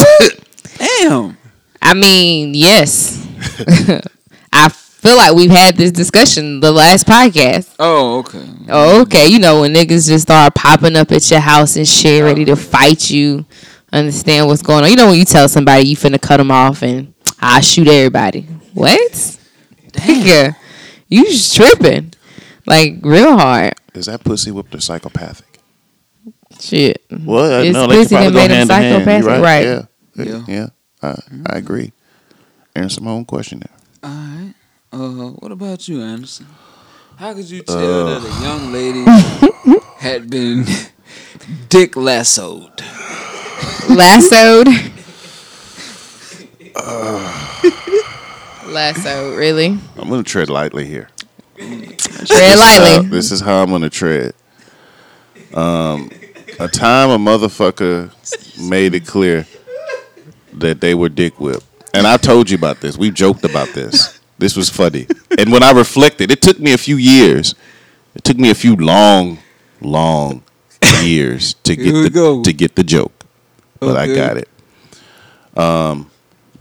Damn. 0.78 1.38
I 1.82 1.94
mean, 1.94 2.54
yes. 2.56 3.26
I 4.52 4.70
feel 4.70 5.18
like 5.18 5.34
we've 5.34 5.52
had 5.52 5.78
this 5.78 5.92
discussion 5.92 6.60
the 6.60 6.72
last 6.72 7.06
podcast. 7.06 7.76
Oh, 7.80 8.20
okay. 8.20 8.46
Oh, 8.70 9.02
okay. 9.02 9.28
You 9.28 9.40
know 9.40 9.62
when 9.62 9.74
niggas 9.74 10.08
just 10.08 10.24
start 10.24 10.56
popping 10.56 10.96
up 10.96 11.12
at 11.12 11.30
your 11.30 11.40
house 11.40 11.76
and 11.76 11.88
shit, 11.88 12.24
ready 12.24 12.46
to 12.46 12.56
fight 12.56 13.10
you. 13.10 13.46
Understand 13.92 14.48
what's 14.48 14.62
going 14.62 14.84
on? 14.84 14.90
You 14.90 14.96
know 14.96 15.08
when 15.10 15.20
you 15.20 15.26
tell 15.26 15.48
somebody 15.48 15.88
you 15.88 15.96
finna 15.96 16.22
cut 16.22 16.38
them 16.38 16.52
off 16.52 16.84
and 16.84 17.14
I 17.40 17.62
shoot 17.62 17.88
everybody. 17.88 18.42
What? 18.74 19.12
Nigga, 19.92 20.56
you 21.10 21.26
just 21.26 21.56
tripping, 21.56 22.14
like 22.66 22.96
real 23.02 23.38
hard. 23.38 23.74
is 23.94 24.06
that 24.06 24.24
pussy 24.24 24.52
whipped 24.52 24.74
or 24.76 24.80
psychopathic? 24.82 25.46
Shit. 26.60 27.04
Well, 27.12 27.60
uh, 27.60 27.64
It's 27.64 27.74
no, 27.74 27.88
they 27.88 27.98
pussy 27.98 28.16
that 28.16 28.34
made 28.34 28.52
him 28.52 28.68
hand 28.68 28.70
in 28.72 29.08
hand. 29.08 29.24
You're 29.24 29.24
psychopathic, 29.24 29.44
right. 29.44 29.66
Yeah, 29.66 30.24
Yeah. 30.26 30.46
yeah. 30.48 30.68
I, 31.02 31.16
I 31.54 31.58
agree. 31.58 31.92
Answer 32.76 33.02
my 33.02 33.12
own 33.12 33.26
question 33.26 33.60
there. 33.60 33.78
All 34.04 34.10
right. 34.18 34.54
Uh, 34.92 35.30
what 35.40 35.52
about 35.52 35.88
you, 35.88 36.02
Anderson? 36.02 36.48
How 37.18 37.34
could 37.34 37.50
you 37.50 37.62
tell 37.64 38.06
that 38.06 38.24
a 38.24 38.44
young 38.44 38.72
lady 38.72 39.04
had 40.00 40.30
been 40.30 40.66
dick 41.70 41.96
lassoed? 41.96 42.82
Lassoed. 43.90 44.68
Lasso, 48.72 49.36
really? 49.36 49.78
I'm 49.98 50.10
gonna 50.10 50.24
tread 50.24 50.50
lightly 50.50 50.86
here. 50.86 51.10
Tread 51.58 51.98
This 51.98 52.32
is 52.32 52.60
how- 52.60 52.80
lightly. 52.80 53.08
this 53.10 53.32
is 53.32 53.42
how 53.42 53.64
I'm 53.64 53.70
gonna 53.72 53.90
tread. 53.90 54.34
Um, 55.54 56.10
a 56.60 56.68
time 56.68 57.10
a 57.10 57.18
motherfucker 57.18 58.12
made 58.62 58.94
it 58.94 59.06
clear 59.08 59.48
that 60.54 60.82
they 60.82 60.94
were 60.94 61.10
dick 61.10 61.40
whipped, 61.40 61.66
and 61.94 62.06
I 62.06 62.18
told 62.18 62.50
you 62.50 62.56
about 62.56 62.82
this. 62.82 62.98
We 62.98 63.10
joked 63.12 63.44
about 63.46 63.70
this. 63.74 64.20
This 64.38 64.56
was 64.56 64.70
funny, 64.70 65.08
and 65.38 65.52
when 65.52 65.64
I 65.64 65.72
reflected, 65.72 66.32
it 66.32 66.42
took 66.42 66.60
me 66.60 66.72
a 66.74 66.78
few 66.78 66.96
years. 66.98 67.56
It 68.16 68.24
took 68.24 68.38
me 68.38 68.50
a 68.50 68.56
few 68.56 68.76
long, 68.76 69.40
long 69.82 70.44
years 71.04 71.56
to 71.64 71.76
get 71.76 71.92
the 71.94 72.10
go. 72.10 72.42
to 72.44 72.54
get 72.54 72.76
the 72.76 72.84
joke, 72.84 73.26
but 73.80 73.98
I 73.98 74.08
got 74.14 74.38
it. 74.38 74.48
Um, 75.58 76.10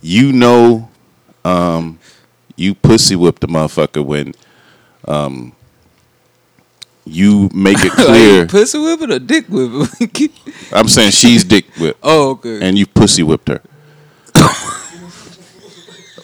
you 0.01 0.33
know, 0.33 0.88
um, 1.49 1.99
you 2.57 2.75
pussy 2.75 3.17
whipped 3.17 3.43
a 3.45 3.47
motherfucker 3.47 4.05
when 4.05 4.35
um 5.07 5.55
you 7.05 7.49
make 7.55 7.79
it 7.81 7.93
clear. 8.07 8.41
Like, 8.43 8.51
pussy 8.51 8.79
whipping 8.79 9.13
or 9.13 9.19
dick 9.19 9.47
whipping? 9.49 10.31
I'm 10.73 10.89
saying 10.89 11.13
she's 11.13 11.45
dick 11.45 11.65
whipped 11.79 12.01
oh, 12.03 12.31
okay. 12.33 12.61
and 12.61 12.77
you 12.77 12.87
pussy 12.87 13.23
whipped 13.23 13.49
her. 13.49 13.63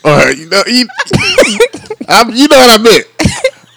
All 0.05 0.15
right, 0.15 0.37
you 0.37 0.47
know, 0.51 0.63
you, 0.67 0.87
I'm, 2.07 2.29
you 2.31 2.47
know 2.47 2.59
what 2.59 2.79
I 2.79 2.83
meant. 2.83 3.07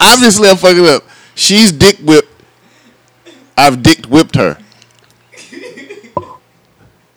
Obviously, 0.02 0.50
I'm 0.50 0.58
fucking 0.58 0.86
up. 0.86 1.04
She's 1.36 1.72
dick 1.72 2.00
whipped. 2.00 2.28
I've 3.58 3.82
dick 3.82 4.06
whipped 4.08 4.36
her. 4.36 4.58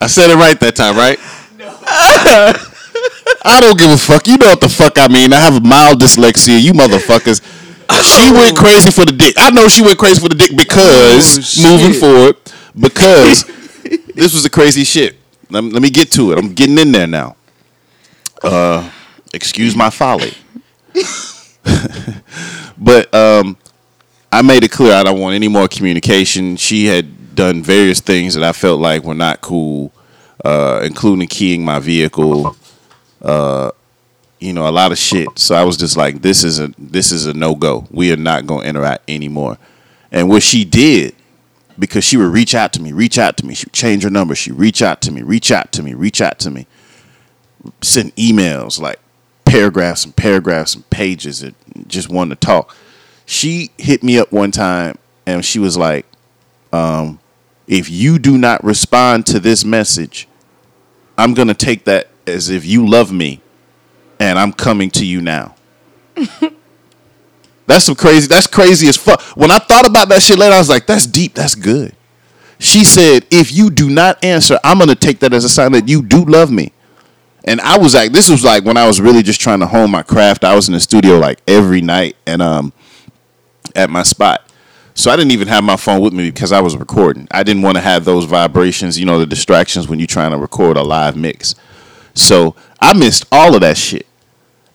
I 0.00 0.06
said 0.06 0.30
it 0.30 0.36
right 0.36 0.58
that 0.60 0.76
time, 0.76 0.96
right? 0.96 1.18
I 3.42 3.60
don't 3.60 3.78
give 3.78 3.90
a 3.90 3.96
fuck. 3.96 4.26
You 4.26 4.36
know 4.36 4.46
what 4.48 4.60
the 4.60 4.68
fuck 4.68 4.98
I 4.98 5.08
mean. 5.08 5.32
I 5.32 5.40
have 5.40 5.64
mild 5.64 6.00
dyslexia. 6.00 6.60
You 6.60 6.72
motherfuckers. 6.72 7.40
She 8.02 8.30
went 8.32 8.56
crazy 8.56 8.90
for 8.90 9.04
the 9.04 9.12
dick. 9.12 9.34
I 9.36 9.50
know 9.50 9.68
she 9.68 9.82
went 9.82 9.98
crazy 9.98 10.20
for 10.20 10.28
the 10.28 10.34
dick 10.36 10.56
because 10.56 11.58
Oh, 11.58 11.76
moving 11.76 11.98
forward, 11.98 12.36
because 12.78 13.44
this 14.14 14.32
was 14.32 14.42
the 14.44 14.50
crazy 14.50 14.84
shit. 14.84 15.16
Let, 15.50 15.64
me- 15.64 15.70
let 15.70 15.82
me 15.82 15.90
get 15.90 16.10
to 16.12 16.32
it. 16.32 16.38
I'm 16.38 16.54
getting 16.54 16.78
in 16.78 16.92
there 16.92 17.06
now. 17.08 17.36
Uh, 18.42 18.88
excuse 19.32 19.74
my 19.74 19.90
folly. 19.90 20.32
but 22.78 23.12
um, 23.14 23.56
I 24.32 24.42
made 24.42 24.64
it 24.64 24.70
clear 24.70 24.92
I 24.94 25.02
don't 25.02 25.18
want 25.20 25.34
any 25.34 25.48
more 25.48 25.68
communication. 25.68 26.56
She 26.56 26.86
had 26.86 27.34
done 27.34 27.62
various 27.62 28.00
things 28.00 28.34
that 28.34 28.44
I 28.44 28.52
felt 28.52 28.80
like 28.80 29.02
were 29.04 29.14
not 29.14 29.40
cool, 29.40 29.92
uh, 30.44 30.80
including 30.84 31.26
keying 31.28 31.64
my 31.64 31.78
vehicle. 31.80 32.56
Uh, 33.20 33.70
you 34.38 34.54
know, 34.54 34.68
a 34.68 34.70
lot 34.70 34.90
of 34.90 34.98
shit. 34.98 35.28
So 35.38 35.54
I 35.54 35.64
was 35.64 35.76
just 35.76 35.96
like, 35.96 36.22
this 36.22 36.42
is 36.42 36.58
a 36.58 36.68
this 36.78 37.12
is 37.12 37.26
a 37.26 37.34
no 37.34 37.54
go. 37.54 37.86
We 37.90 38.12
are 38.12 38.16
not 38.16 38.46
going 38.46 38.62
to 38.62 38.68
interact 38.68 39.08
anymore. 39.08 39.58
And 40.10 40.28
what 40.28 40.42
she 40.42 40.64
did, 40.64 41.14
because 41.78 42.04
she 42.04 42.16
would 42.16 42.32
reach 42.32 42.54
out 42.54 42.72
to 42.72 42.82
me, 42.82 42.92
reach 42.92 43.18
out 43.18 43.36
to 43.38 43.46
me. 43.46 43.54
She 43.54 43.66
would 43.66 43.72
change 43.72 44.02
her 44.02 44.10
number. 44.10 44.34
She 44.34 44.50
reach 44.50 44.82
out 44.82 45.02
to 45.02 45.12
me, 45.12 45.22
reach 45.22 45.52
out 45.52 45.72
to 45.72 45.82
me, 45.82 45.94
reach 45.94 46.20
out 46.20 46.38
to 46.40 46.50
me. 46.50 46.66
Send 47.82 48.16
emails 48.16 48.80
like 48.80 48.98
paragraphs 49.44 50.04
and 50.04 50.16
paragraphs 50.16 50.74
and 50.74 50.88
pages 50.90 51.42
and 51.42 51.54
just 51.86 52.08
wanted 52.08 52.40
to 52.40 52.46
talk. 52.46 52.74
She 53.26 53.70
hit 53.76 54.02
me 54.02 54.18
up 54.18 54.32
one 54.32 54.50
time 54.50 54.96
and 55.26 55.44
she 55.44 55.58
was 55.58 55.76
like, 55.76 56.06
um, 56.72 57.20
if 57.66 57.90
you 57.90 58.18
do 58.18 58.38
not 58.38 58.64
respond 58.64 59.26
to 59.26 59.38
this 59.38 59.64
message, 59.64 60.26
I'm 61.18 61.34
gonna 61.34 61.54
take 61.54 61.84
that 61.84 62.08
as 62.30 62.50
if 62.50 62.64
you 62.64 62.86
love 62.86 63.12
me 63.12 63.40
and 64.18 64.38
I'm 64.38 64.52
coming 64.52 64.90
to 64.92 65.06
you 65.06 65.20
now. 65.20 65.54
that's 67.66 67.86
some 67.86 67.94
crazy. 67.94 68.26
That's 68.26 68.46
crazy 68.46 68.88
as 68.88 68.96
fuck. 68.96 69.20
When 69.36 69.50
I 69.50 69.58
thought 69.58 69.86
about 69.86 70.08
that 70.10 70.22
shit 70.22 70.38
later, 70.38 70.54
I 70.54 70.58
was 70.58 70.68
like, 70.68 70.86
that's 70.86 71.06
deep. 71.06 71.34
That's 71.34 71.54
good. 71.54 71.94
She 72.58 72.84
said, 72.84 73.26
if 73.30 73.52
you 73.52 73.70
do 73.70 73.88
not 73.88 74.22
answer, 74.22 74.58
I'm 74.62 74.78
gonna 74.78 74.94
take 74.94 75.20
that 75.20 75.32
as 75.32 75.44
a 75.44 75.48
sign 75.48 75.72
that 75.72 75.88
you 75.88 76.02
do 76.02 76.24
love 76.24 76.50
me. 76.50 76.72
And 77.44 77.60
I 77.62 77.78
was 77.78 77.94
like, 77.94 78.12
this 78.12 78.28
was 78.28 78.44
like 78.44 78.64
when 78.64 78.76
I 78.76 78.86
was 78.86 79.00
really 79.00 79.22
just 79.22 79.40
trying 79.40 79.60
to 79.60 79.66
hone 79.66 79.90
my 79.90 80.02
craft. 80.02 80.44
I 80.44 80.54
was 80.54 80.68
in 80.68 80.74
the 80.74 80.80
studio 80.80 81.18
like 81.18 81.40
every 81.48 81.80
night 81.80 82.16
and 82.26 82.42
um 82.42 82.72
at 83.74 83.88
my 83.88 84.02
spot. 84.02 84.46
So 84.94 85.10
I 85.10 85.16
didn't 85.16 85.32
even 85.32 85.48
have 85.48 85.64
my 85.64 85.76
phone 85.76 86.02
with 86.02 86.12
me 86.12 86.30
because 86.30 86.52
I 86.52 86.60
was 86.60 86.76
recording. 86.76 87.26
I 87.30 87.42
didn't 87.42 87.62
want 87.62 87.76
to 87.76 87.80
have 87.80 88.04
those 88.04 88.26
vibrations, 88.26 88.98
you 88.98 89.06
know, 89.06 89.18
the 89.18 89.24
distractions 89.24 89.88
when 89.88 89.98
you're 89.98 90.06
trying 90.06 90.32
to 90.32 90.36
record 90.36 90.76
a 90.76 90.82
live 90.82 91.16
mix. 91.16 91.54
So 92.14 92.54
I 92.80 92.92
missed 92.92 93.26
all 93.30 93.54
of 93.54 93.60
that 93.60 93.76
shit. 93.76 94.06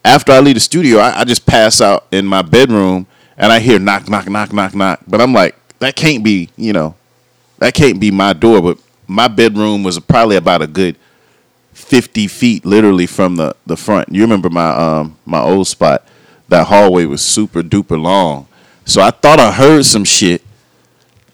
After 0.03 0.31
I 0.31 0.39
leave 0.39 0.55
the 0.55 0.59
studio, 0.59 0.99
I, 0.99 1.21
I 1.21 1.23
just 1.23 1.45
pass 1.45 1.81
out 1.81 2.05
in 2.11 2.25
my 2.25 2.41
bedroom 2.41 3.07
and 3.37 3.51
I 3.51 3.59
hear 3.59 3.79
knock, 3.79 4.07
knock, 4.07 4.29
knock, 4.29 4.53
knock, 4.53 4.75
knock. 4.75 4.99
But 5.07 5.21
I'm 5.21 5.33
like, 5.33 5.55
that 5.79 5.95
can't 5.95 6.23
be, 6.23 6.49
you 6.55 6.73
know, 6.73 6.95
that 7.59 7.73
can't 7.73 7.99
be 7.99 8.11
my 8.11 8.33
door. 8.33 8.61
But 8.61 8.77
my 9.07 9.27
bedroom 9.27 9.83
was 9.83 9.99
probably 9.99 10.35
about 10.35 10.61
a 10.61 10.67
good 10.67 10.95
50 11.73 12.27
feet 12.27 12.65
literally 12.65 13.05
from 13.05 13.35
the, 13.35 13.55
the 13.65 13.75
front. 13.75 14.09
You 14.09 14.21
remember 14.21 14.49
my 14.49 14.69
um 14.69 15.17
my 15.25 15.41
old 15.41 15.67
spot? 15.67 16.07
That 16.47 16.67
hallway 16.67 17.05
was 17.05 17.21
super 17.23 17.61
duper 17.61 18.01
long. 18.01 18.47
So 18.85 19.01
I 19.01 19.09
thought 19.09 19.39
I 19.39 19.51
heard 19.51 19.83
some 19.85 20.03
shit 20.03 20.43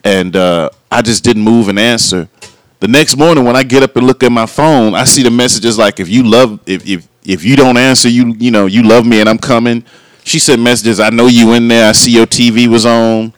and 0.03 0.35
uh, 0.35 0.69
I 0.91 1.01
just 1.01 1.23
didn't 1.23 1.43
move 1.43 1.67
and 1.67 1.77
answer. 1.77 2.29
The 2.81 2.87
next 2.87 3.15
morning 3.15 3.45
when 3.45 3.55
I 3.55 3.61
get 3.61 3.83
up 3.83 3.95
and 3.95 4.07
look 4.07 4.23
at 4.23 4.31
my 4.31 4.47
phone, 4.47 4.95
I 4.95 5.03
see 5.03 5.21
the 5.21 5.29
messages 5.29 5.77
like 5.77 5.99
if 5.99 6.09
you 6.09 6.23
love 6.23 6.59
if 6.65 6.83
if 6.87 7.07
if 7.23 7.45
you 7.45 7.55
don't 7.55 7.77
answer, 7.77 8.09
you 8.09 8.33
you 8.39 8.49
know, 8.49 8.65
you 8.65 8.81
love 8.81 9.05
me 9.05 9.19
and 9.19 9.29
I'm 9.29 9.37
coming. 9.37 9.85
She 10.23 10.39
sent 10.39 10.63
messages, 10.63 10.99
I 10.99 11.11
know 11.11 11.27
you 11.27 11.53
in 11.53 11.67
there, 11.67 11.89
I 11.89 11.91
see 11.91 12.11
your 12.11 12.25
TV 12.25 12.67
was 12.67 12.87
on. 12.87 13.33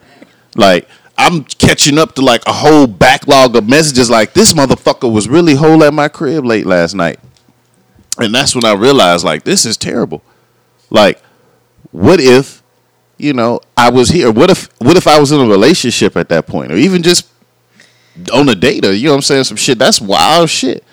Like 0.56 0.88
I'm 1.18 1.44
catching 1.44 1.98
up 1.98 2.14
to 2.14 2.22
like 2.22 2.42
a 2.46 2.54
whole 2.54 2.86
backlog 2.86 3.54
of 3.54 3.68
messages 3.68 4.08
like 4.08 4.32
this 4.32 4.54
motherfucker 4.54 5.12
was 5.12 5.28
really 5.28 5.54
whole 5.54 5.84
at 5.84 5.92
my 5.92 6.08
crib 6.08 6.46
late 6.46 6.64
last 6.64 6.94
night. 6.94 7.20
And 8.16 8.34
that's 8.34 8.54
when 8.54 8.64
I 8.64 8.72
realized 8.72 9.26
like 9.26 9.44
this 9.44 9.66
is 9.66 9.76
terrible. 9.76 10.22
Like 10.88 11.20
what 11.90 12.18
if 12.18 12.62
you 13.18 13.34
know 13.34 13.60
I 13.76 13.90
was 13.90 14.08
here? 14.08 14.32
What 14.32 14.48
if 14.48 14.70
what 14.80 14.96
if 14.96 15.06
I 15.06 15.20
was 15.20 15.32
in 15.32 15.40
a 15.40 15.46
relationship 15.46 16.16
at 16.16 16.30
that 16.30 16.46
point 16.46 16.72
or 16.72 16.76
even 16.76 17.02
just 17.02 17.28
on 18.32 18.46
the 18.46 18.54
data. 18.54 18.94
you 18.96 19.04
know 19.06 19.10
what 19.12 19.16
I'm 19.16 19.22
saying 19.22 19.44
some 19.44 19.56
shit 19.56 19.78
that's 19.78 20.00
wild 20.00 20.50
shit. 20.50 20.84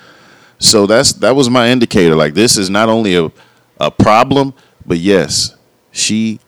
So 0.59 0.85
that's 0.85 1.13
that 1.13 1.35
was 1.35 1.49
my 1.49 1.69
indicator 1.69 2.15
like 2.15 2.33
this 2.33 2.57
is 2.57 2.69
not 2.69 2.89
only 2.89 3.15
a 3.15 3.31
a 3.79 3.89
problem 3.91 4.53
but 4.85 4.97
yes, 4.97 5.55
she 5.91 6.39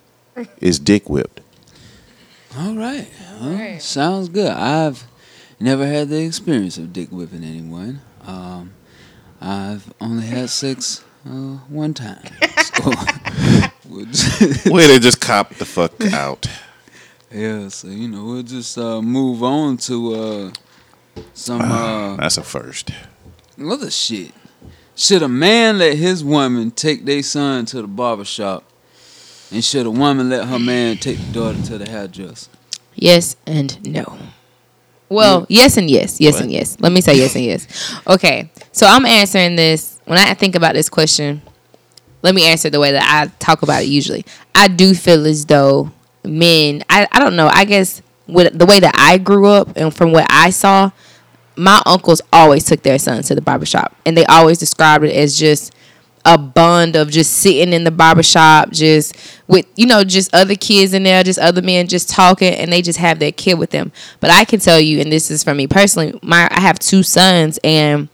is 0.59 0.79
dick 0.79 1.09
whipped. 1.09 1.41
All 2.57 2.75
right. 2.75 3.07
Well. 3.41 3.79
Sounds 3.79 4.29
good. 4.29 4.51
I've 4.51 5.03
never 5.59 5.85
had 5.87 6.09
the 6.09 6.23
experience 6.23 6.77
of 6.77 6.93
dick 6.93 7.09
whipping 7.09 7.43
anyone. 7.43 8.01
Um, 8.25 8.73
I've 9.41 9.91
only 9.99 10.25
had 10.27 10.49
sex 10.49 11.03
uh, 11.25 11.57
one 11.69 11.93
time. 11.93 12.23
So, 12.73 12.91
we'll 13.87 14.05
just- 14.05 14.65
Way 14.71 14.87
to 14.87 14.99
just 14.99 15.21
cop 15.21 15.53
the 15.55 15.65
fuck 15.65 15.93
out. 16.11 16.47
yeah, 17.31 17.67
so 17.67 17.87
you 17.87 18.07
know 18.07 18.25
we'll 18.25 18.41
just 18.43 18.77
uh, 18.79 18.99
move 19.01 19.43
on 19.43 19.77
to 19.77 20.15
uh, 20.15 20.51
some 21.33 21.61
uh, 21.61 22.15
That's 22.17 22.37
a 22.37 22.43
first. 22.43 22.91
other 23.59 23.91
shit. 23.91 24.31
Should 24.95 25.23
a 25.23 25.27
man 25.27 25.79
let 25.79 25.97
his 25.97 26.23
woman 26.23 26.71
take 26.71 27.05
their 27.05 27.23
son 27.23 27.65
to 27.65 27.81
the 27.81 27.87
barber 27.87 28.25
shop, 28.25 28.63
and 29.51 29.63
should 29.63 29.85
a 29.85 29.91
woman 29.91 30.29
let 30.29 30.47
her 30.47 30.59
man 30.59 30.97
take 30.97 31.17
the 31.17 31.31
daughter 31.33 31.61
to 31.63 31.77
the 31.79 31.89
hairdresser? 31.89 32.49
Yes 32.95 33.35
and 33.47 33.83
no. 33.87 34.17
Well, 35.09 35.45
yes 35.49 35.77
and 35.77 35.89
yes. 35.89 36.19
Yes 36.19 36.39
and 36.41 36.51
yes. 36.51 36.77
Let 36.79 36.91
me 36.91 37.01
say 37.01 37.15
yes 37.15 37.35
and 37.35 37.43
yes. 37.43 37.67
Okay. 38.07 38.49
So 38.71 38.87
I'm 38.87 39.05
answering 39.05 39.55
this. 39.55 39.99
When 40.05 40.17
I 40.17 40.33
think 40.33 40.55
about 40.55 40.73
this 40.73 40.89
question, 40.89 41.41
let 42.23 42.33
me 42.35 42.45
answer 42.45 42.69
the 42.69 42.79
way 42.79 42.91
that 42.91 43.03
I 43.03 43.31
talk 43.37 43.61
about 43.61 43.83
it 43.83 43.89
usually. 43.89 44.25
I 44.55 44.67
do 44.67 44.93
feel 44.93 45.25
as 45.27 45.45
though 45.45 45.91
men, 46.23 46.83
I, 46.89 47.07
I 47.11 47.19
don't 47.19 47.35
know, 47.35 47.47
I 47.51 47.65
guess 47.65 48.01
with 48.27 48.57
the 48.57 48.65
way 48.65 48.79
that 48.79 48.93
I 48.97 49.17
grew 49.17 49.45
up 49.47 49.75
and 49.75 49.93
from 49.93 50.11
what 50.13 50.25
I 50.29 50.49
saw, 50.49 50.91
my 51.55 51.81
uncles 51.85 52.21
always 52.31 52.63
took 52.65 52.81
their 52.83 52.99
sons 52.99 53.27
to 53.27 53.35
the 53.35 53.41
barbershop 53.41 53.95
and 54.05 54.17
they 54.17 54.25
always 54.25 54.57
described 54.57 55.03
it 55.03 55.15
as 55.15 55.37
just 55.37 55.73
a 56.25 56.37
bond 56.37 56.95
of 56.95 57.09
just 57.09 57.33
sitting 57.33 57.73
in 57.73 57.83
the 57.83 57.91
barbershop 57.91 58.71
just 58.71 59.15
with 59.47 59.65
you 59.75 59.85
know 59.85 60.03
just 60.03 60.33
other 60.33 60.55
kids 60.55 60.93
in 60.93 61.03
there 61.03 61.21
just 61.23 61.37
other 61.39 61.61
men 61.61 61.87
just 61.87 62.09
talking 62.09 62.53
and 62.53 62.71
they 62.71 62.81
just 62.81 62.97
have 62.97 63.19
their 63.19 63.31
kid 63.31 63.55
with 63.55 63.71
them 63.71 63.91
but 64.21 64.29
i 64.29 64.45
can 64.45 64.59
tell 64.59 64.79
you 64.79 64.99
and 65.01 65.11
this 65.11 65.29
is 65.29 65.43
from 65.43 65.57
me 65.57 65.67
personally 65.67 66.17
my 66.23 66.47
i 66.49 66.61
have 66.61 66.79
two 66.79 67.03
sons 67.03 67.59
and 67.63 68.07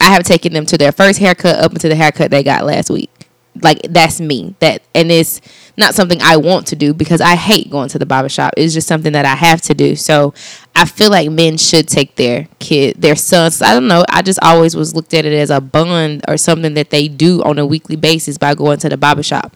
i 0.00 0.10
have 0.10 0.22
taken 0.22 0.52
them 0.52 0.64
to 0.64 0.78
their 0.78 0.92
first 0.92 1.18
haircut 1.18 1.58
up 1.58 1.72
until 1.72 1.90
the 1.90 1.96
haircut 1.96 2.30
they 2.30 2.44
got 2.44 2.64
last 2.64 2.88
week 2.88 3.20
like 3.62 3.80
that's 3.90 4.20
me. 4.20 4.54
That 4.60 4.82
and 4.94 5.10
it's 5.10 5.40
not 5.76 5.94
something 5.94 6.20
I 6.22 6.36
want 6.36 6.66
to 6.68 6.76
do 6.76 6.92
because 6.94 7.20
I 7.20 7.36
hate 7.36 7.70
going 7.70 7.88
to 7.90 7.98
the 7.98 8.06
barber 8.06 8.28
shop. 8.28 8.54
It's 8.56 8.74
just 8.74 8.88
something 8.88 9.12
that 9.12 9.24
I 9.24 9.34
have 9.34 9.60
to 9.62 9.74
do. 9.74 9.96
So 9.96 10.34
I 10.74 10.84
feel 10.84 11.10
like 11.10 11.30
men 11.30 11.56
should 11.56 11.88
take 11.88 12.16
their 12.16 12.48
kid, 12.58 13.00
their 13.00 13.16
sons. 13.16 13.62
I 13.62 13.72
don't 13.72 13.88
know. 13.88 14.04
I 14.08 14.22
just 14.22 14.38
always 14.42 14.76
was 14.76 14.94
looked 14.94 15.14
at 15.14 15.24
it 15.24 15.32
as 15.32 15.50
a 15.50 15.60
bond 15.60 16.24
or 16.28 16.36
something 16.36 16.74
that 16.74 16.90
they 16.90 17.08
do 17.08 17.42
on 17.42 17.58
a 17.58 17.66
weekly 17.66 17.96
basis 17.96 18.38
by 18.38 18.54
going 18.54 18.78
to 18.80 18.88
the 18.88 18.96
barber 18.96 19.22
shop. 19.22 19.54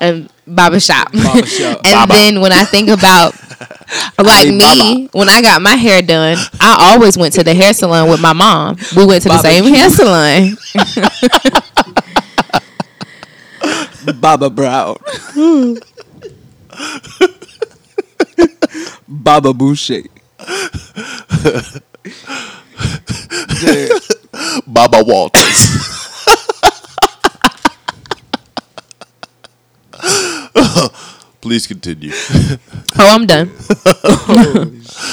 And 0.00 0.28
barber 0.46 0.80
shop. 0.80 1.08
And 1.14 1.82
Baba. 1.82 2.12
then 2.12 2.40
when 2.40 2.52
I 2.52 2.64
think 2.64 2.88
about 2.88 3.34
like 4.18 4.48
me, 4.48 5.08
when 5.12 5.28
I 5.28 5.42
got 5.42 5.62
my 5.62 5.74
hair 5.76 6.02
done, 6.02 6.36
I 6.60 6.92
always 6.92 7.16
went 7.16 7.34
to 7.34 7.44
the 7.44 7.54
hair 7.54 7.72
salon 7.72 8.10
with 8.10 8.20
my 8.20 8.32
mom. 8.32 8.76
We 8.96 9.06
went 9.06 9.22
to 9.22 9.28
the 9.28 9.38
same 9.38 9.64
hair 9.72 9.90
salon. 9.90 10.56
Baba 14.20 14.50
Brown. 14.50 14.96
Baba 19.08 19.52
Boucher. 19.52 20.02
Yeah. 23.62 23.88
Baba 24.66 25.02
Walters. 25.04 25.68
Please 31.40 31.66
continue. 31.66 32.12
Oh, 32.98 33.08
I'm 33.08 33.26
done. 33.26 33.50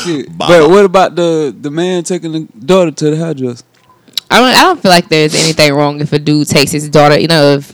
Shit. 0.04 0.38
Baba. 0.38 0.60
But 0.60 0.70
what 0.70 0.86
about 0.86 1.16
the 1.16 1.56
the 1.60 1.72
man 1.72 2.04
taking 2.04 2.32
the 2.32 2.48
daughter 2.58 2.92
to 2.92 3.10
the 3.12 3.18
hairdresser? 3.18 3.66
I 4.30 4.40
don't. 4.40 4.54
I 4.56 4.62
don't 4.62 4.80
feel 4.82 4.92
like 4.92 5.10
there's 5.10 5.34
anything 5.34 5.74
wrong 5.74 6.02
if 6.02 6.14
a 6.14 6.20
dude 6.20 6.48
takes 6.48 6.72
his 6.72 6.88
daughter. 6.90 7.20
You 7.20 7.28
know, 7.28 7.58
if 7.58 7.74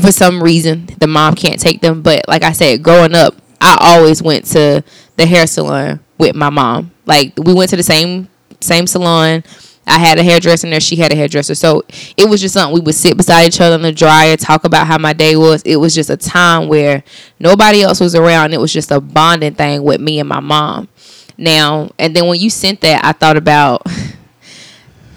for 0.00 0.12
some 0.12 0.42
reason 0.42 0.88
the 0.98 1.06
mom 1.06 1.34
can't 1.34 1.60
take 1.60 1.80
them. 1.80 2.02
But 2.02 2.26
like 2.28 2.42
I 2.42 2.52
said, 2.52 2.82
growing 2.82 3.14
up, 3.14 3.34
I 3.60 3.76
always 3.80 4.22
went 4.22 4.46
to 4.46 4.82
the 5.16 5.26
hair 5.26 5.46
salon 5.46 6.00
with 6.18 6.34
my 6.34 6.50
mom. 6.50 6.92
Like 7.06 7.32
we 7.36 7.54
went 7.54 7.70
to 7.70 7.76
the 7.76 7.82
same 7.82 8.28
same 8.60 8.86
salon. 8.86 9.44
I 9.86 9.98
had 9.98 10.18
a 10.18 10.22
hairdresser 10.22 10.68
there. 10.68 10.78
She 10.78 10.96
had 10.96 11.12
a 11.12 11.16
hairdresser. 11.16 11.54
So 11.54 11.82
it 12.16 12.28
was 12.28 12.40
just 12.40 12.54
something 12.54 12.74
we 12.74 12.80
would 12.80 12.94
sit 12.94 13.16
beside 13.16 13.46
each 13.46 13.60
other 13.60 13.74
in 13.74 13.82
the 13.82 13.92
dryer, 13.92 14.36
talk 14.36 14.64
about 14.64 14.86
how 14.86 14.98
my 14.98 15.12
day 15.12 15.34
was. 15.34 15.62
It 15.62 15.76
was 15.76 15.94
just 15.94 16.10
a 16.10 16.16
time 16.16 16.68
where 16.68 17.02
nobody 17.40 17.82
else 17.82 17.98
was 17.98 18.14
around. 18.14 18.52
It 18.52 18.60
was 18.60 18.72
just 18.72 18.92
a 18.92 19.00
bonding 19.00 19.54
thing 19.54 19.82
with 19.82 20.00
me 20.00 20.20
and 20.20 20.28
my 20.28 20.40
mom. 20.40 20.88
Now, 21.36 21.90
and 21.98 22.14
then 22.14 22.26
when 22.26 22.38
you 22.38 22.50
sent 22.50 22.82
that, 22.82 23.04
I 23.04 23.12
thought 23.12 23.36
about 23.36 23.82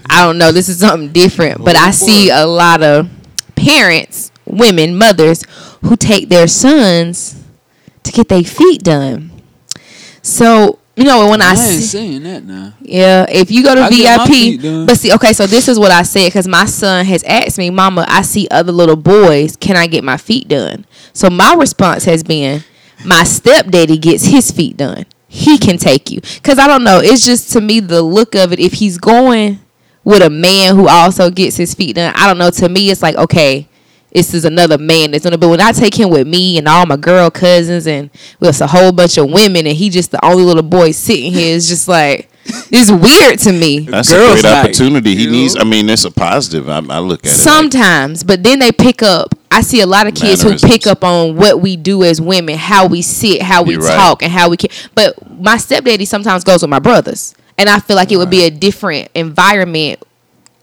I 0.08 0.24
don't 0.24 0.38
know, 0.38 0.52
this 0.52 0.68
is 0.68 0.78
something 0.78 1.12
different, 1.12 1.64
but 1.64 1.76
I 1.76 1.90
see 1.90 2.30
a 2.30 2.46
lot 2.46 2.82
of 2.82 3.08
parents, 3.56 4.30
women, 4.46 4.96
mothers 4.96 5.44
who 5.82 5.96
take 5.96 6.28
their 6.28 6.46
sons 6.46 7.42
to 8.02 8.12
get 8.12 8.28
their 8.28 8.44
feet 8.44 8.82
done. 8.82 9.30
So, 10.22 10.78
you 10.96 11.04
know, 11.04 11.28
when 11.28 11.42
I, 11.42 11.50
I 11.50 11.54
see, 11.54 11.80
saying 11.80 12.22
that 12.22 12.44
now. 12.44 12.72
yeah, 12.80 13.26
if 13.28 13.50
you 13.50 13.62
go 13.62 13.74
to 13.74 13.82
I 13.82 13.90
get 13.90 14.18
my 14.18 14.26
feet 14.26 14.60
VIP, 14.60 14.86
but 14.86 14.96
see, 14.96 15.12
okay, 15.14 15.32
so 15.32 15.46
this 15.46 15.68
is 15.68 15.78
what 15.78 15.90
I 15.90 16.02
said 16.02 16.26
because 16.28 16.46
my 16.46 16.64
son 16.66 17.04
has 17.06 17.22
asked 17.24 17.58
me, 17.58 17.70
Mama, 17.70 18.04
I 18.08 18.22
see 18.22 18.46
other 18.50 18.72
little 18.72 18.96
boys, 18.96 19.56
can 19.56 19.76
I 19.76 19.86
get 19.86 20.04
my 20.04 20.16
feet 20.16 20.48
done? 20.48 20.86
So 21.12 21.30
my 21.30 21.54
response 21.54 22.04
has 22.04 22.22
been, 22.22 22.62
my 23.04 23.24
stepdaddy 23.24 23.98
gets 23.98 24.24
his 24.26 24.50
feet 24.50 24.76
done. 24.76 25.04
He 25.26 25.58
can 25.58 25.78
take 25.78 26.12
you 26.12 26.20
because 26.20 26.60
I 26.60 26.68
don't 26.68 26.84
know. 26.84 27.00
It's 27.02 27.24
just 27.24 27.52
to 27.54 27.60
me 27.60 27.80
the 27.80 28.02
look 28.02 28.36
of 28.36 28.52
it. 28.52 28.60
If 28.60 28.74
he's 28.74 28.98
going 28.98 29.58
with 30.04 30.22
a 30.22 30.30
man 30.30 30.76
who 30.76 30.86
also 30.86 31.28
gets 31.28 31.56
his 31.56 31.74
feet 31.74 31.96
done, 31.96 32.14
I 32.14 32.28
don't 32.28 32.38
know. 32.38 32.50
To 32.50 32.68
me, 32.68 32.88
it's 32.88 33.02
like 33.02 33.16
okay, 33.16 33.68
this 34.14 34.32
is 34.32 34.44
another 34.44 34.78
man 34.78 35.10
that's 35.10 35.24
gonna. 35.24 35.36
But 35.38 35.48
when 35.48 35.60
I 35.60 35.72
take 35.72 35.94
him 35.98 36.08
with 36.10 36.26
me 36.26 36.56
and 36.58 36.68
all 36.68 36.86
my 36.86 36.96
girl 36.96 37.30
cousins 37.30 37.86
and 37.86 38.10
with 38.40 38.60
a 38.60 38.66
whole 38.68 38.92
bunch 38.92 39.18
of 39.18 39.30
women, 39.30 39.66
and 39.66 39.76
he 39.76 39.90
just 39.90 40.10
the 40.12 40.24
only 40.24 40.44
little 40.44 40.62
boy 40.62 40.92
sitting 40.92 41.32
here, 41.32 41.56
it's 41.56 41.68
just 41.68 41.88
like 41.88 42.30
it's 42.46 42.90
weird 42.90 43.38
to 43.40 43.52
me. 43.52 43.80
That's 43.80 44.10
Girls' 44.10 44.40
a 44.40 44.42
great 44.42 44.44
night, 44.44 44.64
opportunity. 44.66 45.16
He 45.16 45.24
you 45.24 45.30
needs. 45.30 45.56
I 45.56 45.64
mean, 45.64 45.88
it's 45.90 46.04
a 46.04 46.10
positive. 46.10 46.68
I, 46.68 46.76
I 46.76 46.98
look 47.00 47.20
at 47.20 47.26
it. 47.26 47.28
like- 47.28 47.36
Sometimes, 47.40 48.22
but 48.22 48.42
then 48.42 48.60
they 48.60 48.70
pick 48.72 49.02
up. 49.02 49.34
I 49.50 49.60
see 49.60 49.80
a 49.80 49.86
lot 49.86 50.06
of 50.08 50.14
kids 50.14 50.42
who 50.42 50.56
pick 50.58 50.86
up 50.86 51.04
on 51.04 51.36
what 51.36 51.60
we 51.60 51.76
do 51.76 52.02
as 52.02 52.20
women, 52.20 52.56
how 52.58 52.86
we 52.88 53.02
sit, 53.02 53.40
how 53.42 53.62
we 53.62 53.74
You're 53.74 53.82
right. 53.82 53.94
talk, 53.96 54.22
and 54.22 54.30
how 54.32 54.48
we 54.48 54.56
can. 54.56 54.68
But 54.94 55.14
my 55.40 55.56
stepdaddy 55.58 56.04
sometimes 56.06 56.42
goes 56.44 56.62
with 56.62 56.70
my 56.70 56.80
brothers, 56.80 57.34
and 57.56 57.68
I 57.68 57.78
feel 57.78 57.94
like 57.96 58.10
it 58.10 58.16
would 58.16 58.30
be 58.30 58.44
a 58.44 58.50
different 58.50 59.10
environment. 59.14 60.02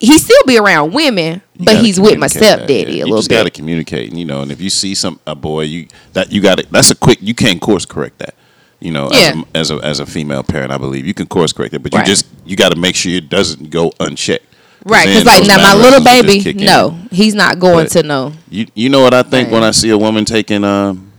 He 0.03 0.17
still 0.17 0.41
be 0.47 0.57
around 0.57 0.93
women, 0.93 1.43
You 1.55 1.65
but 1.65 1.77
he's 1.77 1.99
with 1.99 2.17
my 2.17 2.27
communicate 2.27 2.41
that, 2.41 2.57
stepdaddy 2.59 2.91
yeah. 2.93 3.03
a 3.03 3.05
You 3.05 3.05
little 3.05 3.17
just 3.19 3.29
got 3.29 3.43
to 3.43 3.51
communicate, 3.51 4.13
you 4.13 4.25
know. 4.25 4.41
And 4.41 4.51
if 4.51 4.59
you 4.59 4.71
see 4.71 4.95
some 4.95 5.19
a 5.27 5.35
boy, 5.35 5.61
you 5.65 5.87
that 6.13 6.31
you 6.31 6.41
got 6.41 6.57
to 6.57 6.65
that's 6.71 6.89
a 6.89 6.95
quick. 6.95 7.19
You 7.21 7.35
can't 7.35 7.61
course 7.61 7.85
correct 7.85 8.17
that, 8.17 8.33
you 8.79 8.91
know. 8.91 9.09
Yeah. 9.11 9.43
As, 9.53 9.69
a, 9.69 9.77
as 9.77 9.81
a 9.83 9.85
as 9.85 9.99
a 9.99 10.05
female 10.07 10.41
parent, 10.41 10.71
I 10.71 10.79
believe 10.79 11.05
you 11.05 11.13
can 11.13 11.27
course 11.27 11.53
correct 11.53 11.75
it, 11.75 11.83
but 11.83 11.93
Right. 11.93 11.99
you 12.07 12.11
just 12.11 12.25
you 12.45 12.55
got 12.55 12.71
to 12.71 12.79
make 12.79 12.95
sure 12.95 13.11
it 13.13 13.29
doesn't 13.29 13.69
go 13.69 13.91
unchecked. 13.99 14.45
Right, 14.83 15.05
because 15.05 15.25
like 15.25 15.45
now 15.45 15.57
my 15.57 15.75
little 15.75 16.01
mannerisms 16.01 16.05
will 16.05 16.23
just 16.23 16.27
baby, 16.27 16.43
kick 16.43 16.55
in. 16.61 16.65
no, 16.65 16.99
he's 17.11 17.35
not 17.35 17.59
going 17.59 17.85
But- 17.85 17.91
to 17.91 18.01
know. 18.03 18.33
You 18.49 18.65
you 18.73 18.89
know 18.89 19.01
what 19.03 19.13
I 19.13 19.21
think 19.21 19.51
when 19.51 19.61
I 19.63 19.69
see 19.69 19.91
a 19.91 19.97
woman 19.99 20.25
taking 20.25 20.63
um 20.63 21.11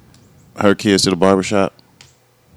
her 0.56 0.74
kids 0.74 1.04
to 1.04 1.10
the 1.10 1.16
barbershop? 1.16 1.72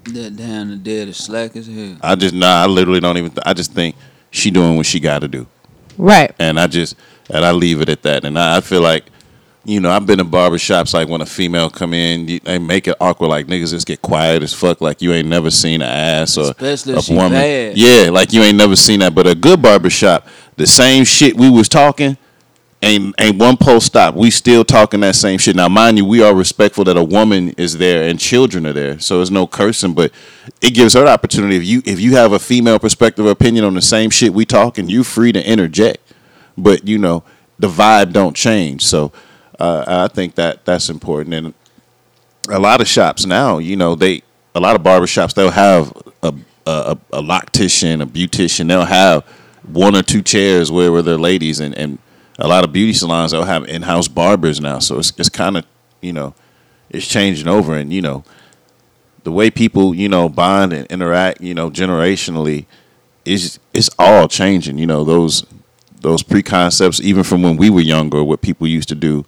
That 0.05 0.35
damn 0.35 0.69
the 0.71 0.75
dead 0.77 1.07
is 1.07 1.17
slack 1.17 1.55
as 1.55 1.67
hell. 1.67 1.97
I 2.01 2.15
just 2.15 2.33
nah. 2.33 2.63
I 2.63 2.65
literally 2.65 2.99
don't 2.99 3.17
even. 3.17 3.29
Th- 3.29 3.43
I 3.45 3.53
just 3.53 3.73
think 3.73 3.95
she 4.31 4.49
doing 4.49 4.75
what 4.77 4.87
she 4.87 4.99
got 4.99 5.19
to 5.19 5.27
do. 5.27 5.45
Right. 5.97 6.33
and 6.39 6.59
I 6.59 6.67
just 6.67 6.95
and 7.29 7.43
I 7.45 7.51
leave 7.51 7.81
it 7.81 7.89
at 7.89 8.03
that. 8.03 8.23
And 8.25 8.37
I, 8.37 8.57
I 8.57 8.61
feel 8.61 8.81
like, 8.81 9.05
you 9.63 9.79
know, 9.79 9.89
I've 9.89 10.05
been 10.05 10.19
in 10.19 10.29
barbershops 10.29 10.93
like 10.93 11.07
when 11.07 11.21
a 11.21 11.25
female 11.25 11.69
come 11.71 11.93
in, 11.93 12.27
you, 12.27 12.39
they 12.41 12.59
make 12.59 12.87
it 12.87 12.95
awkward. 13.01 13.29
Like 13.29 13.47
niggas 13.47 13.71
just 13.71 13.87
get 13.87 14.01
quiet 14.01 14.43
as 14.43 14.53
fuck. 14.53 14.79
Like 14.81 15.01
you 15.01 15.11
ain't 15.13 15.27
never 15.27 15.49
seen 15.49 15.81
an 15.81 15.87
ass 15.89 16.37
or 16.37 16.51
Especially 16.51 16.93
a 16.95 17.01
she 17.01 17.13
woman. 17.15 17.31
bad. 17.31 17.77
Yeah, 17.77 18.09
like 18.11 18.31
you 18.31 18.41
ain't 18.43 18.57
never 18.57 18.75
seen 18.75 18.99
that. 18.99 19.15
But 19.15 19.25
a 19.27 19.33
good 19.35 19.61
barbershop, 19.61 20.27
the 20.57 20.67
same 20.67 21.03
shit 21.03 21.35
we 21.35 21.49
was 21.49 21.67
talking. 21.67 22.17
Ain't, 22.85 23.15
ain't 23.19 23.37
one 23.37 23.57
post 23.57 23.87
stop. 23.87 24.13
We 24.13 24.29
still 24.29 24.63
talking 24.63 24.99
that 24.99 25.15
same 25.15 25.39
shit. 25.39 25.55
Now, 25.55 25.67
mind 25.67 25.97
you, 25.97 26.05
we 26.05 26.21
are 26.21 26.35
respectful 26.35 26.83
that 26.83 26.95
a 26.95 27.03
woman 27.03 27.49
is 27.57 27.79
there 27.79 28.07
and 28.07 28.19
children 28.19 28.67
are 28.67 28.73
there, 28.73 28.99
so 28.99 29.17
there's 29.17 29.31
no 29.31 29.47
cursing. 29.47 29.93
But 29.93 30.11
it 30.61 30.75
gives 30.75 30.93
her 30.93 31.01
the 31.01 31.09
opportunity. 31.09 31.55
If 31.57 31.65
you 31.65 31.81
if 31.85 31.99
you 31.99 32.15
have 32.15 32.31
a 32.31 32.39
female 32.39 32.77
perspective 32.77 33.25
opinion 33.25 33.65
on 33.65 33.73
the 33.73 33.81
same 33.81 34.11
shit 34.11 34.33
we 34.33 34.45
talking, 34.45 34.87
you 34.87 35.03
free 35.03 35.31
to 35.31 35.49
interject 35.49 35.99
but 36.57 36.87
you 36.87 36.97
know 36.97 37.23
the 37.59 37.67
vibe 37.67 38.13
don't 38.13 38.35
change 38.35 38.85
so 38.85 39.11
uh, 39.59 39.83
i 39.87 40.07
think 40.13 40.35
that 40.35 40.65
that's 40.65 40.89
important 40.89 41.33
and 41.33 41.53
a 42.49 42.59
lot 42.59 42.81
of 42.81 42.87
shops 42.87 43.25
now 43.25 43.57
you 43.57 43.75
know 43.75 43.95
they 43.95 44.21
a 44.53 44.59
lot 44.59 44.75
of 44.75 44.83
barber 44.83 45.07
shops 45.07 45.33
they'll 45.33 45.51
have 45.51 45.91
a 46.23 46.33
a, 46.67 46.97
a 47.13 47.21
loctician 47.21 48.01
a 48.01 48.05
beautician 48.05 48.67
they'll 48.67 48.85
have 48.85 49.23
one 49.71 49.95
or 49.95 50.03
two 50.03 50.21
chairs 50.21 50.71
where, 50.71 50.91
where 50.91 51.01
they're 51.01 51.17
ladies 51.17 51.59
and, 51.59 51.75
and 51.75 51.97
a 52.37 52.47
lot 52.47 52.63
of 52.63 52.73
beauty 52.73 52.93
salons 52.93 53.31
they'll 53.31 53.43
have 53.43 53.67
in-house 53.67 54.07
barbers 54.07 54.59
now. 54.59 54.79
So 54.79 54.99
it's, 54.99 55.13
it's 55.17 55.29
kind 55.29 55.57
of 55.57 55.65
you 56.01 56.13
know 56.13 56.33
it's 56.89 57.07
changing 57.07 57.47
over 57.47 57.75
and 57.75 57.91
you 57.91 58.01
know 58.01 58.23
the 59.23 59.31
way 59.31 59.49
people 59.49 59.95
you 59.95 60.09
know 60.09 60.29
bond 60.29 60.73
and 60.73 60.85
interact 60.87 61.41
you 61.41 61.53
know 61.53 61.69
generationally 61.69 62.65
is 63.23 63.59
it's 63.73 63.89
all 63.97 64.27
changing 64.27 64.77
you 64.77 64.85
know 64.85 65.03
those 65.03 65.45
those 66.01 66.21
preconcepts 66.21 67.01
even 67.01 67.23
from 67.23 67.41
when 67.41 67.57
we 67.57 67.69
were 67.69 67.81
younger 67.81 68.23
what 68.23 68.41
people 68.41 68.67
used 68.67 68.89
to 68.89 68.95
do. 68.95 69.25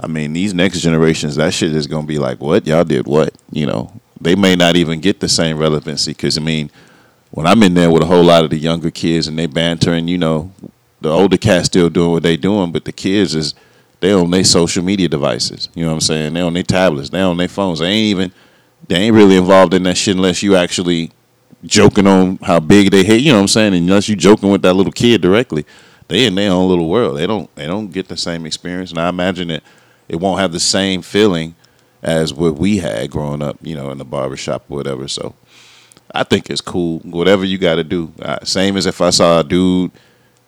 I 0.00 0.06
mean 0.06 0.32
these 0.32 0.54
next 0.54 0.80
generations 0.80 1.36
that 1.36 1.54
shit 1.54 1.74
is 1.74 1.86
going 1.86 2.02
to 2.02 2.08
be 2.08 2.18
like 2.18 2.40
what? 2.40 2.66
Y'all 2.66 2.84
did 2.84 3.06
what? 3.06 3.34
You 3.52 3.66
know 3.66 4.00
they 4.20 4.34
may 4.34 4.56
not 4.56 4.76
even 4.76 5.00
get 5.00 5.20
the 5.20 5.28
same 5.28 5.58
relevancy 5.58 6.12
because 6.12 6.36
i 6.38 6.40
mean 6.40 6.70
when 7.30 7.46
i'm 7.46 7.62
in 7.62 7.74
there 7.74 7.90
with 7.90 8.02
a 8.02 8.06
whole 8.06 8.24
lot 8.24 8.44
of 8.44 8.50
the 8.50 8.58
younger 8.58 8.90
kids 8.90 9.28
and 9.28 9.38
they 9.38 9.46
bantering 9.46 10.08
you 10.08 10.18
know 10.18 10.50
the 11.04 11.10
older 11.10 11.36
cats 11.36 11.66
still 11.66 11.88
doing 11.88 12.10
what 12.10 12.22
they 12.22 12.36
doing 12.36 12.72
but 12.72 12.84
the 12.84 12.92
kids 12.92 13.34
is 13.34 13.54
they 14.00 14.12
on 14.12 14.30
their 14.30 14.44
social 14.44 14.82
media 14.82 15.08
devices 15.08 15.68
you 15.74 15.82
know 15.82 15.90
what 15.90 15.94
i'm 15.94 16.00
saying 16.00 16.34
they 16.34 16.40
on 16.40 16.52
their 16.52 16.62
tablets 16.62 17.10
they 17.10 17.20
on 17.20 17.36
their 17.36 17.48
phones 17.48 17.78
they 17.78 17.86
ain't 17.86 18.04
even 18.06 18.32
they 18.88 18.96
ain't 18.96 19.14
really 19.14 19.36
involved 19.36 19.74
in 19.74 19.82
that 19.84 19.96
shit 19.96 20.16
unless 20.16 20.42
you 20.42 20.56
actually 20.56 21.10
joking 21.64 22.06
on 22.06 22.36
how 22.42 22.60
big 22.60 22.90
they 22.90 23.04
hate. 23.04 23.22
You 23.22 23.32
know 23.32 23.38
what 23.38 23.42
I'm 23.42 23.48
saying? 23.48 23.74
And 23.74 23.88
unless 23.88 24.08
you 24.08 24.16
joking 24.16 24.50
with 24.50 24.62
that 24.62 24.74
little 24.74 24.92
kid 24.92 25.22
directly, 25.22 25.64
they 26.08 26.26
in 26.26 26.34
their 26.34 26.50
own 26.50 26.68
little 26.68 26.88
world. 26.88 27.16
They 27.16 27.26
don't 27.26 27.54
they 27.54 27.66
don't 27.66 27.90
get 27.92 28.08
the 28.08 28.16
same 28.16 28.46
experience. 28.46 28.90
And 28.90 29.00
I 29.00 29.08
imagine 29.08 29.48
that 29.48 29.62
it 30.08 30.16
won't 30.16 30.40
have 30.40 30.52
the 30.52 30.60
same 30.60 31.02
feeling 31.02 31.54
as 32.02 32.34
what 32.34 32.56
we 32.56 32.78
had 32.78 33.10
growing 33.10 33.42
up, 33.42 33.56
you 33.62 33.74
know, 33.74 33.90
in 33.90 33.98
the 33.98 34.04
barbershop 34.04 34.64
or 34.68 34.76
whatever. 34.76 35.08
So 35.08 35.34
I 36.14 36.24
think 36.24 36.50
it's 36.50 36.60
cool. 36.60 36.98
Whatever 37.00 37.44
you 37.44 37.56
got 37.56 37.76
to 37.76 37.84
do. 37.84 38.12
Same 38.42 38.76
as 38.76 38.86
if 38.86 39.00
I 39.00 39.10
saw 39.10 39.40
a 39.40 39.44
dude 39.44 39.90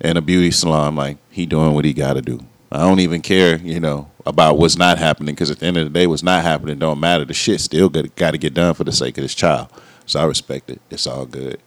in 0.00 0.16
a 0.16 0.20
beauty 0.22 0.50
salon, 0.50 0.96
like 0.96 1.18
he 1.30 1.46
doing 1.46 1.74
what 1.74 1.84
he 1.84 1.92
got 1.92 2.14
to 2.14 2.22
do. 2.22 2.40
I 2.70 2.78
don't 2.78 3.00
even 3.00 3.22
care, 3.22 3.56
you 3.58 3.80
know, 3.80 4.10
about 4.24 4.58
what's 4.58 4.76
not 4.76 4.98
happening 4.98 5.34
because 5.34 5.50
at 5.50 5.60
the 5.60 5.66
end 5.66 5.76
of 5.76 5.84
the 5.84 5.98
day, 5.98 6.06
what's 6.06 6.22
not 6.22 6.42
happening 6.42 6.78
don't 6.78 7.00
matter. 7.00 7.24
The 7.24 7.34
shit 7.34 7.60
still 7.60 7.88
got 7.88 8.32
to 8.32 8.38
get 8.38 8.54
done 8.54 8.74
for 8.74 8.84
the 8.84 8.92
sake 8.92 9.16
of 9.18 9.22
this 9.22 9.34
child. 9.34 9.68
So 10.04 10.20
I 10.20 10.24
respect 10.24 10.70
it. 10.70 10.80
It's 10.90 11.06
all 11.06 11.26
good. 11.26 11.60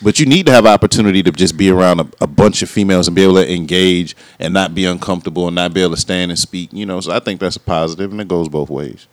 But 0.00 0.20
you 0.20 0.26
need 0.26 0.46
to 0.46 0.52
have 0.52 0.64
opportunity 0.64 1.24
to 1.24 1.32
just 1.32 1.56
be 1.56 1.70
around 1.70 2.00
a, 2.00 2.08
a 2.20 2.26
bunch 2.28 2.62
of 2.62 2.70
females 2.70 3.08
and 3.08 3.16
be 3.16 3.24
able 3.24 3.34
to 3.34 3.52
engage 3.52 4.14
and 4.38 4.54
not 4.54 4.74
be 4.74 4.84
uncomfortable 4.84 5.48
and 5.48 5.56
not 5.56 5.74
be 5.74 5.82
able 5.82 5.94
to 5.94 6.00
stand 6.00 6.30
and 6.30 6.38
speak. 6.38 6.72
You 6.72 6.86
know, 6.86 7.00
so 7.00 7.10
I 7.10 7.18
think 7.18 7.40
that's 7.40 7.56
a 7.56 7.60
positive, 7.60 8.12
and 8.12 8.20
it 8.20 8.28
goes 8.28 8.48
both 8.48 8.70
ways. 8.70 9.08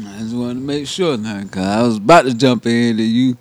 I 0.00 0.18
just 0.18 0.34
wanted 0.34 0.54
to 0.54 0.60
make 0.60 0.86
sure 0.86 1.16
now, 1.16 1.42
cause 1.44 1.64
I 1.64 1.82
was 1.82 1.96
about 1.96 2.22
to 2.22 2.34
jump 2.34 2.66
in 2.66 2.96
that 2.96 3.02
you 3.02 3.36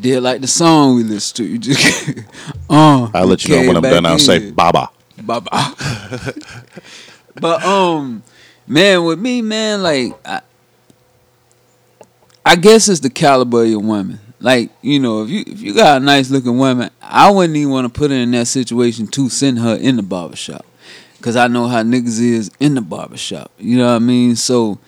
did 0.00 0.22
like 0.22 0.40
the 0.40 0.46
song 0.46 0.96
we 0.96 1.04
listened 1.04 1.36
to. 1.36 1.44
You 1.44 1.58
just, 1.58 2.08
uh, 2.70 3.10
I'll 3.14 3.26
let 3.26 3.44
you 3.44 3.56
know 3.56 3.66
when 3.66 3.76
I'm 3.76 3.82
done. 3.82 4.06
I'll 4.06 4.18
say 4.18 4.50
Baba. 4.50 4.90
bye. 5.22 5.40
but 7.34 7.64
um, 7.64 8.22
man, 8.66 9.04
with 9.04 9.18
me, 9.18 9.42
man, 9.42 9.82
like 9.82 10.12
I, 10.24 10.40
I 12.44 12.56
guess 12.56 12.88
it's 12.88 13.00
the 13.00 13.10
caliber 13.10 13.62
of 13.62 13.68
your 13.68 13.80
woman. 13.80 14.20
Like 14.40 14.70
you 14.82 15.00
know, 15.00 15.22
if 15.22 15.30
you 15.30 15.44
if 15.46 15.60
you 15.62 15.74
got 15.74 16.02
a 16.02 16.04
nice 16.04 16.30
looking 16.30 16.58
woman, 16.58 16.90
I 17.00 17.30
wouldn't 17.30 17.56
even 17.56 17.72
want 17.72 17.92
to 17.92 17.98
put 17.98 18.10
her 18.10 18.16
in 18.16 18.30
that 18.32 18.46
situation 18.46 19.06
to 19.08 19.28
send 19.28 19.58
her 19.58 19.76
in 19.76 19.96
the 19.96 20.02
barbershop. 20.02 20.66
Cause 21.22 21.36
I 21.36 21.46
know 21.46 21.68
how 21.68 21.82
niggas 21.82 22.20
is 22.20 22.50
in 22.60 22.74
the 22.74 22.82
barbershop. 22.82 23.50
You 23.58 23.78
know 23.78 23.86
what 23.86 23.96
I 23.96 23.98
mean? 24.00 24.36
So 24.36 24.78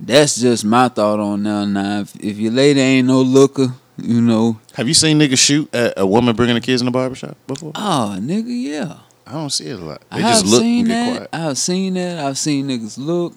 that's 0.00 0.40
just 0.40 0.64
my 0.64 0.88
thought 0.88 1.20
on 1.20 1.42
now. 1.42 1.66
Now, 1.66 2.00
if, 2.00 2.16
if 2.16 2.38
your 2.38 2.52
lady 2.52 2.80
ain't 2.80 3.08
no 3.08 3.20
looker, 3.20 3.74
you 4.04 4.20
know, 4.20 4.58
Have 4.74 4.88
you 4.88 4.94
seen 4.94 5.18
niggas 5.18 5.38
shoot 5.38 5.72
at 5.74 5.94
a 5.96 6.06
woman 6.06 6.34
bringing 6.36 6.54
the 6.54 6.60
kids 6.60 6.80
in 6.82 6.86
the 6.86 6.90
barbershop 6.92 7.36
before? 7.46 7.72
oh 7.74 8.16
nigga, 8.20 8.44
yeah. 8.48 8.98
I 9.26 9.32
don't 9.32 9.50
see 9.50 9.66
it 9.66 9.78
a 9.78 9.84
lot. 9.84 10.02
They 10.10 10.18
I 10.18 10.32
just 10.32 10.44
look 10.46 10.60
seen 10.60 10.80
and 10.80 10.88
get 10.88 11.20
that. 11.20 11.30
quiet. 11.30 11.46
I've 11.50 11.58
seen 11.58 11.94
that. 11.94 12.18
I've 12.24 12.36
seen 12.38 12.68
niggas 12.68 12.98
look. 12.98 13.34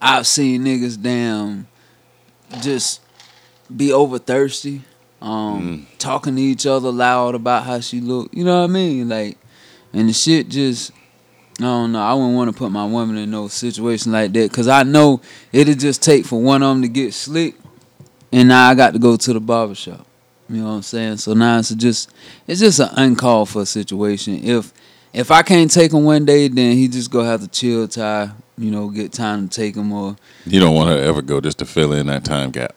I've 0.00 0.26
seen 0.26 0.64
niggas 0.64 1.00
damn 1.00 1.66
just 2.62 3.00
be 3.74 3.92
over 3.92 4.18
thirsty, 4.18 4.82
um, 5.22 5.86
Mm. 5.92 5.98
talking 5.98 6.36
to 6.36 6.42
each 6.42 6.66
other 6.66 6.90
loud 6.90 7.34
about 7.34 7.64
how 7.64 7.80
she 7.80 8.00
look. 8.00 8.30
You 8.34 8.44
know 8.44 8.58
what 8.62 8.70
I 8.70 8.72
mean? 8.72 9.08
Like, 9.08 9.36
and 9.92 10.08
the 10.08 10.12
shit 10.12 10.48
just. 10.48 10.92
I 11.58 11.64
don't 11.64 11.92
know. 11.92 12.00
I 12.00 12.14
wouldn't 12.14 12.34
want 12.36 12.50
to 12.50 12.56
put 12.56 12.72
my 12.72 12.86
woman 12.86 13.18
in 13.18 13.30
no 13.30 13.46
situation 13.48 14.12
like 14.12 14.32
that 14.32 14.50
because 14.50 14.66
I 14.66 14.82
know 14.82 15.20
it'll 15.52 15.74
just 15.74 16.02
take 16.02 16.24
for 16.24 16.40
one 16.40 16.62
of 16.62 16.70
them 16.70 16.80
to 16.80 16.88
get 16.88 17.12
slick, 17.12 17.54
and 18.32 18.48
now 18.48 18.68
I 18.68 18.74
got 18.74 18.92
to 18.92 18.98
go 18.98 19.16
to 19.16 19.32
the 19.32 19.40
barbershop. 19.40 20.06
You 20.48 20.58
know 20.58 20.64
what 20.64 20.70
I'm 20.70 20.82
saying? 20.82 21.18
So 21.18 21.32
now 21.32 21.58
it's 21.58 21.70
just 21.74 22.10
it's 22.46 22.60
just 22.60 22.80
an 22.80 22.90
uncalled 22.96 23.50
for 23.50 23.64
situation. 23.64 24.40
If 24.42 24.72
if 25.12 25.30
I 25.30 25.42
can't 25.42 25.70
take 25.70 25.92
him 25.92 26.04
one 26.04 26.24
day, 26.24 26.48
then 26.48 26.76
he 26.76 26.88
just 26.88 27.10
gonna 27.10 27.28
have 27.28 27.40
to 27.42 27.48
chill 27.48 27.86
tie, 27.86 28.30
you 28.58 28.70
know, 28.70 28.88
get 28.88 29.12
time 29.12 29.48
to 29.48 29.54
take 29.54 29.76
him 29.76 29.92
or 29.92 30.16
You 30.46 30.60
don't 30.60 30.74
want 30.74 30.90
her 30.90 30.96
to 30.96 31.02
ever 31.02 31.22
go 31.22 31.40
just 31.40 31.58
to 31.58 31.66
fill 31.66 31.92
in 31.92 32.06
that 32.06 32.24
time 32.24 32.50
gap. 32.50 32.74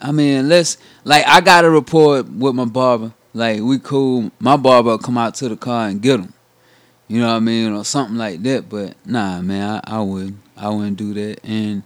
I 0.00 0.12
mean, 0.12 0.48
let's 0.48 0.76
like 1.04 1.24
I 1.26 1.40
got 1.40 1.64
a 1.64 1.70
report 1.70 2.28
with 2.28 2.54
my 2.54 2.64
barber. 2.64 3.12
Like 3.32 3.60
we 3.60 3.78
cool. 3.78 4.32
My 4.40 4.56
barber 4.56 4.90
will 4.90 4.98
come 4.98 5.18
out 5.18 5.34
to 5.36 5.48
the 5.48 5.56
car 5.56 5.88
and 5.88 6.02
get 6.02 6.20
him. 6.20 6.32
You 7.06 7.20
know 7.20 7.28
what 7.28 7.36
I 7.36 7.40
mean, 7.40 7.72
or 7.72 7.84
something 7.84 8.16
like 8.16 8.42
that. 8.42 8.68
But 8.68 8.94
nah, 9.06 9.40
man, 9.40 9.80
I, 9.84 9.98
I 9.98 10.00
wouldn't. 10.00 10.38
I 10.56 10.68
wouldn't 10.70 10.96
do 10.96 11.14
that. 11.14 11.44
And 11.44 11.84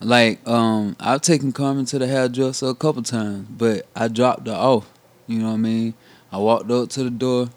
like, 0.00 0.46
um, 0.46 0.96
I've 1.00 1.20
taken 1.22 1.52
Carmen 1.52 1.84
to 1.86 1.98
the 1.98 2.06
hairdresser 2.06 2.66
a 2.68 2.74
couple 2.74 3.02
times, 3.02 3.46
but 3.50 3.86
I 3.96 4.08
dropped 4.08 4.46
her 4.46 4.54
off. 4.54 4.88
You 5.26 5.38
know 5.40 5.48
what 5.48 5.54
I 5.54 5.56
mean? 5.58 5.94
I 6.32 6.38
walked 6.38 6.70
up 6.70 6.88
to 6.90 7.04
the 7.04 7.10
door. 7.10 7.48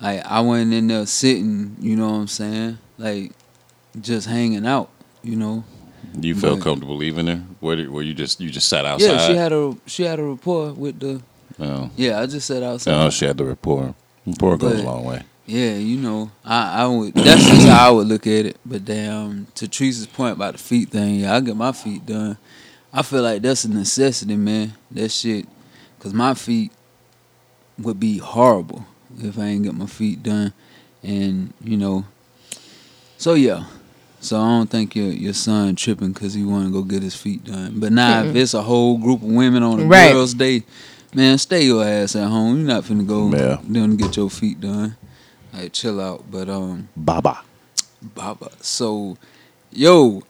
Like 0.00 0.24
I 0.24 0.40
went 0.40 0.72
in 0.72 0.86
there 0.86 1.06
sitting. 1.06 1.76
You 1.80 1.96
know 1.96 2.08
what 2.10 2.16
I'm 2.16 2.26
saying? 2.28 2.78
Like 2.98 3.32
just 4.00 4.28
hanging 4.28 4.66
out. 4.66 4.90
You 5.22 5.36
know. 5.36 5.64
You 6.20 6.34
felt 6.34 6.54
Right. 6.54 6.62
comfortable 6.62 6.96
leaving 6.96 7.26
there? 7.26 7.42
Where, 7.60 7.76
did, 7.76 7.90
where 7.90 8.02
you 8.02 8.14
just 8.14 8.40
you 8.40 8.50
just 8.50 8.68
sat 8.68 8.84
outside? 8.84 9.06
Yeah, 9.06 9.26
she 9.26 9.34
had 9.34 9.52
a 9.52 9.76
she 9.86 10.02
had 10.04 10.18
a 10.18 10.22
rapport 10.24 10.72
with 10.72 11.00
the. 11.00 11.20
Oh, 11.60 11.90
Yeah, 11.96 12.20
I 12.20 12.26
just 12.26 12.46
sat 12.46 12.62
outside. 12.62 12.92
Oh, 12.94 13.10
she 13.10 13.24
had 13.24 13.36
the 13.36 13.44
rapport. 13.44 13.94
Rapport 14.26 14.56
goes 14.56 14.74
But- 14.74 14.82
a 14.84 14.86
long 14.86 15.04
way. 15.04 15.22
Yeah, 15.48 15.76
you 15.76 15.96
know, 15.96 16.30
I, 16.44 16.82
I 16.82 16.86
would. 16.86 17.14
That's 17.14 17.42
just 17.48 17.66
how 17.66 17.88
I 17.88 17.90
would 17.90 18.06
look 18.06 18.26
at 18.26 18.44
it. 18.44 18.58
But 18.66 18.84
damn, 18.84 19.46
to 19.54 19.66
Teresa's 19.66 20.06
point 20.06 20.34
about 20.36 20.52
the 20.52 20.58
feet 20.58 20.90
thing, 20.90 21.16
yeah, 21.20 21.34
I 21.34 21.40
get 21.40 21.56
my 21.56 21.72
feet 21.72 22.04
done. 22.04 22.36
I 22.92 23.00
feel 23.02 23.22
like 23.22 23.40
that's 23.40 23.64
a 23.64 23.70
necessity, 23.70 24.36
man. 24.36 24.74
That 24.90 25.10
shit, 25.10 25.46
cause 26.00 26.12
my 26.12 26.34
feet 26.34 26.70
would 27.78 27.98
be 27.98 28.18
horrible 28.18 28.84
if 29.20 29.38
I 29.38 29.44
ain't 29.46 29.64
get 29.64 29.72
my 29.74 29.86
feet 29.86 30.22
done, 30.22 30.52
and 31.02 31.54
you 31.64 31.78
know. 31.78 32.04
So 33.16 33.32
yeah, 33.32 33.64
so 34.20 34.36
I 34.38 34.44
don't 34.58 34.68
think 34.70 34.94
your 34.94 35.08
your 35.12 35.32
son 35.32 35.76
tripping 35.76 36.12
cause 36.12 36.34
he 36.34 36.44
want 36.44 36.66
to 36.66 36.72
go 36.72 36.82
get 36.82 37.02
his 37.02 37.16
feet 37.16 37.44
done. 37.44 37.80
But 37.80 37.92
now 37.92 38.22
if 38.22 38.36
it's 38.36 38.52
a 38.52 38.62
whole 38.62 38.98
group 38.98 39.22
of 39.22 39.28
women 39.28 39.62
on 39.62 39.80
a 39.80 39.84
Right. 39.84 40.12
girls' 40.12 40.34
day, 40.34 40.64
man, 41.14 41.38
stay 41.38 41.62
your 41.64 41.82
ass 41.82 42.14
at 42.16 42.28
home. 42.28 42.58
You're 42.58 42.66
not 42.66 42.84
finna 42.84 43.06
go 43.06 43.30
Yeah. 43.34 43.60
down 43.72 43.90
to 43.92 43.96
get 43.96 44.14
your 44.18 44.28
feet 44.28 44.60
done. 44.60 44.96
Like 45.58 45.72
chill 45.72 46.00
out. 46.00 46.30
But 46.30 46.48
um, 46.48 46.88
Baba. 46.96 47.40
Baba. 48.00 48.50
So, 48.60 49.16
yo, 49.72 50.22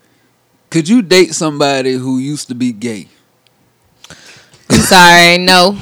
could 0.71 0.89
you 0.89 1.03
date 1.03 1.35
somebody 1.35 1.93
who 1.95 2.19
used 2.19 2.49
to 2.49 2.55
be 2.55 2.73
gay? 2.73 3.09
I'm 4.71 4.81
sorry. 4.81 5.37
No. 5.39 5.77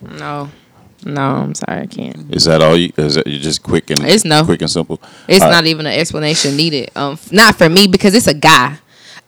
No. 0.00 0.48
No, 1.04 1.20
I'm 1.20 1.54
sorry. 1.54 1.82
I 1.82 1.86
can't. 1.86 2.34
Is 2.34 2.44
that 2.44 2.62
all 2.62 2.76
you? 2.76 2.92
Is 2.96 3.14
that 3.16 3.26
you 3.26 3.38
just 3.38 3.62
quick 3.62 3.90
and 3.90 4.02
It's 4.04 4.24
no. 4.24 4.42
quick 4.44 4.62
and 4.62 4.70
simple? 4.70 5.00
It's 5.28 5.42
All 5.42 5.50
right. 5.50 5.54
not 5.54 5.66
even 5.66 5.84
an 5.86 5.92
explanation 5.92 6.56
needed. 6.56 6.90
Um, 6.96 7.18
not 7.30 7.56
for 7.56 7.68
me 7.68 7.86
because 7.86 8.14
it's 8.14 8.26
a 8.26 8.34
guy. 8.34 8.78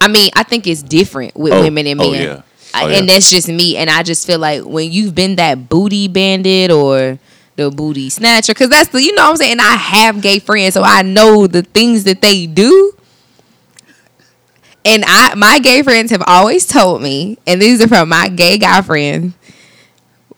I 0.00 0.08
mean, 0.08 0.30
I 0.34 0.42
think 0.42 0.66
it's 0.66 0.82
different 0.82 1.36
with 1.36 1.52
Oh, 1.52 1.62
women 1.62 1.86
and 1.86 2.00
oh, 2.00 2.10
men. 2.10 2.22
yeah. 2.22 2.42
I, 2.72 2.84
Oh, 2.84 2.88
And 2.88 3.08
that's 3.08 3.30
just 3.30 3.48
me. 3.48 3.76
And 3.76 3.90
I 3.90 4.02
just 4.02 4.26
feel 4.26 4.38
like 4.38 4.64
when 4.64 4.90
you've 4.90 5.14
been 5.14 5.36
that 5.36 5.68
booty 5.68 6.08
bandit 6.08 6.70
or 6.70 7.18
the 7.58 7.70
booty 7.70 8.08
snatcher, 8.08 8.54
because 8.54 8.70
that's 8.70 8.88
the, 8.90 9.02
you 9.02 9.12
know 9.14 9.24
what 9.24 9.30
I'm 9.32 9.36
saying? 9.36 9.60
I 9.60 9.74
have 9.74 10.22
gay 10.22 10.38
friends, 10.38 10.74
so 10.74 10.82
I 10.82 11.02
know 11.02 11.46
the 11.46 11.62
things 11.62 12.04
that 12.04 12.22
they 12.22 12.46
do. 12.46 12.94
And 14.84 15.04
I, 15.06 15.34
my 15.34 15.58
gay 15.58 15.82
friends 15.82 16.12
have 16.12 16.22
always 16.26 16.66
told 16.66 17.02
me, 17.02 17.36
and 17.46 17.60
these 17.60 17.82
are 17.82 17.88
from 17.88 18.08
my 18.08 18.28
gay 18.28 18.58
guy 18.58 18.80
friends. 18.80 19.34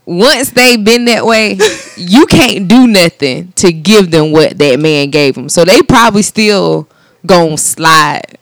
Once 0.07 0.51
they've 0.51 0.83
been 0.83 1.05
that 1.05 1.25
way, 1.25 1.59
you 1.97 2.27
can't 2.27 2.67
do 2.67 2.87
nothing 2.87 3.53
to 3.53 3.71
give 3.71 4.11
them 4.11 4.33
what 4.33 4.57
that 4.59 4.81
man 4.81 5.11
gave 5.11 5.35
them. 5.35 5.49
So 5.51 5.65
they 5.65 5.83
probably 5.83 6.23
still 6.23 6.89
gonna 7.25 7.59
slide 7.59 8.39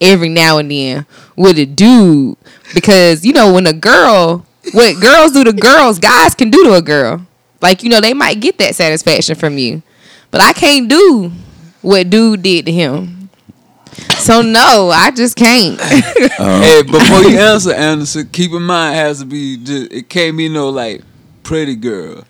every 0.00 0.28
now 0.28 0.58
and 0.58 0.70
then 0.70 1.04
with 1.36 1.58
a 1.58 1.66
dude 1.66 2.38
because 2.74 3.24
you 3.26 3.32
know 3.32 3.52
when 3.52 3.66
a 3.66 3.72
girl, 3.72 4.46
what 4.72 5.00
girls 5.00 5.32
do 5.32 5.44
to 5.44 5.52
girls, 5.52 5.98
guys 5.98 6.34
can 6.34 6.48
do 6.48 6.64
to 6.64 6.74
a 6.74 6.80
girl. 6.80 7.26
Like 7.60 7.82
you 7.82 7.90
know 7.90 8.00
they 8.00 8.14
might 8.14 8.40
get 8.40 8.58
that 8.58 8.74
satisfaction 8.74 9.34
from 9.34 9.58
you, 9.58 9.82
but 10.30 10.40
I 10.40 10.52
can't 10.52 10.88
do 10.88 11.32
what 11.82 12.10
dude 12.10 12.42
did 12.42 12.66
to 12.66 12.72
him. 12.72 13.30
So 14.18 14.42
no, 14.42 14.90
I 14.90 15.10
just 15.10 15.36
can't. 15.36 15.80
Uh-huh. 16.40 16.60
Hey, 16.62 16.82
before 16.82 17.22
you 17.24 17.38
answer, 17.38 17.74
Anderson, 17.74 18.26
keep 18.32 18.52
in 18.52 18.62
mind 18.62 18.94
it 18.94 18.98
has 18.98 19.18
to 19.18 19.26
be 19.26 19.58
just 19.58 19.92
it 19.92 20.08
can't 20.08 20.38
be 20.38 20.48
no 20.48 20.70
like 20.70 21.02
pretty 21.42 21.76
girl. 21.76 22.24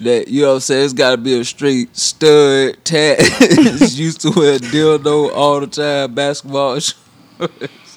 That 0.00 0.28
you 0.28 0.42
know 0.42 0.48
what 0.48 0.54
I'm 0.54 0.60
saying? 0.60 0.84
It's 0.84 0.92
gotta 0.92 1.16
be 1.16 1.40
a 1.40 1.44
straight 1.44 1.96
stud 1.96 2.76
tat 2.84 3.18
used 3.92 4.20
to 4.22 4.30
wear 4.30 4.58
dildo 4.58 5.32
all 5.34 5.60
the 5.60 5.66
time, 5.68 6.14
basketball 6.14 6.80
shorts. 6.80 7.89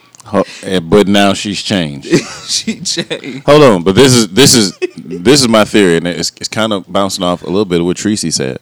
Eh, 0.64 0.80
but 0.80 1.08
now 1.08 1.34
she's 1.34 1.62
changed. 1.62 2.08
she 2.48 2.80
changed. 2.80 3.46
Hold 3.46 3.64
on, 3.64 3.84
but 3.84 3.96
this 3.96 4.14
is 4.14 4.30
this 4.30 4.56
is 4.56 4.78
this 4.96 5.42
is 5.42 5.48
my 5.48 5.66
theory, 5.66 5.98
and 5.98 6.08
it's, 6.08 6.32
it's 6.38 6.48
kind 6.48 6.72
of 6.72 6.92
bouncing 6.92 7.24
off 7.24 7.42
a 7.44 7.48
little 7.48 7.66
bit 7.66 7.82
of 7.82 7.86
what 7.86 7.98
Tracy 7.98 8.32
said. 8.32 8.60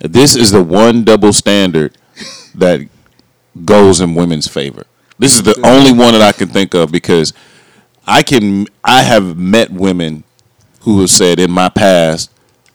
This 0.00 0.36
is 0.36 0.50
the 0.50 0.62
one 0.62 1.04
double 1.04 1.32
standard 1.32 1.96
that 2.54 2.88
goes 3.64 4.00
in 4.00 4.14
women's 4.14 4.48
favor. 4.48 4.84
This 5.18 5.36
is 5.36 5.42
the 5.42 5.58
only 5.64 5.92
one 5.92 6.12
that 6.12 6.22
I 6.22 6.32
can 6.32 6.48
think 6.48 6.74
of 6.74 6.90
because 6.90 7.32
I 8.06 8.22
can 8.22 8.66
I 8.84 9.02
have 9.02 9.36
met 9.36 9.70
women 9.70 10.24
who 10.80 11.00
have 11.00 11.10
said 11.10 11.38
in 11.38 11.50
my 11.50 11.68
past 11.68 12.30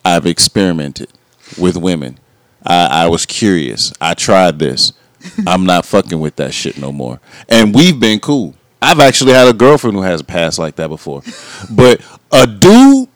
I've 0.05 0.25
experimented 0.25 1.09
with 1.57 1.75
women. 1.75 2.17
I, 2.65 3.03
I 3.03 3.07
was 3.07 3.25
curious. 3.25 3.93
I 3.99 4.13
tried 4.13 4.59
this. 4.59 4.93
I'm 5.47 5.65
not 5.65 5.85
fucking 5.85 6.19
with 6.19 6.35
that 6.37 6.53
shit 6.53 6.77
no 6.77 6.91
more. 6.91 7.19
And 7.49 7.73
we've 7.73 7.99
been 7.99 8.19
cool. 8.19 8.55
I've 8.81 8.99
actually 8.99 9.33
had 9.33 9.47
a 9.47 9.53
girlfriend 9.53 9.95
who 9.95 10.03
has 10.03 10.21
past 10.21 10.59
like 10.59 10.75
that 10.75 10.89
before. 10.89 11.23
But 11.71 12.01
a 12.31 12.45
dude, 12.45 13.09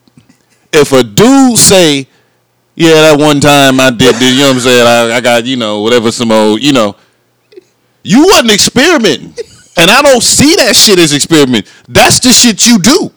if 0.73 0.91
a 0.91 1.03
dude 1.03 1.57
say, 1.57 2.07
yeah, 2.75 2.93
that 2.93 3.19
one 3.19 3.39
time 3.39 3.79
I 3.79 3.91
did 3.91 4.15
this, 4.15 4.33
you 4.33 4.39
know 4.39 4.47
what 4.47 4.55
I'm 4.55 4.59
saying? 4.61 4.87
I, 4.87 5.15
I 5.17 5.21
got, 5.21 5.45
you 5.45 5.57
know, 5.57 5.81
whatever 5.81 6.11
some 6.11 6.31
old, 6.31 6.61
you 6.61 6.73
know, 6.73 6.95
you 8.03 8.25
wasn't 8.25 8.51
experimenting. 8.51 9.35
And 9.77 9.89
I 9.89 10.01
don't 10.01 10.23
see 10.23 10.55
that 10.55 10.75
shit 10.75 10.99
as 10.99 11.13
experiment. 11.13 11.71
That's 11.87 12.19
the 12.19 12.29
shit 12.29 12.65
you 12.65 12.79
do. 12.79 13.11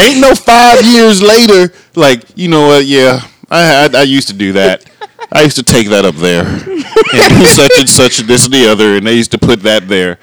Ain't 0.00 0.20
no 0.20 0.34
five 0.34 0.82
years 0.84 1.20
later, 1.20 1.74
like, 1.94 2.24
you 2.34 2.48
know 2.48 2.68
what, 2.68 2.86
yeah, 2.86 3.20
I, 3.52 3.84
I, 3.86 4.00
I 4.00 4.02
used 4.02 4.28
to 4.28 4.34
do 4.34 4.52
that. 4.54 4.88
I 5.30 5.42
used 5.42 5.56
to 5.56 5.62
take 5.62 5.88
that 5.88 6.04
up 6.04 6.14
there. 6.16 6.44
And 6.44 7.38
do 7.40 7.46
such 7.46 7.70
and 7.78 7.88
such 7.88 8.18
and 8.20 8.28
this 8.28 8.44
and 8.44 8.52
the 8.54 8.68
other, 8.70 8.96
and 8.96 9.06
they 9.06 9.14
used 9.14 9.30
to 9.32 9.38
put 9.38 9.60
that 9.62 9.88
there. 9.88 10.18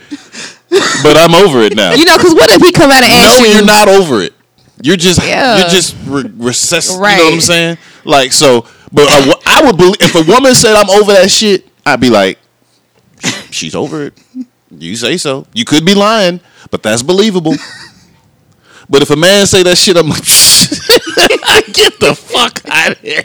But 1.03 1.17
I'm 1.17 1.33
over 1.33 1.59
it 1.61 1.75
now. 1.75 1.93
you 1.93 2.05
know, 2.05 2.17
because 2.17 2.33
what 2.33 2.49
if 2.51 2.61
he 2.61 2.71
come 2.71 2.91
out 2.91 3.03
and 3.03 3.11
ask 3.13 3.39
no, 3.39 3.45
you? 3.45 3.53
you're 3.55 3.65
not 3.65 3.87
over 3.87 4.21
it. 4.21 4.33
You're 4.81 4.97
just 4.97 5.25
Yeah. 5.25 5.59
you're 5.59 5.69
just 5.69 5.95
re- 6.05 6.31
recess. 6.37 6.89
You 6.91 6.95
know 6.97 7.01
what 7.01 7.33
I'm 7.33 7.41
saying? 7.41 7.77
Like 8.05 8.31
so, 8.31 8.61
but 8.91 9.07
wo- 9.27 9.41
I 9.45 9.61
would 9.65 9.77
believe 9.77 9.97
if 9.99 10.15
a 10.15 10.23
woman 10.31 10.53
said 10.55 10.75
I'm 10.75 10.89
over 10.89 11.11
that 11.13 11.29
shit, 11.31 11.67
I'd 11.85 11.99
be 11.99 12.09
like, 12.09 12.37
she's 13.51 13.75
over 13.75 14.05
it. 14.05 14.13
You 14.71 14.95
say 14.95 15.17
so. 15.17 15.45
You 15.53 15.65
could 15.65 15.85
be 15.85 15.95
lying, 15.95 16.39
but 16.71 16.83
that's 16.83 17.01
believable. 17.03 17.55
but 18.89 19.01
if 19.01 19.09
a 19.09 19.15
man 19.15 19.47
say 19.47 19.63
that 19.63 19.77
shit, 19.77 19.97
I'm 19.97 20.07
like, 20.09 20.23
get 21.73 21.99
the 21.99 22.15
fuck 22.15 22.61
out 22.69 22.91
of 22.91 22.99
here. 22.99 23.23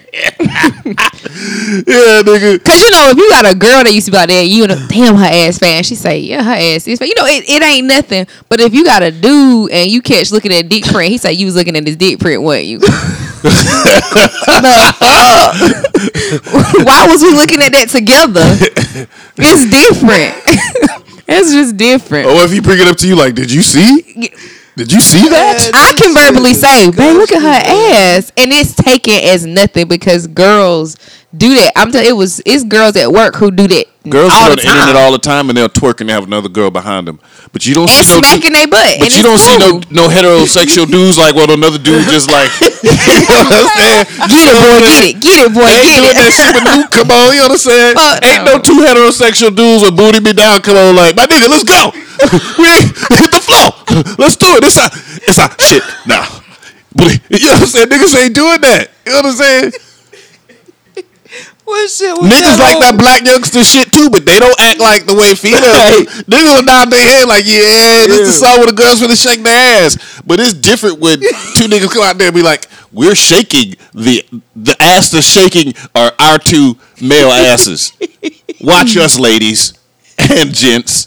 yeah, 1.87 2.23
nigga. 2.23 2.65
Cause 2.65 2.81
you 2.81 2.91
know 2.91 3.11
if 3.11 3.17
you 3.17 3.31
got 3.31 3.47
a 3.47 3.55
girl 3.55 3.85
that 3.85 3.93
used 3.93 4.07
to 4.07 4.13
be 4.13 4.17
like 4.17 4.29
that, 4.29 4.47
you 4.47 4.67
know, 4.67 4.87
damn 4.89 5.17
her 5.17 5.25
ass 5.25 5.59
fan. 5.59 5.83
She 5.83 5.95
say, 5.95 6.19
yeah, 6.21 6.43
her 6.43 6.53
ass 6.53 6.87
is 6.87 6.99
fat. 6.99 7.09
You 7.09 7.15
know, 7.17 7.27
it, 7.27 7.49
it 7.49 7.63
ain't 7.63 7.87
nothing. 7.87 8.27
But 8.49 8.61
if 8.61 8.75
you 8.75 8.85
got 8.85 9.03
a 9.03 9.11
dude 9.11 9.71
and 9.71 9.91
you 9.91 10.03
catch 10.03 10.31
looking 10.33 10.53
at 10.53 10.69
dick 10.69 10.85
print, 10.85 11.11
he 11.11 11.19
say 11.19 11.33
you 11.33 11.47
was 11.47 11.57
looking 11.57 11.77
at 11.77 11.87
his 11.87 11.97
dick 11.97 12.19
print, 12.21 12.43
wasn't 12.43 12.67
you? 12.67 12.81
The 13.45 13.51
fuck? 14.99 16.87
Why 16.87 17.07
was 17.09 17.23
we 17.23 17.31
looking 17.33 17.61
at 17.61 17.73
that 17.73 17.89
together? 17.91 18.41
It's 19.37 19.65
different. 19.69 20.35
it's 21.29 21.53
just 21.53 21.77
different. 21.77 22.27
Or 22.27 22.45
if 22.45 22.53
he 22.53 22.61
bring 22.61 22.81
it 22.81 22.87
up 22.89 22.97
to 22.99 23.07
you, 23.07 23.17
like, 23.17 23.35
did 23.35 23.53
you 23.53 23.63
see? 23.63 24.31
Did 24.77 24.93
you 24.93 25.01
see 25.01 25.29
that? 25.29 25.71
I 25.73 25.93
can 25.97 26.13
verbally 26.15 26.53
say, 26.55 26.91
babe, 26.91 27.17
look 27.17 27.31
at 27.31 27.43
her 27.43 28.17
ass, 28.17 28.33
and 28.37 28.51
it's 28.53 28.75
taken 28.75 29.15
as 29.15 29.47
nothing 29.47 29.87
because 29.87 30.27
girls 30.27 30.97
do 31.37 31.55
that. 31.55 31.73
I'm 31.77 31.91
telling 31.93 32.09
it 32.09 32.13
was 32.17 32.41
it's 32.47 32.65
girls 32.65 32.97
at 32.97 33.13
work 33.13 33.37
who 33.37 33.51
do 33.51 33.67
that 33.69 33.87
Girls 34.05 34.29
all 34.37 34.53
go 34.53 34.53
on 34.53 34.57
the 34.61 34.61
the 34.61 34.69
internet 34.69 34.93
time 34.93 34.97
all 35.01 35.13
the 35.17 35.25
time 35.25 35.49
and 35.49 35.57
they'll 35.57 35.73
twerk 35.73 36.05
and 36.05 36.09
they 36.09 36.13
have 36.13 36.29
another 36.29 36.53
girl 36.53 36.69
behind 36.69 37.09
them. 37.09 37.17
But 37.57 37.65
you 37.65 37.73
don't 37.73 37.89
and 37.89 38.05
see 38.05 38.13
no 38.13 38.21
smacking 38.21 38.53
their 38.53 38.69
butt. 38.69 39.01
But 39.01 39.17
you 39.17 39.25
don't 39.25 39.41
see 39.41 39.57
no 39.57 39.81
no 39.89 40.13
heterosexual 40.13 40.85
dudes 40.85 41.17
like 41.17 41.33
well 41.33 41.49
another 41.49 41.81
dude 41.81 42.05
just 42.13 42.29
like 42.29 42.53
you 42.61 42.69
know 43.25 43.49
what 43.49 43.65
I'm 43.65 43.69
saying? 43.81 44.05
Get 44.29 44.45
it, 44.45 44.61
boy, 44.61 44.77
get 44.85 45.01
it, 45.09 45.15
get 45.25 45.37
it, 45.41 45.53
boy, 45.57 45.65
Ain't 45.73 45.89
get 45.89 45.97
doing 46.05 46.17
that 46.21 46.29
it. 46.29 46.37
shit 46.37 46.53
with 46.53 46.69
Luke. 46.69 46.91
Come 46.93 47.09
on, 47.17 47.33
you 47.33 47.41
know 47.41 47.57
what 47.57 47.57
I'm 47.57 47.65
saying? 47.65 47.95
Fuck 47.97 48.17
Ain't 48.29 48.45
no. 48.45 48.53
no 48.53 48.57
two 48.61 48.79
heterosexual 48.85 49.57
dudes 49.57 49.81
with 49.89 49.97
booty 49.97 50.21
me 50.21 50.37
down. 50.37 50.61
Come 50.61 50.77
on, 50.77 50.93
like 50.93 51.17
my 51.17 51.25
nigga, 51.25 51.49
let's 51.49 51.65
go. 51.65 51.89
we 52.61 52.69
hit 53.17 53.33
the 53.33 53.41
floor. 53.41 53.73
Let's 54.21 54.37
do 54.37 54.53
it. 54.61 54.69
It's 54.69 54.77
a, 54.77 54.93
it's 55.25 55.41
a 55.41 55.49
shit. 55.57 55.81
Nah, 56.05 56.29
booty. 56.93 57.25
You 57.33 57.49
know 57.49 57.57
what 57.57 57.73
I'm 57.73 57.73
saying? 57.73 57.89
Niggas 57.89 58.13
ain't 58.21 58.37
doing 58.37 58.61
that. 58.69 58.93
You 59.09 59.17
know 59.17 59.25
what 59.25 59.33
I'm 59.33 59.41
saying? 59.41 59.73
What 61.65 61.91
shit? 61.91 62.13
What 62.13 62.31
Niggas 62.31 62.59
like 62.61 62.79
that 62.81 62.97
black 62.99 63.25
youngster 63.25 63.65
shit 63.65 63.91
too, 63.91 64.11
but 64.11 64.27
they 64.27 64.39
don't 64.39 64.55
act 64.61 64.81
like 64.81 65.07
the 65.07 65.15
way 65.15 65.35
females 65.35 65.65
do. 65.65 66.05
Niggas 66.29 66.57
will 66.57 66.63
nod 66.63 66.91
their 66.91 67.01
head 67.01 67.27
like, 67.27 67.45
yeah, 67.47 68.05
this 68.05 68.21
is 68.21 68.41
the 68.41 68.47
song 68.47 68.59
where 68.59 68.67
the 68.67 68.77
girls 68.77 69.01
finna 69.01 69.17
shake 69.17 69.43
their 69.43 69.85
ass. 69.85 70.21
But 70.27 70.41
it's 70.41 70.53
different 70.53 71.01
when 71.01 71.21
two 71.57 71.65
niggas 71.65 71.91
come 71.91 72.05
out 72.05 72.19
there 72.19 72.29
and 72.29 72.37
be 72.37 72.43
like, 72.43 72.69
we're 72.93 73.15
shaking 73.15 73.75
the 73.95 74.25
the 74.55 74.77
ass 74.81 75.11
that's 75.11 75.27
shaking 75.27 75.73
are 75.95 76.13
our 76.19 76.39
two 76.39 76.77
male 77.01 77.31
asses. 77.31 77.93
Watch 78.61 78.97
us, 78.97 79.19
ladies 79.19 79.73
and 80.19 80.55
gents. 80.55 81.07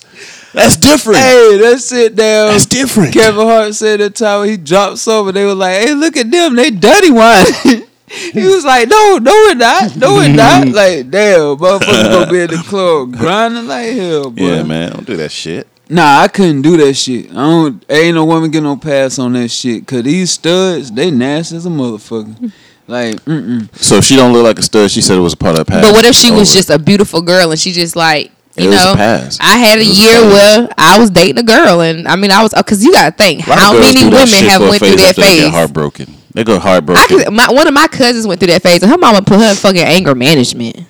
That's 0.53 0.75
different. 0.75 1.19
Hey, 1.19 1.57
that 1.61 1.79
shit 1.87 2.15
down. 2.15 2.51
That's 2.51 2.65
different. 2.65 3.13
Kevin 3.13 3.45
Hart 3.45 3.75
said 3.75 3.99
that 3.99 4.15
time 4.15 4.41
when 4.41 4.49
he 4.49 4.57
dropped 4.57 5.05
and 5.05 5.35
they 5.35 5.45
were 5.45 5.53
like, 5.53 5.83
"Hey, 5.83 5.93
look 5.93 6.17
at 6.17 6.31
them, 6.31 6.55
they 6.55 6.71
dirty 6.71 7.11
wine." 7.11 7.45
he 8.07 8.45
was 8.47 8.63
like, 8.65 8.87
"No, 8.87 9.17
no, 9.21 9.31
we're 9.31 9.55
not. 9.55 9.95
No, 9.95 10.13
we're 10.15 10.29
not." 10.33 10.67
Like, 10.77 11.09
damn, 11.09 11.57
motherfuckers 11.57 12.11
gonna 12.11 12.31
be 12.31 12.39
in 12.41 12.51
the 12.51 12.63
club 12.67 13.17
grinding 13.17 13.67
like 13.67 13.89
hell, 13.95 14.29
boy. 14.31 14.43
Yeah, 14.43 14.63
man, 14.63 14.91
don't 14.91 15.05
do 15.07 15.17
that 15.17 15.31
shit. 15.31 15.67
Nah, 15.89 16.19
I 16.21 16.27
couldn't 16.27 16.61
do 16.63 16.77
that 16.77 16.93
shit. 16.95 17.31
I 17.31 17.35
don't. 17.35 17.85
Ain't 17.89 18.15
no 18.15 18.25
woman 18.25 18.51
get 18.51 18.63
no 18.63 18.75
pass 18.77 19.19
on 19.19 19.33
that 19.33 19.49
shit. 19.49 19.85
Cause 19.87 20.03
these 20.03 20.31
studs, 20.31 20.91
they 20.91 21.11
nasty 21.11 21.55
as 21.57 21.65
a 21.65 21.69
motherfucker. 21.69 22.51
Like, 22.89 23.17
mm 23.25 23.67
So 23.75 23.95
if 23.97 24.05
she 24.05 24.15
don't 24.15 24.31
look 24.31 24.45
like 24.45 24.57
a 24.59 24.63
stud, 24.63 24.89
she 24.89 25.01
said 25.01 25.17
it 25.17 25.19
was 25.19 25.33
a 25.33 25.37
part 25.37 25.59
of 25.59 25.65
the 25.65 25.69
past. 25.69 25.83
But 25.85 25.93
what 25.93 26.05
if 26.05 26.15
she 26.15 26.31
was 26.31 26.49
Over. 26.49 26.57
just 26.57 26.69
a 26.69 26.79
beautiful 26.79 27.21
girl 27.21 27.51
and 27.51 27.59
she 27.59 27.73
just 27.73 27.97
like 27.97 28.31
It 28.55 28.63
you 28.63 28.69
was 28.69 28.79
a 28.81 28.85
know? 28.85 28.95
pass. 28.95 29.37
I 29.41 29.57
had 29.57 29.79
a 29.79 29.81
It 29.81 29.87
a 29.89 29.93
year 29.93 30.21
pass. 30.21 30.31
where 30.31 30.69
I 30.77 30.97
was 30.97 31.09
dating 31.09 31.37
a 31.37 31.43
girl 31.43 31.81
and 31.81 32.07
I 32.07 32.15
mean 32.15 32.31
I 32.31 32.41
was 32.43 32.53
because 32.53 32.81
you 32.85 32.93
got 32.93 33.09
to 33.17 33.21
think 33.21 33.45
A 33.45 33.49
lot 33.49 33.57
of 33.59 33.63
how 33.65 33.73
many 33.73 34.05
women 34.05 34.27
have 34.47 34.61
went 34.61 34.79
through 34.79 34.95
that 34.95 35.09
after 35.09 35.21
get 35.21 35.27
phase. 35.43 35.49
heartbroken. 35.51 36.15
They 36.37 36.43
go 36.43 36.57
I 36.57 36.59
heartbroken. 36.59 37.07
could, 37.07 37.33
my, 37.33 37.51
one 37.51 37.67
of 37.67 37.73
my 37.73 37.87
cousins 37.87 38.27
went 38.27 38.39
through 38.39 38.49
that 38.49 38.61
phase, 38.61 38.83
and 38.83 38.91
her 38.91 38.97
mama 38.99 39.23
put 39.23 39.39
her 39.39 39.49
in 39.49 39.55
fucking 39.55 39.81
anger 39.81 40.13
management. 40.13 40.77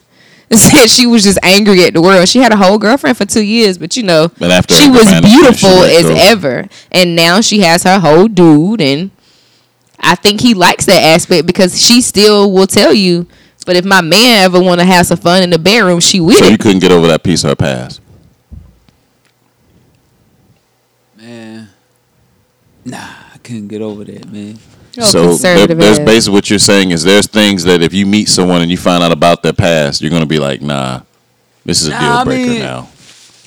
And 0.50 0.58
said 0.58 0.88
she 0.88 1.06
was 1.06 1.24
just 1.24 1.38
angry 1.44 1.84
at 1.84 1.94
the 1.94 2.02
world. 2.02 2.26
She 2.30 2.40
had 2.40 2.54
a 2.54 2.56
whole 2.56 2.78
girlfriend 2.78 3.18
for 3.18 3.26
two 3.26 3.44
years, 3.44 3.78
but 3.78 3.98
you 3.98 4.04
know, 4.04 4.30
But 4.40 4.50
after 4.50 4.76
she 4.76 4.90
was 4.90 5.04
beautiful 5.22 5.86
she 5.86 5.96
as 5.98 6.04
go. 6.04 6.16
ever. 6.16 6.70
And 6.90 7.18
now 7.18 7.42
she 7.42 7.60
has 7.60 7.84
her 7.84 8.00
whole 8.00 8.30
dude, 8.30 8.80
and 8.80 9.12
I 10.00 10.16
think 10.16 10.40
he 10.40 10.54
likes 10.54 10.86
that 10.86 11.02
aspect 11.04 11.48
because 11.48 11.82
she 11.82 12.00
still 12.00 12.50
will 12.50 12.66
tell 12.68 12.94
you. 12.94 13.28
But 13.66 13.76
if 13.76 13.84
my 13.84 14.00
man 14.00 14.46
ever 14.46 14.62
want 14.62 14.80
to 14.80 14.86
have 14.86 15.06
some 15.08 15.18
fun 15.18 15.44
in 15.44 15.50
the 15.50 15.60
bedroom, 15.60 16.00
she 16.00 16.22
will. 16.22 16.36
so 16.40 16.46
you 16.46 16.58
couldn't 16.58 16.80
get 16.80 16.94
over 16.94 17.08
that 17.08 17.24
piece 17.24 17.44
of 17.44 17.50
her 17.50 17.56
past. 17.58 18.00
man, 21.18 21.70
nah, 22.86 22.98
I 23.34 23.38
couldn't 23.40 23.68
get 23.68 23.82
over 23.82 24.06
that, 24.06 24.32
man. 24.32 24.58
Oh, 25.00 25.04
so 25.06 25.36
there, 25.36 25.68
there's 25.68 26.00
basically 26.00 26.34
what 26.34 26.50
you're 26.50 26.60
saying 26.60 26.92
is 26.92 27.04
there's 27.04 27.28
things 27.28 27.64
that 27.66 27.82
if 27.82 27.94
you 27.94 28.06
meet 28.06 28.28
someone 28.30 28.62
and 28.62 28.72
you 28.72 28.78
find 28.78 29.04
out 29.04 29.12
about 29.12 29.44
their 29.44 29.54
past, 29.54 30.02
you're 30.02 30.10
gonna 30.12 30.26
be 30.26 30.40
like, 30.40 30.62
nah, 30.62 31.02
this 31.66 31.82
is 31.82 31.88
a 31.90 31.92
Nah, 31.92 32.00
deal 32.00 32.12
I 32.12 32.24
breaker 32.24 32.50
mean- 32.52 32.60
now. 32.60 32.90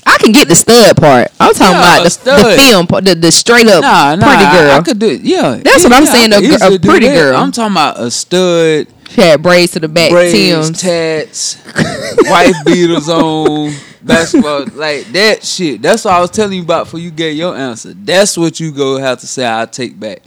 I 0.07 0.17
can 0.19 0.33
get 0.33 0.49
the 0.49 0.55
stud 0.55 0.97
part. 0.97 1.29
I'm 1.39 1.53
talking 1.53 1.75
Yeah, 1.75 1.83
about 1.83 1.99
the, 1.99 2.05
the 2.05 2.11
stud. 2.11 2.59
film 2.59 2.87
part, 2.87 3.05
the, 3.05 3.15
the 3.15 3.31
straight 3.31 3.67
up 3.69 3.83
Nah, 3.83 4.15
nah, 4.17 4.27
pretty 4.27 4.45
I- 4.45 4.53
girl. 4.59 4.71
I, 4.79 4.81
could 4.83 4.99
do 4.99 5.09
it. 5.11 5.21
Yeah, 5.21 5.57
That's 5.63 5.85
what 5.85 5.93
I'm 5.93 6.05
yeah, 6.05 6.13
saying, 6.13 6.33
a 6.33 6.75
a 6.75 6.79
pretty 6.79 7.07
girl. 7.09 7.37
I'm 7.37 7.53
talking 7.53 7.73
about 7.75 8.01
a 8.01 8.11
stud, 8.11 8.87
she 9.11 9.21
had 9.21 9.43
braids 9.43 9.73
to 9.73 9.81
the 9.81 9.89
back, 9.89 10.11
braids, 10.11 10.33
Tim's. 10.33 10.81
tats, 10.81 11.63
wife 12.31 12.55
beaters 12.65 13.09
on, 13.09 13.73
basketball, 14.03 14.67
like 14.75 15.07
that 15.13 15.45
shit. 15.45 15.83
That's 15.83 16.05
what 16.05 16.15
I 16.15 16.21
was 16.21 16.31
telling 16.31 16.55
you 16.57 16.63
about 16.63 16.85
before 16.87 17.01
you 17.01 17.11
get 17.11 17.35
your 17.35 17.55
answer. 17.57 17.93
That's 17.93 18.37
what 18.39 18.59
you 18.59 18.73
go 18.73 18.97
have 18.99 19.21
to 19.21 19.27
say. 19.27 19.47
I 19.47 19.67
take 19.67 19.99
back. 20.01 20.23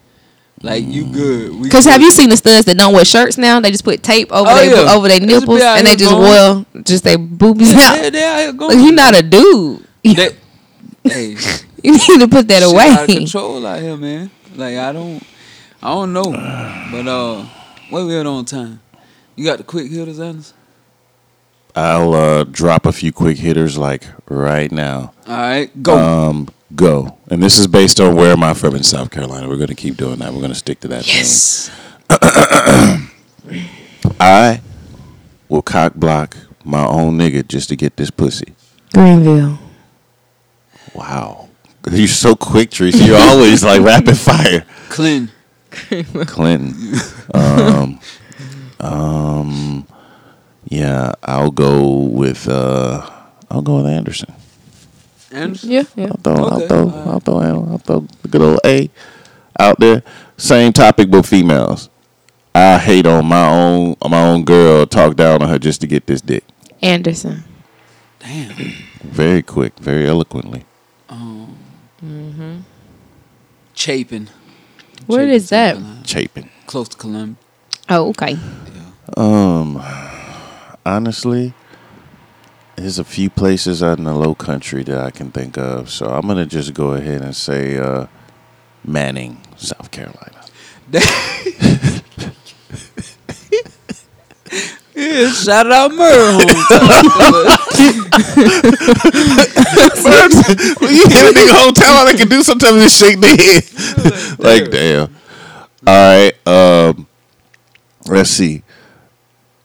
Like 0.64 0.86
you 0.86 1.06
good. 1.12 1.60
We 1.60 1.70
Cause 1.70 1.84
have 1.86 2.02
you 2.02 2.10
seen 2.10 2.30
the 2.30 2.38
studs 2.38 2.66
that 2.66 2.78
don't 2.78 2.94
wear 2.94 3.04
shirts 3.04 3.38
now? 3.38 3.60
They 3.60 3.70
just 3.70 3.84
put 3.84 4.02
tape 4.02 4.32
over 4.32 4.50
Oh, 4.50 4.56
their 4.56 4.86
yeah. 4.86 4.94
over 4.94 5.08
their 5.10 5.20
They 5.20 5.28
just 5.28 5.46
be 5.46 5.54
nipples 5.54 5.62
and 5.62 5.86
they 5.86 5.96
just 5.98 6.12
going. 6.12 6.22
well 6.24 6.66
just 6.84 7.04
their 7.04 7.18
boobies 7.18 7.74
Yeah, 7.74 7.80
out. 8.06 8.12
they 8.14 8.24
out 8.24 8.40
here 8.40 8.54
going. 8.54 8.78
Look, 8.78 8.86
he 8.86 8.92
not 8.92 9.14
a 9.18 9.22
dude. 9.24 9.86
That- 10.16 10.36
hey, 11.04 11.36
You 11.84 11.92
need 11.92 12.20
to 12.22 12.28
put 12.30 12.48
that 12.48 12.64
shit 12.64 12.72
away. 12.72 12.88
out 12.90 13.10
of 13.10 13.16
control 13.16 13.66
out 13.68 13.82
here, 13.82 13.98
man. 13.98 14.32
Like 14.56 14.78
I 14.78 14.94
don't, 14.94 15.22
I 15.82 15.90
don't 15.94 16.14
know, 16.14 16.32
but 16.32 17.08
uh, 17.08 17.44
what 17.90 18.06
we 18.06 18.16
at 18.16 18.26
on 18.26 18.46
time? 18.46 18.80
You 19.36 19.44
got 19.44 19.58
the 19.58 19.64
quick 19.66 19.92
hitters, 19.92 20.20
Anderson? 20.20 20.56
I'll 21.76 22.14
uh, 22.14 22.44
drop 22.44 22.86
a 22.86 22.92
few 22.92 23.12
quick 23.12 23.38
hitters 23.38 23.78
like 23.78 24.04
right 24.30 24.72
now. 24.72 25.14
All 25.28 25.36
right, 25.36 25.84
go. 25.84 25.98
Um, 25.98 26.48
go. 26.76 27.18
And 27.30 27.42
this 27.42 27.58
is 27.58 27.68
based 27.68 28.00
on 28.00 28.16
where 28.16 28.32
am 28.32 28.44
I 28.44 28.54
from 28.54 28.76
in 28.76 28.84
South 28.84 29.10
Carolina. 29.10 29.48
We're 29.48 29.58
gonna 29.58 29.76
keep 29.76 29.98
doing 29.98 30.20
that. 30.20 30.34
We're 30.34 30.42
gonna 30.42 30.56
stick 30.56 30.80
to 30.82 30.88
that. 30.90 31.06
theme. 31.06 31.16
yes. 31.16 31.72
I 34.20 34.62
will 35.50 35.62
cock 35.62 35.96
block 35.96 36.38
my 36.64 36.86
own 36.86 37.18
nigga 37.18 37.48
just 37.48 37.70
to 37.70 37.76
get 37.76 37.98
this 37.98 38.12
pussy. 38.12 38.54
Greenville. 38.94 39.58
Wow. 40.94 41.50
You're 41.92 42.08
so 42.08 42.36
quick, 42.36 42.70
Teresa. 42.70 43.04
You're 43.04 43.18
always 43.18 43.64
like 43.64 43.82
rapid 43.82 44.18
fire. 44.18 44.66
Clinton. 44.90 45.32
Clinton. 46.26 47.00
Um, 47.34 48.00
um, 48.80 49.88
yeah, 50.66 51.14
I'll 51.24 51.52
go 51.52 51.98
with 51.98 52.48
uh, 52.48 53.10
I'll 53.50 53.62
go 53.62 53.78
with 53.78 53.88
Anderson. 53.88 54.34
Anderson. 55.32 55.72
Yeah, 55.72 55.84
yeah. 55.96 56.08
I'll 56.08 56.18
throw, 56.18 56.34
I'll 56.36 56.54
Okay, 56.58 56.68
throw, 56.68 56.78
alright. 56.90 57.08
I'll 57.08 57.20
throw, 57.20 57.40
I'll 57.40 57.78
throw 57.80 58.08
the 58.22 58.28
good 58.28 58.42
old 58.42 58.60
A 58.66 58.90
out 59.60 59.80
there. 59.80 60.04
Same 60.38 60.72
topic, 60.74 61.10
but 61.10 61.26
females. 61.26 61.90
I 62.56 62.78
hate 62.78 63.08
on 63.08 63.26
my 63.26 63.48
own, 63.50 63.96
on 64.02 64.12
my 64.12 64.22
own 64.22 64.44
girl. 64.44 64.86
Talk 64.86 65.16
down 65.16 65.42
on 65.42 65.50
her 65.50 65.58
just 65.58 65.82
to 65.82 65.88
get 65.88 66.06
this 66.06 66.22
dick. 66.22 66.44
Anderson. 66.82 67.44
Damn. 68.20 68.54
Very 69.02 69.42
quick, 69.42 69.78
very 69.80 70.08
eloquently. 70.08 70.66
Um. 71.10 71.58
Chapin. 73.74 74.30
Where 75.08 75.22
Chapin, 75.22 75.34
is 75.34 75.50
that? 75.50 75.78
Chapin. 76.08 76.50
Close 76.68 76.90
to 76.90 76.98
Columbia. 76.98 77.36
Oh, 77.90 78.10
okay. 78.10 78.38
Um, 79.18 79.76
honestly, 80.86 81.54
there's 82.76 83.00
a 83.00 83.04
few 83.04 83.30
places 83.30 83.82
out 83.84 83.98
in 83.98 84.06
the 84.06 84.14
low 84.14 84.36
country 84.36 84.84
that 84.84 84.98
I 84.98 85.12
can 85.12 85.32
think 85.32 85.58
of. 85.58 85.90
So 85.90 86.08
I'm 86.08 86.28
gonna 86.28 86.46
just 86.46 86.74
go 86.74 86.94
ahead 86.94 87.22
and 87.22 87.36
say 87.36 87.78
uh, 87.78 88.08
Manning, 88.84 89.42
South 89.58 89.92
Carolina. 89.92 90.42
Yeah, 94.96 95.30
shout 95.32 95.72
out 95.72 95.92
Murray 95.92 96.34
hometown. 96.38 96.90
when 100.80 100.94
you 100.94 101.04
hit 101.10 101.26
a 101.26 101.34
nigga 101.34 101.50
hometown, 101.50 101.96
all 101.98 102.06
they 102.06 102.14
can 102.14 102.28
do 102.28 102.44
sometimes 102.44 102.84
is 102.84 102.96
shake 102.96 103.20
their 103.20 103.36
head. 103.38 104.40
like, 104.40 104.70
damn. 104.70 105.16
All 105.88 105.94
right. 105.94 106.48
Um, 106.48 107.08
let's 108.08 108.30
see. 108.30 108.62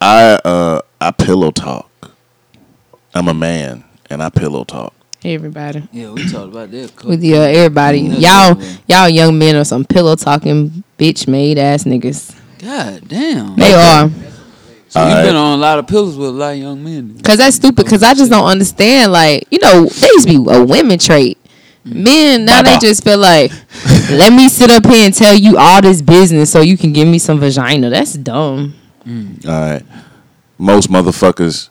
I 0.01 0.41
uh 0.45 0.81
I 1.01 1.11
pillow 1.11 1.51
talk. 1.51 2.11
I'm 3.15 3.29
a 3.29 3.35
man 3.35 3.85
and 4.11 4.23
I 4.23 4.31
pillow 4.31 4.65
talk. 4.65 4.95
Everybody. 5.25 5.89
Yeah, 5.93 6.11
we 6.11 6.31
talked 6.31 6.49
about 6.53 6.71
that. 6.71 6.85
a 6.91 6.93
couple 6.93 7.11
With 7.11 7.23
yeah, 7.25 7.39
everybody. 7.39 8.01
Y'all 8.01 8.55
definitely. 8.55 8.79
y'all 8.87 9.09
young 9.09 9.39
men 9.39 9.57
are 9.57 9.65
some 9.65 9.85
pillow 9.85 10.15
talking 10.17 10.85
bitch 10.97 11.27
made 11.27 11.59
ass 11.59 11.85
niggas. 11.85 12.37
God 12.59 13.09
damn. 13.09 13.57
They 13.57 13.75
are. 13.75 14.09
So 14.89 15.01
you've 15.01 15.09
Alright. 15.11 15.27
been 15.27 15.37
on 15.37 15.59
a 15.59 15.61
lot 15.61 15.79
of 15.79 15.87
pillows 15.87 16.17
with 16.17 16.29
a 16.29 16.33
lot 16.33 16.53
of 16.53 16.59
young 16.59 16.83
men. 16.83 17.21
Cause 17.21 17.39
that's 17.39 17.57
stupid. 17.57 17.87
Cause 17.87 18.03
I 18.03 18.15
just 18.15 18.31
don't 18.31 18.47
understand. 18.47 19.13
Like 19.13 19.47
you 19.51 19.59
know, 19.61 19.85
they 19.85 20.07
used 20.09 20.29
to 20.29 20.45
be 20.45 20.51
a 20.51 20.65
women 20.65 20.99
trait. 20.99 21.37
Mm. 21.85 22.03
Men 22.05 22.45
now 22.45 22.63
Baba. 22.63 22.79
they 22.81 22.87
just 22.87 23.05
feel 23.05 23.19
like, 23.19 23.53
let 24.11 24.33
me 24.33 24.49
sit 24.49 24.71
up 24.71 24.87
here 24.87 25.05
and 25.05 25.15
tell 25.15 25.35
you 25.35 25.59
all 25.59 25.83
this 25.83 26.01
business 26.01 26.51
so 26.51 26.61
you 26.61 26.77
can 26.79 26.93
give 26.93 27.07
me 27.09 27.19
some 27.19 27.39
vagina. 27.39 27.91
That's 27.91 28.15
dumb. 28.15 28.75
Mm. 29.05 29.47
All 29.47 29.53
right. 29.73 29.83
Most 30.59 30.91
motherfuckers, 30.91 31.69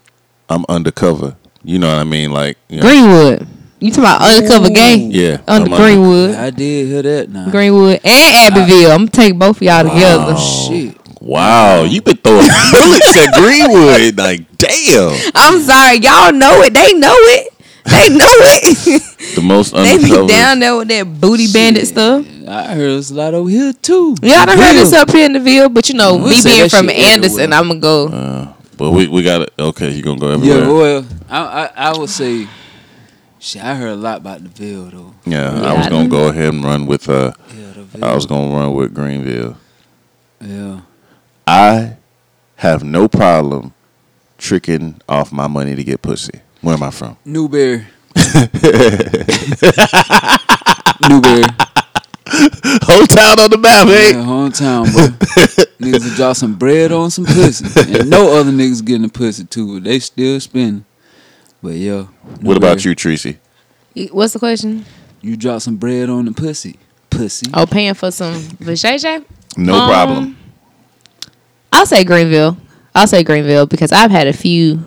I'm 0.50 0.66
undercover. 0.70 1.36
You 1.64 1.80
know 1.80 1.88
what 1.88 1.98
I 2.00 2.04
mean? 2.06 2.32
Like, 2.32 2.58
you 2.70 2.78
know, 2.78 2.84
Greenwood. 2.84 3.48
You 3.80 3.92
talking 3.92 4.04
about 4.06 4.22
undercover 4.22 4.70
gay? 4.70 4.96
yeah. 4.96 5.42
Under 5.48 5.70
I'm 5.70 5.78
Greenwood, 5.80 6.36
I 6.36 6.50
did 6.50 6.88
hear 6.88 7.02
that 7.04 7.30
now. 7.30 7.50
Greenwood, 7.52 8.00
and 8.04 8.54
Abbeville. 8.58 8.92
I'm 8.92 9.00
gonna 9.06 9.12
take 9.12 9.38
both 9.38 9.58
of 9.58 9.62
y'all 9.62 9.84
together. 9.84 10.36
Shit. 10.38 10.98
Wow, 11.22 11.84
you 11.84 12.02
been 12.02 12.18
throwing 12.18 12.48
bullets 12.72 13.18
at 13.18 13.34
Greenwood. 13.36 14.18
Like, 14.18 14.58
damn. 14.58 15.12
I'm 15.36 15.60
sorry, 15.62 15.98
y'all 15.98 16.32
know 16.32 16.62
it. 16.64 16.74
They 16.74 16.94
know 16.94 17.14
it. 17.14 17.54
They 17.86 18.10
know 18.10 18.26
it. 18.30 19.36
The 19.36 19.42
most 19.42 19.74
undercover. 19.74 20.08
they 20.08 20.22
be 20.22 20.28
down 20.28 20.60
there 20.60 20.76
with 20.78 20.88
that 20.88 21.04
booty 21.22 21.52
bandit 21.52 21.88
stuff. 21.88 22.26
I 22.48 22.74
heard 22.76 22.98
it's 22.98 23.12
a 23.12 23.14
lot 23.16 23.34
over 23.34 23.50
here 23.50 23.74
too. 23.74 24.16
Yeah, 24.22 24.42
I 24.42 24.46
done 24.46 24.58
heard 24.58 24.74
this 24.76 24.94
up 24.94 25.12
here 25.12 25.26
in 25.26 25.34
the 25.34 25.40
Ville, 25.40 25.70
but 25.70 25.88
you 25.90 25.96
know, 25.96 26.16
We'll 26.16 26.30
me 26.30 26.42
being 26.44 26.70
from 26.70 26.90
Anderson, 26.90 27.52
everywhere. 27.54 27.60
I'm 27.60 27.68
gonna 27.68 27.80
go. 27.80 28.08
Uh, 28.08 28.54
but 28.78 28.91
we, 28.91 29.07
we 29.07 29.23
got 29.23 29.41
it. 29.41 29.53
Okay, 29.57 29.89
you 29.91 30.01
going 30.03 30.17
to 30.19 30.25
go 30.25 30.32
everywhere? 30.32 30.59
Yeah, 30.59 30.67
well, 30.71 31.05
I, 31.30 31.39
I 31.39 31.69
I 31.89 31.97
would 31.97 32.09
say, 32.09 32.47
shit. 33.39 33.63
I 33.63 33.75
heard 33.75 33.89
a 33.89 33.95
lot 33.95 34.17
about 34.17 34.43
the 34.43 34.49
Ville 34.49 34.86
though. 34.89 35.13
Yeah, 35.25 35.53
Yeah, 35.55 35.69
I 35.69 35.73
was 35.78 35.86
I 35.88 35.89
going 35.89 36.03
to 36.05 36.09
do. 36.09 36.15
go 36.17 36.28
ahead 36.30 36.53
and 36.53 36.63
run 36.63 36.86
with, 36.86 37.09
uh, 37.09 37.34
Yeah, 37.55 37.71
the 37.73 37.84
Ville. 37.84 38.05
I 38.05 38.13
was 38.15 38.25
going 38.25 38.49
to 38.49 38.55
run 38.55 38.73
with 38.73 38.93
Greenville. 38.93 39.57
yeah. 40.41 40.82
I 41.47 41.95
have 42.57 42.84
no 42.84 43.07
problem 43.07 43.73
tricking 44.38 44.99
off 45.07 45.32
my 45.32 45.47
money 45.47 45.75
to 45.75 45.84
get 45.84 46.01
pussy. 46.01 46.41
Where 46.61 46.75
am 46.75 46.84
I 46.84 46.91
from? 46.91 47.15
Newberry. 47.23 47.86
Newberry. 51.09 51.43
Whole 52.84 53.05
town 53.07 53.39
on 53.39 53.49
the 53.49 53.57
map, 53.57 53.88
Yeah, 53.88 54.23
hometown, 54.23 54.86
boy. 54.93 55.07
niggas 55.80 56.03
will 56.09 56.15
drop 56.15 56.36
some 56.36 56.55
bread 56.55 56.91
on 56.91 57.09
some 57.11 57.25
pussy. 57.25 57.65
And 57.97 58.09
no 58.09 58.38
other 58.39 58.51
niggas 58.51 58.84
getting 58.84 59.03
the 59.03 59.09
pussy 59.09 59.45
too, 59.45 59.75
but 59.75 59.84
they 59.86 59.99
still 59.99 60.39
spending. 60.39 60.86
But 61.61 61.73
yeah. 61.75 62.03
What 62.41 62.57
about 62.57 62.84
you, 62.86 62.93
Tracy? 62.95 63.38
What's 64.11 64.34
the 64.34 64.39
question? 64.39 64.86
You 65.21 65.36
drop 65.38 65.61
some 65.61 65.78
bread 65.78 66.09
on 66.09 66.25
the 66.25 66.32
pussy. 66.32 66.78
Pussy. 67.09 67.47
Oh, 67.53 67.65
paying 67.65 67.93
for 67.93 68.11
some 68.11 68.36
vajayjay? 68.36 69.25
No 69.57 69.73
Um, 69.75 69.89
problem. 69.89 70.38
I'll 71.71 71.86
say 71.86 72.03
Greenville. 72.03 72.57
I'll 72.93 73.07
say 73.07 73.23
Greenville 73.23 73.65
because 73.65 73.91
I've 73.91 74.11
had 74.11 74.28
a 74.28 74.34
few 74.34 74.86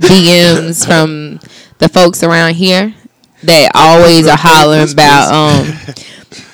DMs 0.00 0.86
from 0.86 1.40
the 1.78 1.88
folks 1.88 2.22
around 2.22 2.54
here 2.54 2.94
that 3.44 3.70
always 3.74 4.26
are 4.26 4.36
hollering 4.36 4.90
about, 4.92 5.32
um, 5.32 5.94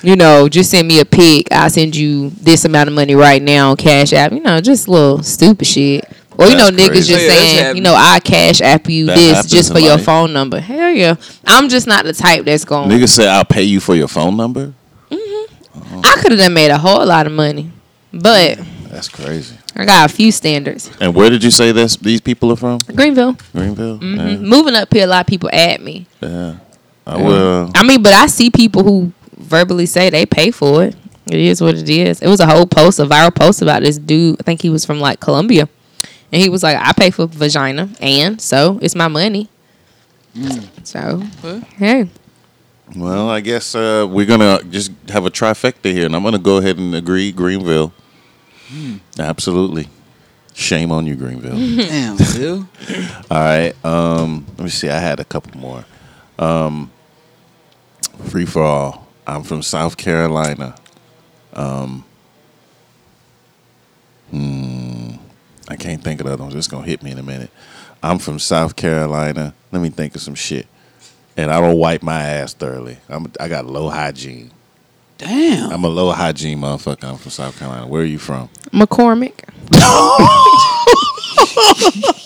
you 0.04 0.16
know, 0.16 0.48
just 0.48 0.70
send 0.70 0.86
me 0.88 1.00
a 1.00 1.04
pic. 1.04 1.48
I'll 1.50 1.70
send 1.70 1.96
you 1.96 2.30
this 2.30 2.64
amount 2.64 2.88
of 2.88 2.94
money 2.94 3.14
right 3.14 3.42
now 3.42 3.70
on 3.70 3.76
Cash 3.76 4.12
App. 4.12 4.32
You 4.32 4.40
know, 4.40 4.60
just 4.60 4.86
little 4.88 5.22
stupid 5.22 5.66
shit. 5.66 6.04
Or 6.36 6.46
you 6.48 6.56
know, 6.56 6.68
niggas 6.68 6.88
crazy. 6.88 7.12
just 7.14 7.24
Oh, 7.24 7.26
yeah, 7.26 7.28
saying, 7.62 7.76
you 7.76 7.82
know, 7.82 7.94
I 7.94 8.18
cash 8.18 8.60
app 8.60 8.88
you 8.90 9.06
That 9.06 9.14
this 9.16 9.46
just 9.46 9.72
for 9.72 9.78
your 9.78 9.90
life. 9.96 10.04
phone 10.04 10.32
number. 10.32 10.58
Hell 10.58 10.90
yeah, 10.90 11.14
I'm 11.46 11.68
just 11.68 11.86
not 11.86 12.04
the 12.04 12.12
type 12.12 12.44
that's 12.44 12.64
going. 12.64 12.90
Niggas 12.90 13.10
say 13.10 13.28
I'll 13.28 13.44
pay 13.44 13.62
you 13.62 13.78
for 13.78 13.94
your 13.94 14.08
phone 14.08 14.36
number. 14.36 14.72
Mhm. 15.12 15.46
I 16.04 16.16
could 16.20 16.32
have 16.32 16.40
done 16.40 16.52
made 16.54 16.70
a 16.72 16.78
whole 16.78 17.06
lot 17.06 17.26
of 17.26 17.32
money, 17.32 17.70
but 18.12 18.58
That's 18.90 19.08
crazy. 19.08 19.54
I 19.76 19.84
got 19.84 20.10
a 20.10 20.12
few 20.12 20.30
standards. 20.32 20.90
And 21.00 21.14
where 21.14 21.30
did 21.30 21.42
you 21.44 21.50
say 21.52 21.70
this? 21.72 21.96
These 21.96 22.20
people 22.20 22.50
are 22.52 22.56
from 22.56 22.78
Greenville. 22.94 23.36
Greenville. 23.52 23.98
Mhm. 23.98 24.40
Moving 24.40 24.74
up 24.74 24.92
here, 24.92 25.04
a 25.04 25.06
lot 25.08 25.20
of 25.20 25.26
people 25.28 25.50
add 25.52 25.80
me. 25.82 26.06
Yeah. 26.20 26.28
yeah. 26.28 26.52
I 27.06 27.16
will. 27.22 27.70
I 27.76 27.82
mean, 27.84 28.02
but 28.02 28.12
I 28.12 28.26
see 28.26 28.50
people 28.50 28.82
who 28.82 29.12
verbally 29.44 29.86
say 29.86 30.10
they 30.10 30.26
pay 30.26 30.50
for 30.50 30.84
it. 30.84 30.96
It 31.26 31.40
is 31.40 31.60
what 31.62 31.74
it 31.76 31.88
is. 31.88 32.20
It 32.20 32.28
was 32.28 32.40
a 32.40 32.46
whole 32.46 32.66
post, 32.66 32.98
a 32.98 33.06
viral 33.06 33.34
post 33.34 33.62
about 33.62 33.82
this 33.82 33.96
dude. 33.98 34.36
I 34.40 34.42
think 34.42 34.60
he 34.62 34.68
was 34.70 34.84
from 34.84 35.00
like 35.00 35.20
Colombia, 35.20 35.68
and 36.30 36.42
he 36.42 36.48
was 36.50 36.62
like, 36.62 36.76
"I 36.76 36.92
pay 36.92 37.10
for 37.10 37.26
vagina, 37.26 37.88
and 38.00 38.40
so 38.40 38.78
it's 38.82 38.94
my 38.94 39.08
money." 39.08 39.48
So, 40.82 41.22
Okay. 41.44 41.66
hey, 41.78 42.08
Well, 42.96 43.30
I 43.30 43.40
guess 43.40 43.74
uh, 43.74 44.06
we're 44.10 44.26
gonna 44.26 44.62
just 44.64 44.90
have 45.08 45.24
a 45.24 45.30
trifecta 45.30 45.90
here, 45.92 46.04
and 46.06 46.14
I'm 46.14 46.22
gonna 46.22 46.38
go 46.38 46.58
ahead 46.58 46.76
and 46.76 46.94
agree 46.94 47.32
Greenville. 47.32 47.92
Absolutely. 49.18 49.88
Shame 50.52 50.92
on 50.92 51.06
you, 51.06 51.14
Greenville. 51.16 51.56
Damn, 51.76 52.16
Bill. 52.34 52.68
All 53.30 53.38
right. 53.38 53.72
Um, 53.84 54.44
let 54.58 54.64
me 54.64 54.70
see. 54.70 54.88
I 54.88 54.98
had 54.98 55.20
a 55.20 55.24
couple 55.24 55.58
more. 55.58 55.84
Um, 56.38 56.90
free 58.26 58.44
for 58.46 58.62
all. 58.62 59.03
I'm 59.26 59.42
from 59.42 59.62
South 59.62 59.96
Carolina. 59.96 60.74
Um, 61.52 62.04
hmm, 64.30 65.12
I 65.68 65.76
can't 65.76 66.02
think 66.02 66.20
of 66.20 66.26
the 66.26 66.32
other 66.32 66.42
ones. 66.42 66.54
It's 66.54 66.68
gonna 66.68 66.86
hit 66.86 67.02
me 67.02 67.10
in 67.12 67.18
a 67.18 67.22
minute. 67.22 67.50
I'm 68.02 68.18
from 68.18 68.38
South 68.38 68.76
Carolina. 68.76 69.54
Let 69.72 69.82
me 69.82 69.88
think 69.90 70.14
of 70.14 70.20
some 70.20 70.34
shit. 70.34 70.66
And 71.36 71.50
I 71.50 71.60
don't 71.60 71.78
wipe 71.78 72.02
my 72.02 72.22
ass 72.22 72.54
thoroughly. 72.54 72.98
I'm 73.08 73.32
I 73.40 73.48
got 73.48 73.66
low 73.66 73.88
hygiene. 73.88 74.50
Damn. 75.18 75.72
I'm 75.72 75.84
a 75.84 75.88
low 75.88 76.10
hygiene 76.12 76.58
motherfucker. 76.58 77.04
I'm 77.04 77.16
from 77.16 77.30
South 77.30 77.58
Carolina. 77.58 77.86
Where 77.86 78.02
are 78.02 78.06
you 78.06 78.18
from? 78.18 78.48
McCormick. 78.72 79.44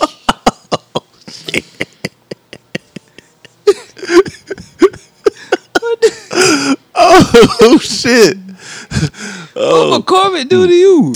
Oh 0.84 1.04
shit! 1.28 1.87
What 9.54 10.04
McCormick 10.04 10.48
do 10.48 10.66
to 10.66 10.72
you? 10.72 11.12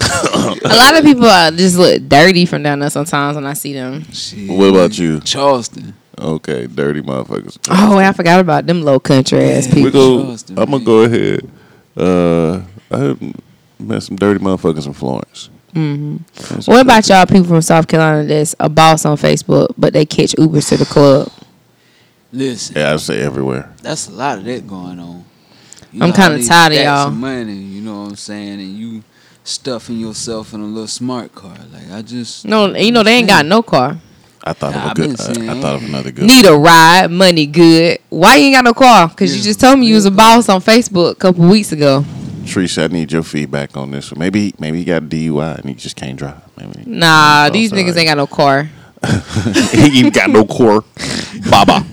A 0.64 0.74
lot 0.76 0.96
of 0.98 1.04
people 1.04 1.24
uh, 1.24 1.50
just 1.52 1.76
look 1.76 2.08
dirty 2.08 2.44
from 2.46 2.62
down 2.62 2.80
there 2.80 2.90
sometimes 2.90 3.36
when 3.36 3.46
I 3.46 3.52
see 3.54 3.72
them. 3.72 4.02
Shit. 4.12 4.48
What 4.50 4.70
about 4.70 4.98
you? 4.98 5.20
Charleston? 5.20 5.94
Okay, 6.18 6.66
dirty 6.66 7.02
motherfuckers. 7.02 7.58
Oh, 7.70 7.98
I 7.98 8.12
forgot 8.12 8.40
about 8.40 8.66
them 8.66 8.82
low 8.82 9.00
country 9.00 9.44
ass 9.44 9.66
We 9.68 9.74
people. 9.84 9.90
go. 9.90 10.22
Charleston, 10.22 10.58
I'm 10.58 10.70
gonna 10.70 10.84
go 10.84 11.02
ahead. 11.02 11.48
Uh, 11.96 12.62
I 12.90 12.98
have 12.98 13.20
met 13.78 14.02
some 14.02 14.16
dirty 14.16 14.38
motherfuckers 14.40 14.86
in 14.86 14.92
Florence. 14.92 15.48
hmm 15.72 16.16
What 16.66 16.80
about 16.82 17.08
y'all 17.08 17.26
people 17.26 17.44
from 17.46 17.62
South 17.62 17.88
Carolina 17.88 18.24
that's 18.24 18.54
a 18.60 18.68
boss 18.68 19.04
on 19.06 19.16
Facebook, 19.16 19.68
but 19.78 19.92
they 19.92 20.04
catch 20.06 20.32
Ubers 20.32 20.68
to 20.68 20.76
the 20.76 20.84
club? 20.84 21.30
Listen, 22.32 22.76
Yeah, 22.76 22.92
I 22.94 22.96
say 22.96 23.20
everywhere. 23.20 23.72
that's 23.82 24.08
a 24.08 24.12
lot 24.12 24.38
of 24.38 24.44
that 24.44 24.66
going 24.66 24.98
on. 24.98 25.24
You 25.92 26.02
I'm 26.02 26.12
kinda 26.12 26.42
tired 26.44 26.72
of 26.72 26.78
y'all. 26.78 27.04
some 27.06 27.20
Money, 27.20 27.52
you 27.54 27.80
know 27.82 28.02
what 28.02 28.08
I'm 28.10 28.16
saying, 28.16 28.60
and 28.60 28.76
you 28.76 29.02
stuffing 29.44 29.98
yourself 29.98 30.54
in 30.54 30.60
a 30.60 30.64
little 30.64 30.86
smart 30.86 31.34
car. 31.34 31.56
Like 31.72 31.90
I 31.92 32.02
just 32.02 32.44
No, 32.46 32.74
you 32.74 32.92
know 32.92 33.02
they 33.02 33.14
ain't 33.16 33.28
got 33.28 33.44
no 33.46 33.62
car. 33.62 33.98
I 34.44 34.54
thought 34.54 34.72
Nah, 34.72 34.78
of 34.78 34.84
a 34.86 34.90
I've 34.90 34.96
good. 34.96 35.20
Uh, 35.20 35.52
I 35.52 35.60
thought 35.60 35.74
of 35.76 35.84
another 35.84 36.10
good. 36.10 36.24
Need 36.24 36.46
a 36.46 36.56
ride, 36.56 37.10
money 37.10 37.46
good. 37.46 37.98
Why 38.08 38.36
you 38.36 38.46
ain't 38.46 38.56
got 38.56 38.64
no 38.64 38.74
car? 38.74 39.08
Cause 39.14 39.36
you 39.36 39.42
just 39.42 39.60
told 39.60 39.78
me 39.78 39.86
you 39.86 39.94
was 39.94 40.06
a 40.06 40.10
boss 40.10 40.48
on 40.48 40.60
Facebook 40.60 41.12
a 41.12 41.14
couple 41.16 41.46
weeks 41.48 41.70
ago. 41.72 42.04
Teresa, 42.46 42.84
I 42.84 42.86
need 42.88 43.12
your 43.12 43.22
feedback 43.22 43.76
on 43.76 43.92
this. 43.92 44.10
one. 44.10 44.18
Maybe, 44.18 44.52
maybe 44.58 44.78
he 44.78 44.84
got 44.84 45.02
a 45.04 45.06
DUI 45.06 45.58
and 45.60 45.68
he 45.68 45.74
just 45.76 45.94
can't 45.94 46.18
drive. 46.18 46.40
Maybe 46.56 46.82
Nah, 46.86 47.50
these 47.50 47.70
sorry. 47.70 47.84
niggas 47.84 47.96
ain't 47.96 48.08
got 48.08 48.16
no 48.16 48.26
car. 48.26 48.68
he 49.72 50.00
ain't 50.04 50.12
got 50.14 50.28
no 50.30 50.44
core. 50.44 50.84
Baba. 51.48 51.86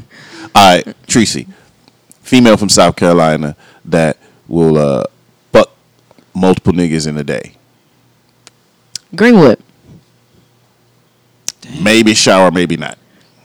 All 0.56 0.76
right, 0.76 0.96
Tracy, 1.08 1.48
female 2.24 2.58
from 2.58 2.70
South 2.70 2.96
Carolina 2.96 3.56
that 3.92 4.18
will 4.48 4.78
uh, 4.78 5.04
fuck 5.52 5.72
multiple 6.34 6.74
niggas 6.74 7.08
in 7.08 7.18
a 7.18 7.24
day. 7.24 7.54
Greenwood. 9.16 9.60
Maybe 11.82 12.14
shower, 12.14 12.52
maybe 12.52 12.78
not. 12.78 12.98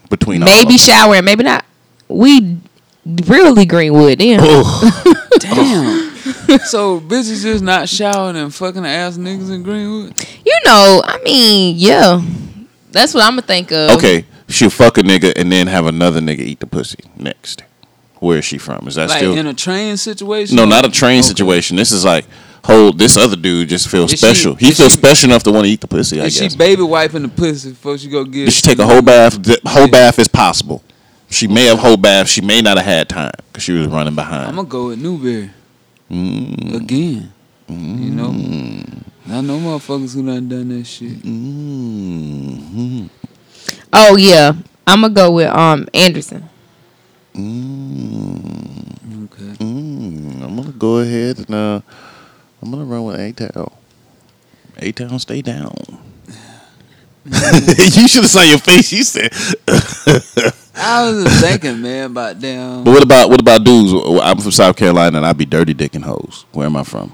Between 0.08 0.40
Maybe 0.40 0.74
of 0.74 0.80
shower, 0.80 1.20
maybe 1.22 1.44
not. 1.44 1.64
We 2.08 2.58
really 3.04 3.66
Greenwood 3.66 4.18
then. 4.18 4.40
Oh, 4.42 5.24
damn. 5.40 6.14
so 6.64 7.00
bitches 7.00 7.42
just 7.42 7.64
not 7.64 7.88
showering 7.88 8.36
and 8.36 8.54
fucking 8.54 8.84
ass 8.84 9.18
niggas 9.18 9.52
in 9.52 9.62
Greenwood. 9.62 10.14
You 10.44 10.58
know, 10.64 11.02
I 11.04 11.20
mean, 11.22 11.76
yeah. 11.76 12.22
That's 12.92 13.12
what 13.12 13.24
I'm 13.24 13.32
gonna 13.32 13.42
think 13.42 13.72
of. 13.72 13.90
okay, 13.98 14.24
she'll 14.48 14.70
fuck 14.70 14.98
a 14.98 15.02
nigga 15.02 15.32
and 15.36 15.50
then 15.50 15.66
have 15.66 15.86
another 15.86 16.20
nigga 16.20 16.40
eat 16.40 16.60
the 16.60 16.66
pussy 16.66 17.02
next. 17.16 17.62
Where 18.20 18.38
is 18.38 18.44
she 18.44 18.58
from? 18.58 18.86
Is 18.88 18.94
that 18.94 19.08
Like 19.10 19.18
still 19.18 19.36
in 19.36 19.46
a 19.46 19.54
train 19.54 19.96
situation. 19.96 20.56
no? 20.56 20.64
Not 20.64 20.84
a 20.86 20.90
train 20.90 21.18
Okay. 21.20 21.28
situation. 21.28 21.76
This 21.76 21.92
is 21.92 22.04
like 22.04 22.26
hold 22.64 22.98
this 22.98 23.16
other 23.18 23.36
dude 23.36 23.68
just 23.68 23.88
feels 23.88 24.12
Is 24.12 24.18
she- 24.20 24.26
special. 24.26 24.54
he 24.54 24.70
feels 24.70 24.92
she- 24.92 24.98
special 24.98 25.30
enough 25.30 25.42
to 25.42 25.52
want 25.52 25.66
to 25.66 25.70
eat 25.70 25.80
the 25.80 25.86
pussy. 25.88 26.20
I 26.20 26.24
Is 26.26 26.38
guess. 26.40 26.52
she 26.52 26.58
baby 26.58 26.82
wiping 26.82 27.22
the 27.22 27.28
pussy 27.28 27.70
before 27.70 27.98
she 27.98 28.08
go 28.08 28.24
get? 28.24 28.46
Did 28.46 28.52
she 28.54 28.62
take 28.62 28.78
a 28.78 28.86
whole 28.86 29.02
bath? 29.02 29.42
The 29.42 29.60
whole 29.66 29.88
bath 29.88 30.18
is 30.18 30.28
possible. 30.28 30.82
She 31.28 31.46
may 31.48 31.66
have 31.66 31.78
whole 31.80 31.96
bath. 31.98 32.28
She 32.28 32.40
may 32.40 32.62
not 32.62 32.76
have 32.78 32.86
had 32.86 33.08
time 33.08 33.32
because 33.52 33.64
she 33.64 33.72
was 33.72 33.86
running 33.88 34.14
behind. 34.14 34.48
I'm 34.48 34.56
gonna 34.56 34.68
go 34.68 34.86
with 34.86 34.98
Newberry 35.00 35.50
Mm. 36.10 36.74
again. 36.76 37.32
You 37.68 38.10
know, 38.10 38.28
I 39.30 39.40
know 39.40 39.58
motherfuckers 39.58 40.14
who 40.14 40.24
done 40.24 40.48
done 40.48 40.68
that 40.78 40.86
shit. 40.86 41.22
Mm. 41.22 43.08
Oh 43.92 44.16
yeah, 44.16 44.52
I'm 44.86 45.00
gonna 45.02 45.14
go 45.14 45.30
with 45.32 45.48
um 45.48 45.88
Anderson. 45.94 46.48
Okay. 47.34 47.42
Mm. 49.58 50.42
I'm 50.44 50.56
gonna 50.56 50.70
go 50.72 50.98
ahead 50.98 51.38
and 51.38 51.54
uh, 51.54 51.80
I'm 52.62 52.70
gonna 52.70 52.84
run 52.84 53.04
with 53.04 53.18
A 53.18 53.32
Town. 53.32 53.72
A 54.78 54.92
Town, 54.92 55.18
stay 55.18 55.42
down. 55.42 55.74
you 57.24 58.06
should 58.06 58.22
have 58.22 58.30
saw 58.30 58.42
your 58.42 58.58
face. 58.58 58.92
You 58.92 59.02
said. 59.02 59.32
I 60.76 61.10
was 61.10 61.24
just 61.24 61.44
thinking, 61.44 61.80
man, 61.80 62.10
about 62.10 62.38
damn. 62.38 62.84
But 62.84 62.92
what 62.92 63.02
about 63.02 63.30
what 63.30 63.40
about 63.40 63.64
dudes? 63.64 63.92
I'm 64.22 64.38
from 64.38 64.52
South 64.52 64.76
Carolina 64.76 65.16
and 65.16 65.26
I 65.26 65.32
be 65.32 65.44
dirty 65.44 65.74
dicking 65.74 66.02
hoes. 66.02 66.44
Where 66.52 66.66
am 66.66 66.76
I 66.76 66.84
from? 66.84 67.12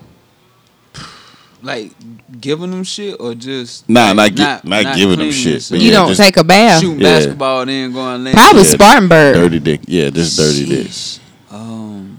Like 1.62 1.92
giving 2.40 2.70
them 2.70 2.84
shit 2.84 3.16
or 3.20 3.34
just 3.34 3.86
Nah, 3.88 4.12
like, 4.12 4.34
not 4.34 4.62
gi- 4.62 4.68
not 4.68 4.96
giving 4.96 5.18
them 5.18 5.30
shit, 5.30 5.54
yourself? 5.54 5.78
but 5.78 5.84
You 5.84 5.90
Yeah, 5.90 5.96
don't 5.98 6.08
just 6.08 6.20
take 6.20 6.36
a 6.38 6.44
bath. 6.44 6.80
shooting 6.80 7.00
Yeah. 7.00 7.18
basketball, 7.18 7.66
then 7.66 7.92
going 7.92 8.24
land. 8.24 8.36
Probably 8.36 8.62
Yeah, 8.62 8.68
Spartanburg. 8.68 9.34
Dirty 9.34 9.58
dick. 9.58 9.80
Yeah, 9.86 10.08
just 10.10 10.36
dirty 10.38 10.64
dick. 10.66 10.86
Sheesh. 10.86 11.18
Um, 11.52 12.18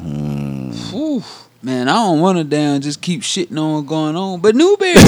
Mm. 0.00 0.74
whew. 0.92 1.24
man, 1.62 1.88
I 1.88 1.94
don't 1.94 2.20
want 2.20 2.38
to 2.38 2.44
down 2.44 2.80
just 2.82 3.00
keep 3.00 3.22
shitting 3.22 3.58
on 3.58 3.72
what's 3.74 3.88
going 3.88 4.14
on. 4.14 4.38
But 4.40 4.54
Newberry, 4.54 4.92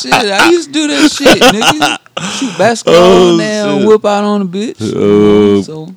shit, 0.00 0.12
I 0.14 0.48
used 0.50 0.68
to 0.68 0.72
do 0.72 0.86
that 0.88 1.10
shit, 1.12 1.42
nigga. 1.42 1.98
Shoot 2.38 2.56
basketball 2.58 3.02
Oh, 3.02 3.36
now, 3.36 3.78
shit. 3.78 3.86
whip 3.88 4.04
out 4.06 4.24
on 4.24 4.42
a 4.42 4.46
bitch. 4.46 4.76
Oh. 4.96 5.60
so, 5.62 5.94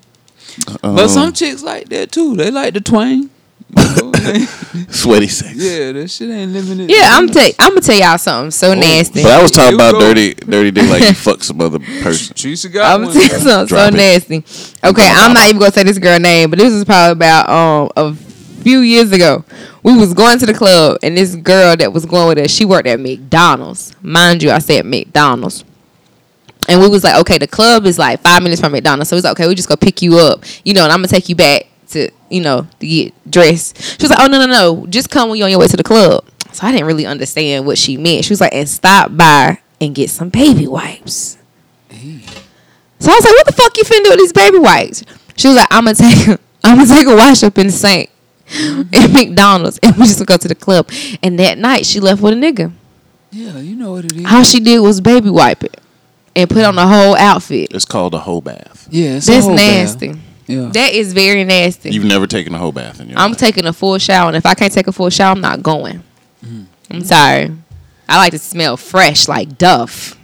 but 0.82 1.08
some 1.08 1.32
chicks 1.34 1.64
like 1.64 1.88
that 1.89 2.12
too. 2.12 2.36
They 2.36 2.52
like 2.52 2.74
the 2.74 2.82
twang. 2.82 3.30
You 3.78 3.84
know, 4.03 4.11
they- 4.11 4.45
Sweaty 4.89 5.28
sex. 5.28 5.55
yeah, 5.55 5.91
that 5.93 6.09
shit 6.09 6.30
ain't 6.30 6.51
limited. 6.51 6.89
Yeah, 6.89 7.15
I'm 7.17 7.28
tell 7.30 7.49
I'm 7.59 7.70
gonna 7.70 7.82
tell 7.82 7.97
y'all 7.97 8.17
something 8.17 8.51
so 8.51 8.74
nasty. 8.74 9.24
But 9.24 9.32
I 9.32 9.41
was 9.41 9.51
talking 9.51 9.76
about 9.76 9.93
go. 9.93 9.99
dirty, 9.99 10.34
dirty 10.34 10.72
dick 10.72 10.89
like 10.89 11.01
you 11.01 11.13
fuck 11.13 11.43
some 11.43 11.61
other 11.61 11.80
person. 11.80 12.36
Teresa 12.36 12.70
got 12.70 12.95
I'm 12.95 13.05
gonna 13.07 13.13
tell 13.13 13.24
you 13.24 13.43
something 13.43 13.78
so 13.78 13.86
it. 13.88 13.93
nasty. 13.93 14.38
Okay, 14.84 15.07
I'm 15.09 15.34
not 15.34 15.47
even 15.49 15.59
gonna 15.59 15.72
say 15.72 15.84
this 15.84 15.97
girl 15.99 16.20
name, 16.20 16.49
but 16.49 16.59
this 16.59 16.74
was 16.74 16.86
probably 16.86 17.13
about 17.13 17.49
um 17.49 17.91
a 17.95 18.15
few 18.61 18.80
years 18.80 19.11
ago. 19.11 19.43
We 19.84 19.97
was 19.97 20.13
going 20.13 20.38
to 20.39 20.45
the 20.45 20.53
club, 20.53 20.97
and 21.01 21.15
this 21.17 21.36
girl 21.36 21.76
that 21.78 21.93
was 21.93 22.05
going 22.05 22.28
with 22.28 22.38
us, 22.39 22.51
she 22.51 22.65
worked 22.65 22.88
at 22.88 22.99
McDonald's. 22.99 23.95
Mind 24.01 24.43
you, 24.43 24.51
I 24.51 24.59
said 24.59 24.86
McDonald's. 24.86 25.63
And 26.67 26.82
we 26.82 26.88
was 26.88 27.03
like, 27.03 27.15
okay, 27.22 27.38
the 27.39 27.47
club 27.47 27.86
is 27.86 27.97
like 27.97 28.20
five 28.22 28.43
minutes 28.43 28.61
from 28.61 28.74
McDonald's. 28.74 29.09
So 29.09 29.15
we 29.15 29.17
was 29.20 29.24
like, 29.24 29.32
okay, 29.39 29.47
we 29.47 29.55
just 29.55 29.70
go 29.70 29.76
pick 29.76 30.01
you 30.01 30.20
up, 30.20 30.43
you 30.63 30.74
know, 30.74 30.84
and 30.84 30.91
I'm 30.91 30.99
gonna 30.99 31.07
take 31.07 31.30
you 31.30 31.36
back 31.36 31.63
to, 31.90 32.10
you 32.30 32.42
know, 32.42 32.68
to 32.80 32.88
get 32.88 33.14
dressed. 33.30 33.82
She 33.82 34.04
was 34.04 34.10
like, 34.12 34.20
oh 34.20 34.28
no, 34.28 34.46
no, 34.46 34.48
no, 34.48 34.88
just 34.88 35.10
come 35.10 35.30
when 35.30 35.38
you're 35.38 35.46
on 35.46 35.52
your 35.52 35.60
way 35.60 35.68
to 35.68 35.78
the 35.78 35.84
club. 35.84 36.26
So 36.52 36.66
I 36.66 36.72
didn't 36.72 36.88
really 36.88 37.06
understand 37.06 37.66
what 37.66 37.78
she 37.78 37.98
meant. 37.98 38.26
She 38.26 38.32
was 38.32 38.42
like, 38.42 38.54
and 38.54 38.68
stop 38.68 39.16
by 39.16 39.60
and 39.80 39.94
get 39.94 40.10
some 40.10 40.30
baby 40.30 40.68
wipes. 40.68 41.38
So 41.92 43.12
I 43.12 43.16
was 43.16 43.24
like, 43.24 43.34
what 43.34 43.46
the 43.46 43.54
fuck 43.54 43.78
you 43.78 43.84
finna 43.84 44.04
do 44.04 44.10
with 44.12 44.20
these 44.20 44.34
baby 44.34 44.60
wipes? 44.60 45.04
She 45.38 45.48
was 45.48 45.58
like, 45.58 45.68
I'm 45.72 45.86
gonna 45.86 45.96
take 45.96 46.28
I'm 46.64 46.78
gonna 46.78 46.88
take 46.88 47.08
a 47.08 47.16
wash 47.16 47.44
up 47.44 47.58
in 47.58 47.68
the 47.68 47.72
sink 47.74 48.10
at 48.94 49.12
McDonald's 49.12 49.80
and 49.82 49.96
we 49.96 50.04
just 50.06 50.18
gonna 50.18 50.26
go 50.26 50.38
to 50.38 50.48
the 50.48 50.56
club. 50.56 50.90
And 51.24 51.40
that 51.40 51.58
night 51.58 51.86
she 51.86 52.00
left 52.00 52.22
with 52.22 52.34
a 52.34 52.36
nigga. 52.36 52.72
Yeah, 53.32 53.58
you 53.60 53.76
know 53.76 53.92
what 53.94 54.06
it 54.06 54.14
is. 54.16 54.26
All 54.30 54.44
she 54.44 54.60
did 54.60 54.80
was 54.80 55.00
baby 55.02 55.30
wipe 55.30 55.64
it 55.64 55.80
and 56.36 56.50
put 56.50 56.66
on 56.66 56.76
the 56.76 56.86
whole 56.88 57.16
outfit. 57.16 57.70
It's 57.72 57.86
called 57.86 58.14
a 58.16 58.20
hoe 58.20 58.42
bath. 58.42 58.88
Yeah, 58.92 59.18
it's 59.18 59.28
a 59.30 59.32
That's 59.32 59.46
whole 59.46 59.56
nasty. 59.56 60.08
bath. 60.14 60.20
Yeah. 60.50 60.70
That 60.74 60.93
is 60.93 61.14
very 61.14 61.43
nasty. 61.43 61.91
You've 61.91 62.06
never 62.06 62.26
taken 62.28 62.54
a 62.56 62.58
whole 62.58 62.72
bath 62.72 63.00
in 63.00 63.10
your 63.10 63.20
I'm 63.20 63.32
life. 63.32 63.39
taking 63.39 63.66
a 63.66 63.74
full 63.74 63.97
shower, 64.00 64.28
and 64.28 64.36
if 64.36 64.45
I 64.45 64.54
can't 64.56 64.74
take 64.74 64.88
a 64.88 64.91
full 64.91 65.10
shower, 65.10 65.32
I'm 65.32 65.41
not 65.41 65.62
going. 65.62 66.02
Mm. 66.45 66.66
I'm 66.89 67.04
sorry. 67.04 67.52
I 68.08 68.18
like 68.18 68.32
to 68.32 68.39
smell 68.39 68.76
fresh 68.78 69.28
like 69.28 69.58
Dove. 69.58 70.18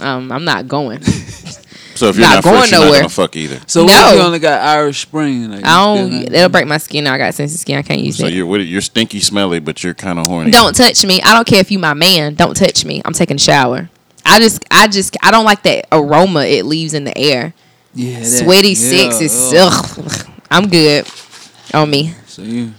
Um, 0.00 0.32
I'm 0.32 0.44
not 0.44 0.66
going. 0.66 1.02
so 1.94 2.08
if 2.08 2.16
you're 2.16 2.26
not 2.26 2.36
not, 2.36 2.44
going 2.44 2.56
fresh, 2.60 2.72
you're 2.72 2.80
not 2.80 2.92
gonna 2.94 3.08
fuck 3.10 3.36
either. 3.36 3.60
So 3.66 3.84
what 3.84 3.92
if 3.92 4.00
No. 4.00 4.14
you 4.14 4.20
only 4.26 4.38
got 4.38 4.62
Irish 4.62 5.02
Spring? 5.02 5.50
Like, 5.50 5.64
I 5.64 5.92
you 5.94 5.98
don't. 6.10 6.10
feel 6.22 6.30
That'll 6.30 6.48
break 6.48 6.66
my 6.66 6.78
skin. 6.78 7.06
I 7.06 7.18
got 7.18 7.34
sensitive 7.34 7.60
skin. 7.60 7.78
I 7.78 7.82
can't 7.82 8.00
use 8.00 8.16
So 8.16 8.26
it. 8.26 8.32
you're 8.32 8.58
you're 8.60 8.80
stinky, 8.80 9.20
smelly, 9.20 9.60
but 9.60 9.84
you're 9.84 9.92
kind 9.92 10.18
of 10.18 10.26
horny. 10.26 10.50
Don't 10.50 10.74
touch 10.74 11.04
me. 11.04 11.20
I 11.20 11.34
don't 11.34 11.46
care 11.46 11.60
if 11.60 11.70
you 11.70 11.78
my 11.78 11.92
man. 11.92 12.34
Don't 12.34 12.56
touch 12.56 12.84
me. 12.86 13.02
I'm 13.04 13.12
taking 13.12 13.36
a 13.36 13.40
shower. 13.40 13.90
I 14.24 14.38
just, 14.38 14.64
I 14.70 14.86
just, 14.88 15.16
I 15.22 15.30
don't 15.30 15.44
like 15.44 15.62
that 15.64 15.86
aroma 15.92 16.44
it 16.44 16.64
leaves 16.64 16.94
in 16.94 17.04
the 17.04 17.16
air. 17.18 17.52
Yeah, 17.94 18.20
that- 18.20 18.26
Sweaty 18.44 18.68
yeah, 18.70 18.74
sex 19.10 19.20
is 19.20 19.52
ugh. 19.56 19.72
ugh. 19.98 20.26
I'm 20.50 20.68
good 20.68 21.06
on 21.74 21.90
me. 21.90 22.14
So 22.26 22.42
you 22.42 22.72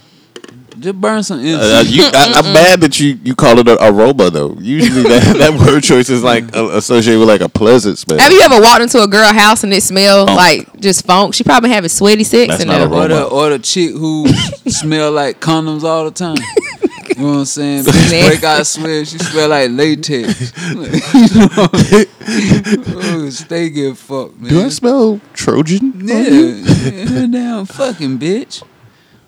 just 0.80 0.99
burn 0.99 1.22
some 1.22 1.39
Uh, 1.39 1.84
you, 1.86 2.03
I, 2.03 2.34
I'm 2.38 2.53
mad 2.53 2.82
that 2.82 2.99
you, 2.99 3.20
you 3.24 3.36
call 3.36 3.59
it 3.59 3.68
a 3.68 3.78
aroma 3.86 4.30
though. 4.30 4.55
Usually 4.59 5.03
that, 5.03 5.36
that 5.38 5.53
word 5.59 5.84
choice 5.84 6.09
is 6.09 6.24
like 6.24 6.55
uh, 6.55 6.70
associated 6.72 7.20
with 7.20 7.28
like 7.30 7.41
a 7.41 7.49
pleasant 7.49 7.97
smell. 7.99 8.20
Have 8.20 8.32
you 8.32 8.41
ever 8.41 8.59
walked 8.59 8.82
into 8.82 9.01
a 9.03 9.07
girl 9.07 9.32
house 9.32 9.64
and 9.64 9.74
it 9.74 9.84
smelled 9.84 10.28
Funk. 10.30 10.38
like 10.38 10.80
just 10.80 11.05
funk? 11.05 11.34
She 11.34 11.43
probably 11.43 11.70
having 11.70 11.89
sweaty 11.89 12.24
sex 12.24 12.49
That's 12.49 12.62
in 12.64 12.68
not 12.70 12.80
there. 12.80 12.88
a 12.88 12.91
or 13.03 13.07
the 13.07 13.16
aroma. 13.24 13.36
or 13.36 13.49
the 13.51 13.59
chick 13.59 13.91
who 13.91 14.28
smell 14.68 15.12
like 15.12 15.39
condoms 15.39 15.84
all 15.84 16.05
the 16.05 16.12
time. 16.12 16.38
You 17.18 17.24
know 17.24 17.30
what 17.32 17.38
I'm 17.39 17.45
saying? 17.45 17.84
Nasty. 17.84 17.91
Bitch 18.16 18.28
break 18.28 18.43
out 18.43 18.66
sweat. 18.66 19.07
She 19.07 19.18
smell 19.18 19.49
like 19.49 19.70
latex. 19.72 20.53
you 20.72 20.76
oh, 21.57 23.20
know? 23.22 23.30
Stay 23.30 23.70
get 23.70 23.97
fucked, 23.97 24.39
man. 24.39 24.49
Do 24.49 24.62
I 24.64 24.70
smell 24.70 25.20
Trojan? 25.34 26.07
Yeah, 26.07 26.18
yeah, 26.20 27.28
damn 27.28 27.66
fucking 27.66 28.18
bitch. 28.20 28.64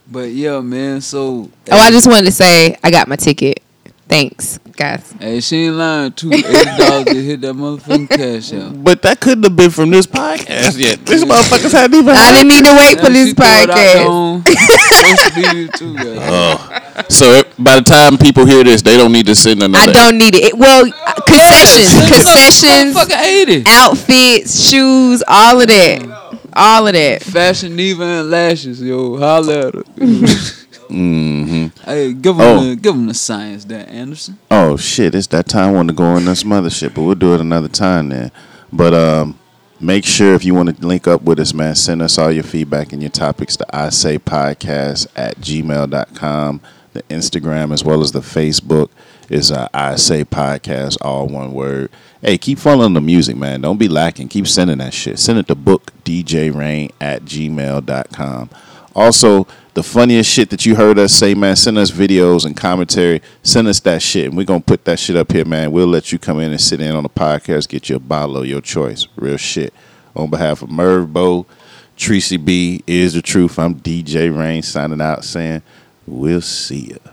But 0.09 0.31
yeah, 0.31 0.59
man. 0.61 1.01
So 1.01 1.49
Oh, 1.71 1.77
I 1.77 1.91
just 1.91 2.07
wanted 2.07 2.25
to 2.25 2.31
say 2.31 2.77
I 2.84 2.91
got 2.91 3.07
my 3.07 3.15
ticket. 3.15 3.61
Thanks, 4.08 4.60
guys. 4.76 5.12
hey, 5.14 5.39
she 5.39 5.66
ain't 5.66 5.76
lying 5.76 6.12
too. 6.12 6.32
Eighty 6.32 6.43
dollars 6.43 7.06
to 7.06 7.24
hit 7.24 7.41
that 7.41 7.56
motherfucking 7.56 8.10
cash 8.10 8.54
out. 8.54 8.84
But 8.84 9.01
that 9.04 9.20
couldn't 9.20 9.43
have 9.45 9.56
been 9.56 9.72
from 9.72 9.89
this 9.89 10.06
podcast 10.06 10.78
yet. 10.78 11.04
These 11.06 11.24
motherfuckers 11.24 11.72
hadn't 11.72 11.97
even. 11.97 12.16
I 12.16 12.32
didn't 12.34 12.49
need 12.49 12.66
to 12.66 12.76
wait 12.78 12.99
for 12.99 13.10
this 13.10 13.30
she 13.30 13.34
throw 13.34 13.45
it 13.47 13.70
out 13.70 13.76
there 13.76 14.06
podcast. 14.06 14.10
on 14.10 14.43
social 14.93 15.54
media 15.54 15.68
too. 15.72 15.95
Oh, 16.20 17.04
so 17.10 17.26
it, 17.32 17.54
by 17.58 17.78
the 17.78 17.82
time 17.82 18.18
people 18.18 18.45
hear 18.45 18.64
this, 18.64 18.82
they 18.82 18.97
don't 18.97 19.12
need 19.12 19.26
to 19.26 19.36
send 19.36 19.64
another. 19.64 19.89
I 19.89 19.93
don't 19.93 20.18
need 20.18 20.36
it. 20.36 20.43
it 20.43 20.58
well, 20.58 20.86
uh, 20.86 21.14
concessions, 21.26 22.08
concessions, 22.08 23.66
outfits, 23.68 24.70
shoes, 24.70 25.24
all 25.28 25.60
of 25.62 25.68
that, 25.68 26.39
all 26.54 26.86
of 26.88 26.93
that. 26.93 27.24
Fashion 27.24 27.76
Nova 27.76 28.04
and 28.04 28.30
lashes, 28.30 28.82
yo. 28.82 29.18
Holla 29.18 29.68
at 29.68 29.74
her. 29.74 29.84
hmm 30.94 31.66
hey, 31.86 32.14
give 32.14 32.38
them, 32.38 32.41
Oh. 32.41 32.64
the, 32.70 32.76
give 32.76 32.94
them 32.94 33.08
the 33.08 33.14
science 33.14 33.66
there, 33.66 33.86
Anderson. 33.89 34.38
Oh 34.52 34.78
shit! 34.78 35.16
It's 35.16 35.28
that 35.28 35.48
time 35.48 35.74
when 35.74 35.88
to 35.88 35.94
go 35.94 36.16
in 36.16 36.36
some 36.36 36.52
other 36.52 36.70
shit, 36.70 36.94
but 36.94 37.02
we'll 37.02 37.16
do 37.16 37.34
it 37.34 37.41
another 37.41 37.68
time 37.68 38.10
then. 38.10 38.32
But 38.72 38.94
um, 38.94 39.39
make 39.80 40.06
sure 40.06 40.34
if 40.36 40.46
you 40.46 40.54
want 40.54 40.78
to 40.78 40.86
link 40.88 41.08
up 41.08 41.24
with 41.24 41.39
us, 41.39 41.54
man, 41.54 41.76
send 41.76 42.02
us 42.02 42.18
all 42.18 42.32
your 42.32 42.44
feedback 42.44 42.94
and 42.94 43.02
your 43.02 43.12
topics 43.12 43.58
to 43.58 43.66
I 43.76 43.89
say 43.89 44.18
podcast 44.20 45.08
at 45.16 45.38
gmail.com. 45.38 46.62
The 46.94 47.02
Instagram 47.04 47.74
as 47.74 47.84
well 47.84 48.02
as 48.02 48.12
the 48.12 48.20
Facebook 48.20 48.89
is 49.28 49.52
uh, 49.52 49.68
I 49.74 49.96
say 49.96 50.24
podcast, 50.24 50.98
all 51.02 51.26
one 51.28 51.52
word. 51.54 51.89
Hey, 52.22 52.38
keep 52.38 52.60
following 52.60 52.94
the 52.94 53.02
music, 53.02 53.36
man. 53.36 53.62
Don't 53.62 53.80
be 53.80 53.88
lacking. 53.88 54.28
Keep 54.28 54.48
sending 54.48 54.78
that 54.78 54.94
shit. 54.94 55.18
Send 55.18 55.39
it 55.39 55.48
to 55.48 55.56
book 55.56 55.91
DJ 56.04 56.54
Rain 56.54 56.91
at 57.02 57.24
gmail.com. 57.24 58.50
Also, 58.96 59.48
the 59.74 59.84
funniest 59.84 60.30
shit 60.30 60.49
that 60.51 60.65
you 60.65 60.76
heard 60.76 60.99
us 60.99 61.13
say, 61.13 61.34
man, 61.34 61.55
send 61.55 61.78
us 61.78 61.89
videos 61.89 62.45
and 62.45 62.55
commentary. 62.55 63.21
Send 63.41 63.67
us 63.67 63.80
that 63.82 64.01
shit. 64.01 64.26
And 64.26 64.38
we're 64.38 64.45
to 64.45 64.59
put 64.59 64.86
that 64.86 64.99
shit 64.99 65.15
up 65.15 65.32
here, 65.32 65.45
man. 65.45 65.71
We'll 65.71 65.88
let 65.88 66.11
you 66.11 66.19
come 66.19 66.39
in 66.39 66.51
and 66.51 66.61
sit 66.61 66.80
in 66.80 66.95
on 66.95 67.03
the 67.03 67.09
podcast, 67.09 67.69
get 67.69 67.89
you 67.89 67.95
a 67.95 67.99
bottle 67.99 68.38
of 68.38 68.45
your 68.45 68.61
choice. 68.61 69.07
Real 69.15 69.38
shit. 69.38 69.74
On 70.15 70.30
behalf 70.30 70.61
of 70.61 70.69
Merv 70.69 71.11
Bo, 71.11 71.47
Tracy 71.97 72.38
B, 72.38 72.84
is 72.86 73.13
the 73.13 73.21
truth. 73.21 73.57
I'm 73.57 73.76
DJ 73.76 74.36
Rain 74.36 74.61
signing 74.61 75.01
out 75.01 75.24
saying, 75.24 75.63
we'll 76.05 76.41
see 76.41 76.91
ya. 76.91 77.12